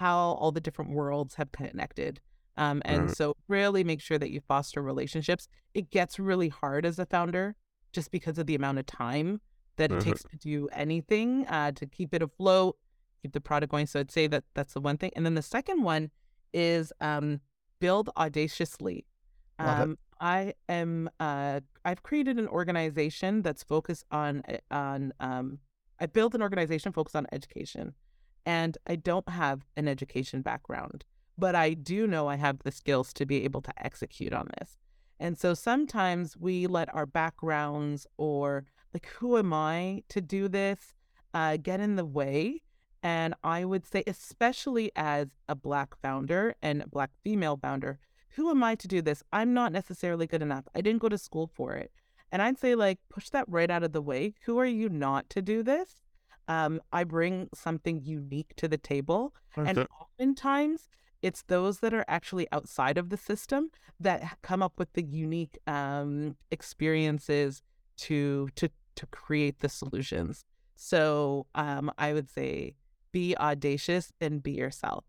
how 0.00 0.16
all 0.16 0.50
the 0.52 0.60
different 0.60 0.90
worlds 0.90 1.34
have 1.36 1.52
connected. 1.52 2.20
Um, 2.56 2.80
and 2.84 3.08
Mhm. 3.08 3.14
so 3.14 3.36
really 3.46 3.84
make 3.84 4.00
sure 4.00 4.18
that 4.18 4.30
you 4.30 4.40
foster 4.40 4.82
relationships. 4.82 5.46
It 5.74 5.90
gets 5.90 6.18
really 6.18 6.48
hard 6.48 6.86
as 6.86 6.98
a 6.98 7.06
founder 7.06 7.56
just 7.92 8.10
because 8.10 8.38
of 8.38 8.46
the 8.46 8.54
amount 8.54 8.78
of 8.78 8.86
time 8.86 9.40
that 9.76 9.92
it 9.92 9.96
Mhm. 9.98 10.04
takes 10.04 10.22
to 10.24 10.36
do 10.36 10.68
anything 10.72 11.46
uh, 11.46 11.72
to 11.72 11.86
keep 11.86 12.14
it 12.14 12.22
afloat, 12.22 12.76
keep 13.22 13.32
the 13.32 13.40
product 13.40 13.70
going. 13.70 13.86
So 13.86 14.00
I'd 14.00 14.10
say 14.10 14.26
that 14.28 14.44
that's 14.54 14.72
the 14.72 14.80
one 14.80 14.96
thing. 14.98 15.10
And 15.14 15.26
then 15.26 15.34
the 15.34 15.42
second 15.42 15.82
one 15.82 16.10
is 16.54 16.92
um, 17.02 17.40
build 17.80 18.08
audaciously. 18.16 19.04
Um, 19.58 19.98
I 20.20 20.54
am. 20.68 21.10
Uh, 21.20 21.60
I've 21.84 22.02
created 22.02 22.38
an 22.38 22.48
organization 22.48 23.42
that's 23.42 23.62
focused 23.62 24.06
on 24.10 24.42
uh, 24.48 24.56
on. 24.70 25.12
Um, 25.20 25.58
I 26.00 26.06
built 26.06 26.34
an 26.34 26.42
organization 26.42 26.92
focused 26.92 27.14
on 27.16 27.26
education, 27.30 27.94
and 28.46 28.78
I 28.86 28.96
don't 28.96 29.28
have 29.28 29.66
an 29.76 29.86
education 29.86 30.42
background, 30.42 31.04
but 31.36 31.54
I 31.54 31.74
do 31.74 32.06
know 32.06 32.26
I 32.28 32.36
have 32.36 32.60
the 32.60 32.72
skills 32.72 33.12
to 33.14 33.26
be 33.26 33.44
able 33.44 33.60
to 33.62 33.72
execute 33.84 34.32
on 34.32 34.48
this. 34.58 34.78
And 35.20 35.38
so 35.38 35.54
sometimes 35.54 36.36
we 36.36 36.66
let 36.66 36.92
our 36.94 37.06
backgrounds 37.06 38.06
or 38.16 38.66
like, 38.92 39.06
who 39.06 39.38
am 39.38 39.52
I 39.52 40.02
to 40.08 40.20
do 40.20 40.48
this, 40.48 40.94
uh, 41.32 41.56
get 41.56 41.80
in 41.80 41.96
the 41.96 42.04
way. 42.04 42.62
And 43.04 43.34
I 43.44 43.66
would 43.66 43.86
say, 43.86 44.02
especially 44.06 44.90
as 44.96 45.28
a 45.46 45.54
Black 45.54 45.94
founder 46.00 46.56
and 46.62 46.82
a 46.82 46.88
Black 46.88 47.10
female 47.22 47.58
founder, 47.60 47.98
who 48.30 48.50
am 48.50 48.64
I 48.64 48.74
to 48.76 48.88
do 48.88 49.02
this? 49.02 49.22
I'm 49.30 49.52
not 49.52 49.72
necessarily 49.72 50.26
good 50.26 50.40
enough. 50.40 50.64
I 50.74 50.80
didn't 50.80 51.02
go 51.02 51.10
to 51.10 51.18
school 51.18 51.50
for 51.54 51.74
it. 51.74 51.92
And 52.32 52.40
I'd 52.40 52.58
say, 52.58 52.74
like, 52.74 52.98
push 53.10 53.28
that 53.28 53.44
right 53.46 53.70
out 53.70 53.84
of 53.84 53.92
the 53.92 54.00
way. 54.00 54.34
Who 54.46 54.58
are 54.58 54.66
you 54.66 54.88
not 54.88 55.28
to 55.30 55.42
do 55.42 55.62
this? 55.62 56.00
Um, 56.48 56.80
I 56.92 57.04
bring 57.04 57.50
something 57.54 58.00
unique 58.02 58.54
to 58.56 58.68
the 58.68 58.78
table. 58.78 59.34
And 59.68 59.78
oftentimes, 60.00 60.88
it's 61.20 61.42
those 61.42 61.80
that 61.80 61.94
are 61.94 62.04
actually 62.08 62.48
outside 62.52 62.98
of 62.98 63.10
the 63.10 63.16
system 63.18 63.70
that 64.00 64.38
come 64.42 64.62
up 64.62 64.72
with 64.78 64.94
the 64.94 65.02
unique 65.04 65.58
um, 65.66 66.36
experiences 66.50 67.62
to 67.98 68.48
to 68.56 68.68
to 68.96 69.06
create 69.06 69.60
the 69.60 69.68
solutions. 69.68 70.44
So 70.74 71.46
um, 71.54 71.92
I 71.98 72.12
would 72.14 72.30
say 72.30 72.74
be 73.14 73.36
audacious 73.36 74.12
and 74.20 74.42
be 74.42 74.50
yourself. 74.50 75.04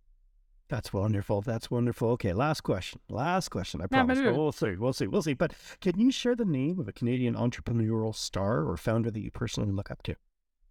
That's 0.69 0.93
wonderful. 0.93 1.41
That's 1.41 1.71
wonderful. 1.71 2.09
Okay, 2.11 2.33
last 2.33 2.61
question. 2.61 3.01
Last 3.09 3.49
question. 3.49 3.81
I 3.81 3.87
promise. 3.87 4.19
we'll 4.19 4.51
see. 4.51 4.75
We'll 4.75 4.93
see. 4.93 5.07
We'll 5.07 5.23
see. 5.23 5.33
But 5.33 5.53
can 5.81 5.99
you 5.99 6.11
share 6.11 6.35
the 6.35 6.45
name 6.45 6.79
of 6.79 6.87
a 6.87 6.91
Canadian 6.91 7.33
entrepreneurial 7.33 8.15
star 8.15 8.63
or 8.63 8.77
founder 8.77 9.09
that 9.09 9.19
you 9.19 9.31
personally 9.31 9.71
look 9.71 9.89
up 9.89 10.03
to? 10.03 10.15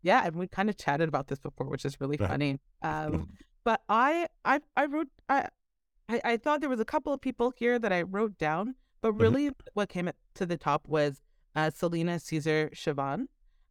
Yeah, 0.02 0.24
and 0.24 0.36
we 0.36 0.46
kind 0.46 0.70
of 0.70 0.76
chatted 0.76 1.08
about 1.08 1.26
this 1.26 1.40
before, 1.40 1.66
which 1.66 1.84
is 1.84 2.00
really 2.00 2.16
funny. 2.16 2.60
Um, 2.82 3.30
but 3.64 3.80
I, 3.88 4.28
I, 4.44 4.60
I 4.76 4.86
wrote, 4.86 5.08
I, 5.28 5.48
I, 6.08 6.20
I 6.24 6.36
thought 6.36 6.60
there 6.60 6.70
was 6.70 6.80
a 6.80 6.84
couple 6.84 7.12
of 7.12 7.20
people 7.20 7.52
here 7.56 7.78
that 7.80 7.92
I 7.92 8.02
wrote 8.02 8.38
down, 8.38 8.76
but 9.00 9.12
really 9.14 9.50
what 9.72 9.88
came 9.88 10.08
to 10.34 10.46
the 10.46 10.56
top 10.56 10.86
was 10.86 11.20
uh, 11.56 11.70
Celina 11.70 12.20
Caesar-Chavannes. 12.20 13.26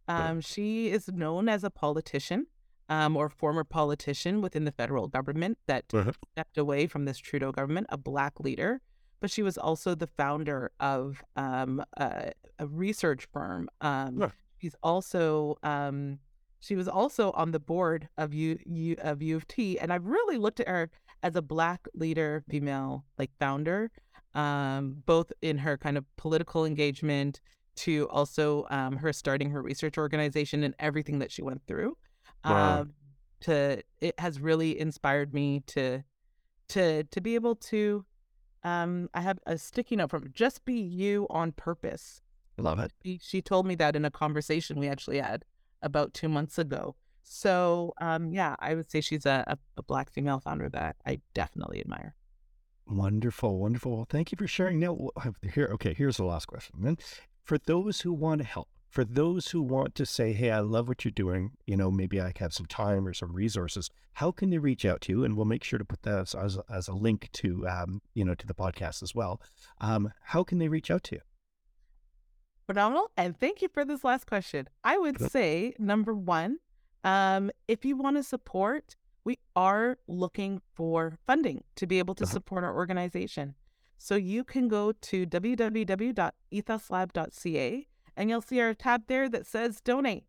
Right. 0.08 0.30
Um, 0.30 0.42
she 0.42 0.90
is 0.90 1.08
known 1.08 1.48
as 1.48 1.64
a 1.64 1.70
politician, 1.70 2.48
um, 2.90 3.16
or 3.18 3.30
former 3.30 3.64
politician 3.64 4.42
within 4.42 4.66
the 4.66 4.72
federal 4.72 5.08
government 5.08 5.58
that 5.68 5.88
Mhm. 5.90 6.16
stepped 6.34 6.58
away 6.58 6.88
from 6.88 7.06
this 7.06 7.18
Trudeau 7.18 7.52
government, 7.52 7.88
a 7.90 7.98
black 7.98 8.40
leader. 8.40 8.82
But 9.20 9.32
she 9.32 9.42
was 9.42 9.58
also 9.58 9.96
the 9.96 10.08
founder 10.08 10.72
of 10.80 11.24
um, 11.36 11.84
a, 11.98 12.32
a 12.60 12.68
research 12.68 13.28
firm. 13.32 13.70
Um, 13.82 14.20
Yeah. 14.20 14.32
She's 14.60 14.76
also 14.84 15.58
um, 15.64 16.20
she 16.60 16.76
was 16.76 16.88
also 16.88 17.32
on 17.32 17.52
the 17.52 17.60
board 17.60 18.08
of 18.18 18.34
U, 18.34 18.58
U 18.66 18.96
of 19.00 19.22
U 19.22 19.36
of 19.36 19.46
T, 19.48 19.78
and 19.80 19.92
I've 19.92 20.06
really 20.06 20.38
looked 20.38 20.62
at 20.62 20.68
her 20.70 20.90
as 21.22 21.36
a 21.36 21.42
black 21.42 21.88
leader, 21.94 22.44
female 22.50 23.04
like 23.18 23.32
founder, 23.40 23.92
um, 24.34 25.04
both 25.06 25.32
in 25.42 25.58
her 25.58 25.78
kind 25.78 25.98
of 25.98 26.06
political 26.16 26.64
engagement 26.66 27.42
to 27.76 28.08
also 28.10 28.66
um, 28.70 28.98
her 28.98 29.12
starting 29.12 29.50
her 29.50 29.62
research 29.62 29.98
organization 29.98 30.64
and 30.64 30.74
everything 30.80 31.20
that 31.20 31.32
she 31.32 31.42
went 31.42 31.62
through. 31.68 31.98
Wow. 32.46 32.82
Um, 32.82 32.94
to 33.42 33.84
it 34.00 34.20
has 34.20 34.40
really 34.40 34.80
inspired 34.80 35.34
me 35.34 35.62
to 35.68 36.04
to 36.70 37.04
to 37.04 37.22
be 37.22 37.36
able 37.36 37.56
to. 37.56 38.06
Um, 38.66 39.10
I 39.14 39.20
have 39.20 39.40
a 39.46 39.58
sticky 39.58 39.98
note 39.98 40.10
from 40.10 40.30
just 40.34 40.64
be 40.64 40.80
you 40.80 41.28
on 41.30 41.52
purpose 41.52 42.22
Love 42.58 42.80
it. 42.80 42.92
she, 43.04 43.20
she 43.22 43.42
told 43.42 43.66
me 43.66 43.76
that 43.76 43.96
in 43.96 44.06
a 44.06 44.12
conversation 44.12 44.80
we 44.80 44.88
actually 44.88 45.20
had 45.20 45.44
about 45.82 46.14
two 46.14 46.30
months 46.30 46.58
ago. 46.58 46.96
So, 47.24 47.94
um, 48.00 48.32
yeah, 48.32 48.56
I 48.60 48.76
would 48.76 48.92
say 48.92 49.02
she's 49.02 49.26
a, 49.26 49.44
a, 49.48 49.58
a 49.78 49.84
black 49.84 50.10
female 50.10 50.40
founder 50.40 50.70
that 50.70 50.98
I 51.06 51.22
definitely 51.34 51.80
admire. 51.80 52.16
Wonderful, 52.88 53.60
wonderful. 53.60 53.96
Well, 53.96 54.08
thank 54.10 54.32
you 54.32 54.38
for 54.38 54.48
sharing. 54.48 54.80
Now, 54.80 55.10
here, 55.54 55.70
okay, 55.74 55.94
here's 55.94 56.18
the 56.18 56.26
last 56.26 56.46
question. 56.48 56.76
Then, 56.82 56.98
for 57.44 57.58
those 57.58 58.02
who 58.02 58.14
want 58.14 58.42
to 58.42 58.48
help, 58.48 58.68
for 58.94 59.04
those 59.04 59.44
who 59.52 59.62
want 59.76 59.96
to 59.96 60.06
say, 60.06 60.34
"Hey, 60.34 60.52
I 60.52 60.60
love 60.60 60.88
what 60.88 61.04
you're 61.04 61.12
doing," 61.26 61.44
you 61.66 61.76
know, 61.76 61.90
maybe 61.90 62.22
I 62.22 62.32
have 62.38 62.54
some 62.54 62.68
time 62.68 63.08
or 63.08 63.14
some 63.14 63.34
resources. 63.34 63.90
How 64.22 64.32
can 64.32 64.52
they 64.52 64.60
reach 64.60 64.86
out 64.86 65.02
to 65.02 65.12
you? 65.12 65.24
And 65.26 65.36
we'll 65.36 65.46
make 65.54 65.64
sure 65.64 65.80
to 65.80 65.86
put 65.86 66.04
that 66.04 66.20
as, 66.20 66.36
as, 66.36 66.60
as 66.70 66.88
a 66.88 66.94
link 66.94 67.30
to, 67.42 67.68
um, 67.68 68.02
you 68.14 68.24
know, 68.24 68.36
to 68.36 68.46
the 68.46 68.54
podcast 68.54 69.02
as 69.02 69.16
well. 69.16 69.42
Um, 69.82 70.14
how 70.34 70.44
can 70.44 70.60
they 70.60 70.68
reach 70.68 70.92
out 70.92 71.02
to 71.06 71.16
you? 71.16 71.22
Phenomenal. 72.68 73.10
And 73.18 73.36
thank 73.38 73.64
you 73.64 73.68
for 73.74 73.84
this 73.84 74.04
last 74.04 74.28
question. 74.28 74.70
I 74.84 75.00
would 75.00 75.20
say, 75.32 75.74
number 75.80 76.14
one, 76.14 76.60
um, 77.04 77.50
if 77.68 77.84
you 77.84 77.98
want 77.98 78.18
to 78.18 78.24
support, 78.24 78.96
we 79.26 79.40
are 79.56 79.98
looking 80.08 80.62
for 80.76 81.18
funding 81.26 81.64
to 81.78 81.88
be 81.88 81.98
able 81.98 82.14
to 82.16 82.26
Uh-huh. 82.26 82.34
support 82.34 82.64
our 82.64 82.76
organization. 82.76 83.56
So 83.98 84.16
you 84.16 84.44
can 84.44 84.68
go 84.68 84.92
to 84.92 85.26
www.ethoslab.ca 85.26 87.88
and 88.16 88.30
you'll 88.30 88.42
see 88.42 88.60
our 88.62 88.74
tab 88.74 89.04
there 89.08 89.30
that 89.30 89.46
says 89.48 89.82
donate. 89.82 90.26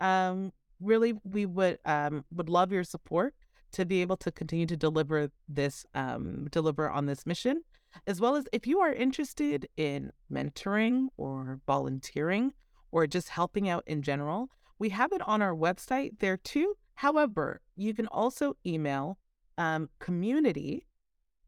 Um, 0.00 0.52
really, 0.80 1.14
we 1.24 1.46
would 1.46 1.78
um, 1.84 2.24
would 2.32 2.48
love 2.48 2.72
your 2.72 2.84
support 2.84 3.34
to 3.72 3.84
be 3.84 4.02
able 4.02 4.16
to 4.16 4.32
continue 4.32 4.66
to 4.66 4.76
deliver 4.76 5.30
this 5.48 5.86
um, 5.94 6.48
deliver 6.50 6.90
on 6.90 7.06
this 7.06 7.26
mission 7.26 7.62
as 8.06 8.20
well 8.20 8.36
as 8.36 8.46
if 8.52 8.66
you 8.66 8.80
are 8.80 8.92
interested 8.92 9.68
in 9.76 10.12
mentoring 10.32 11.08
or 11.16 11.60
volunteering 11.66 12.52
or 12.90 13.06
just 13.06 13.30
helping 13.30 13.68
out 13.68 13.84
in 13.86 14.02
general, 14.02 14.48
we 14.78 14.90
have 14.90 15.12
it 15.12 15.22
on 15.26 15.42
our 15.42 15.54
website 15.54 16.18
there 16.18 16.36
too. 16.36 16.74
However, 16.94 17.60
you 17.76 17.94
can 17.94 18.06
also 18.08 18.56
email 18.66 19.18
um, 19.58 19.88
community 19.98 20.86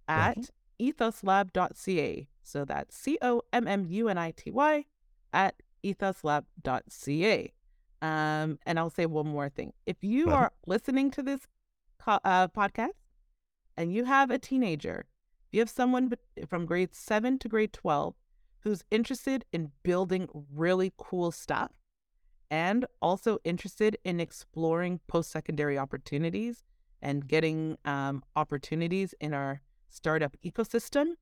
at 0.08 0.50
ethoslab.ca. 0.80 2.28
So 2.42 2.64
that's 2.64 2.96
C 2.96 3.18
O 3.22 3.42
M 3.52 3.68
M 3.68 3.84
U 3.88 4.08
N 4.08 4.18
I 4.18 4.32
T 4.32 4.50
Y 4.50 4.84
at 5.32 5.54
ethoslab.ca. 5.84 7.52
Um, 8.00 8.58
and 8.66 8.78
I'll 8.78 8.90
say 8.90 9.06
one 9.06 9.28
more 9.28 9.48
thing. 9.48 9.72
If 9.86 10.02
you 10.02 10.30
are 10.30 10.52
listening 10.66 11.10
to 11.12 11.22
this 11.22 11.46
co- 11.98 12.18
uh, 12.24 12.48
podcast 12.48 12.98
and 13.76 13.92
you 13.92 14.04
have 14.04 14.30
a 14.30 14.38
teenager, 14.38 15.06
if 15.46 15.54
you 15.54 15.60
have 15.60 15.70
someone 15.70 16.12
from 16.48 16.66
grade 16.66 16.94
7 16.94 17.38
to 17.38 17.48
grade 17.48 17.72
12 17.72 18.14
who's 18.60 18.84
interested 18.90 19.44
in 19.52 19.70
building 19.82 20.28
really 20.52 20.92
cool 20.96 21.30
stuff 21.30 21.70
and 22.50 22.86
also 23.00 23.38
interested 23.44 23.96
in 24.04 24.20
exploring 24.20 25.00
post 25.06 25.30
secondary 25.30 25.78
opportunities 25.78 26.62
and 27.00 27.26
getting 27.26 27.78
um, 27.84 28.22
opportunities 28.36 29.14
in 29.20 29.32
our 29.32 29.62
startup 29.88 30.36
ecosystem, 30.44 31.12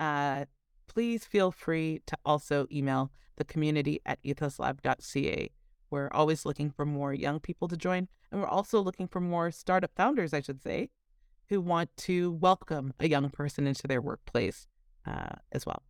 uh, 0.00 0.44
please 0.90 1.24
feel 1.24 1.50
free 1.52 2.00
to 2.06 2.16
also 2.24 2.66
email 2.72 3.12
the 3.36 3.44
community 3.44 4.00
at 4.04 4.20
ethoslab.ca. 4.24 5.50
We're 5.88 6.10
always 6.10 6.44
looking 6.44 6.70
for 6.70 6.84
more 6.84 7.14
young 7.14 7.38
people 7.38 7.68
to 7.68 7.76
join, 7.76 8.08
and 8.30 8.40
we're 8.40 8.48
also 8.48 8.80
looking 8.80 9.06
for 9.06 9.20
more 9.20 9.52
startup 9.52 9.92
founders, 9.96 10.34
I 10.34 10.40
should 10.40 10.62
say, 10.62 10.90
who 11.48 11.60
want 11.60 11.90
to 12.08 12.32
welcome 12.32 12.92
a 12.98 13.08
young 13.08 13.30
person 13.30 13.68
into 13.68 13.86
their 13.86 14.00
workplace 14.00 14.66
uh, 15.06 15.36
as 15.52 15.64
well. 15.64 15.84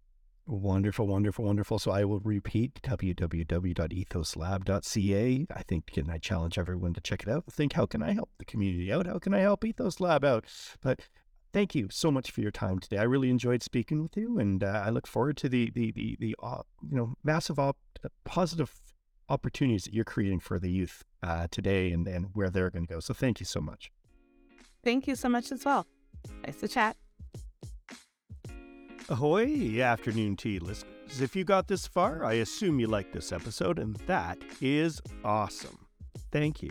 Wonderful, 0.47 1.07
wonderful, 1.07 1.47
wonderful. 1.47 1.79
So 1.79 1.93
I 1.93 2.05
will 2.05 2.21
repeat 2.21 2.83
www.ethoslab.ca. 2.83 5.47
I 5.55 5.63
think, 5.63 5.97
and 5.97 6.11
I 6.11 6.19
challenge 6.19 6.59
everyone 6.59 6.93
to 6.95 7.01
check 7.01 7.23
it 7.23 7.29
out. 7.29 7.45
Think, 7.51 7.73
how 7.73 7.87
can 7.87 8.03
I 8.03 8.13
help 8.13 8.31
the 8.39 8.45
community 8.45 8.93
out? 8.93 9.07
How 9.07 9.19
can 9.19 9.33
I 9.33 9.39
help 9.39 9.65
Ethos 9.65 10.01
Lab 10.01 10.25
out? 10.25 10.45
But 10.83 11.09
thank 11.53 11.75
you 11.75 11.89
so 11.91 12.11
much 12.11 12.31
for 12.31 12.41
your 12.41 12.51
time 12.51 12.79
today. 12.79 12.99
I 12.99 13.05
really 13.05 13.31
enjoyed 13.31 13.63
speaking 13.63 14.03
with 14.03 14.17
you, 14.17 14.39
and 14.39 14.63
uh, 14.63 14.83
I 14.85 14.91
look 14.91 15.07
forward 15.07 15.37
to 15.39 15.49
the 15.49 15.71
the 15.71 15.93
the, 15.93 16.17
the 16.19 16.37
uh, 16.43 16.63
you 16.89 16.97
know 16.97 17.15
massive 17.23 17.59
op- 17.59 17.77
positive 18.25 18.75
opportunities 19.29 19.85
that 19.85 19.95
you're 19.95 20.05
creating 20.05 20.41
for 20.41 20.59
the 20.59 20.71
youth 20.71 21.05
uh, 21.23 21.47
today 21.51 21.93
and 21.93 22.07
and 22.07 22.31
where 22.35 22.51
they're 22.51 22.71
going 22.71 22.87
to 22.87 22.95
go. 22.95 23.01
So 23.01 23.15
thank 23.15 23.41
you 23.41 23.47
so 23.47 23.61
much. 23.61 23.91
Thank 24.85 25.07
you 25.07 25.15
so 25.15 25.29
much 25.29 25.53
as 25.53 25.65
well. 25.65 25.87
Nice 26.45 26.57
to 26.57 26.69
chat. 26.69 26.97
Ahoy, 29.09 29.81
afternoon 29.81 30.37
tea 30.37 30.59
listeners. 30.59 31.21
If 31.21 31.35
you 31.35 31.45
got 31.45 31.67
this 31.67 31.87
far, 31.87 32.25
I 32.25 32.35
assume 32.35 32.79
you 32.79 32.87
liked 32.87 33.13
this 33.13 33.33
episode, 33.33 33.79
and 33.79 33.97
that 34.07 34.39
is 34.61 35.01
awesome. 35.25 35.87
Thank 36.31 36.63
you. 36.63 36.71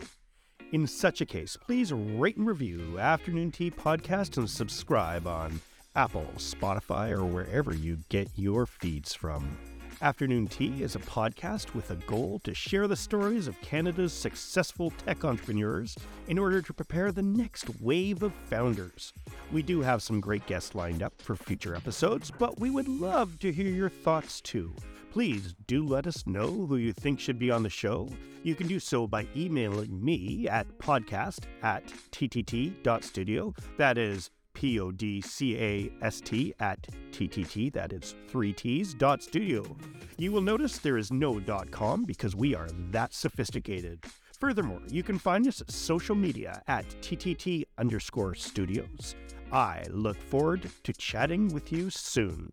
In 0.72 0.86
such 0.86 1.20
a 1.20 1.26
case, 1.26 1.56
please 1.56 1.92
rate 1.92 2.36
and 2.36 2.46
review 2.46 2.98
Afternoon 2.98 3.50
Tea 3.50 3.70
Podcast 3.70 4.36
and 4.36 4.48
subscribe 4.48 5.26
on 5.26 5.60
Apple, 5.96 6.28
Spotify, 6.36 7.10
or 7.10 7.24
wherever 7.24 7.74
you 7.74 7.98
get 8.08 8.28
your 8.36 8.66
feeds 8.66 9.12
from. 9.12 9.58
Afternoon 10.02 10.46
Tea 10.46 10.82
is 10.82 10.96
a 10.96 11.00
podcast 11.00 11.74
with 11.74 11.90
a 11.90 11.96
goal 12.06 12.40
to 12.44 12.54
share 12.54 12.88
the 12.88 12.96
stories 12.96 13.46
of 13.48 13.60
Canada's 13.60 14.12
successful 14.14 14.92
tech 15.04 15.24
entrepreneurs 15.24 15.94
in 16.28 16.38
order 16.38 16.62
to 16.62 16.72
prepare 16.72 17.12
the 17.12 17.20
next 17.20 17.68
wave 17.82 18.22
of 18.22 18.32
founders. 18.48 19.12
We 19.52 19.62
do 19.62 19.82
have 19.82 20.02
some 20.02 20.20
great 20.20 20.46
guests 20.46 20.74
lined 20.74 21.02
up 21.02 21.12
for 21.20 21.36
future 21.36 21.74
episodes, 21.74 22.30
but 22.38 22.58
we 22.58 22.70
would 22.70 22.88
love 22.88 23.38
to 23.40 23.52
hear 23.52 23.68
your 23.68 23.90
thoughts 23.90 24.40
too. 24.40 24.72
Please 25.10 25.56
do 25.66 25.84
let 25.84 26.06
us 26.06 26.24
know 26.26 26.46
who 26.46 26.76
you 26.76 26.92
think 26.92 27.18
should 27.18 27.38
be 27.38 27.50
on 27.50 27.64
the 27.64 27.68
show. 27.68 28.08
You 28.44 28.54
can 28.54 28.68
do 28.68 28.78
so 28.78 29.08
by 29.08 29.26
emailing 29.36 30.02
me 30.02 30.48
at 30.48 30.68
podcast 30.78 31.46
at 31.62 31.84
ttt.studio. 32.12 33.52
That 33.76 33.98
is 33.98 34.30
P 34.54 34.78
O 34.78 34.92
D 34.92 35.20
C 35.20 35.56
A 35.58 35.90
S 36.00 36.20
T 36.20 36.54
at 36.60 36.86
TTT, 37.10 37.72
that 37.72 37.92
is 37.92 38.14
three 38.28 38.52
T's 38.52 38.94
dot 38.94 39.22
studio. 39.22 39.64
You 40.16 40.30
will 40.30 40.42
notice 40.42 40.78
there 40.78 40.96
is 40.96 41.10
no 41.10 41.40
dot 41.40 41.70
com 41.70 42.04
because 42.04 42.36
we 42.36 42.54
are 42.54 42.68
that 42.90 43.12
sophisticated. 43.12 44.04
Furthermore, 44.38 44.82
you 44.88 45.02
can 45.02 45.18
find 45.18 45.46
us 45.48 45.60
at 45.60 45.70
social 45.70 46.14
media 46.14 46.62
at 46.68 46.86
TTT 47.02 47.64
underscore 47.78 48.34
studios. 48.34 49.16
I 49.52 49.84
look 49.90 50.20
forward 50.20 50.70
to 50.84 50.92
chatting 50.92 51.48
with 51.48 51.72
you 51.72 51.90
soon. 51.90 52.52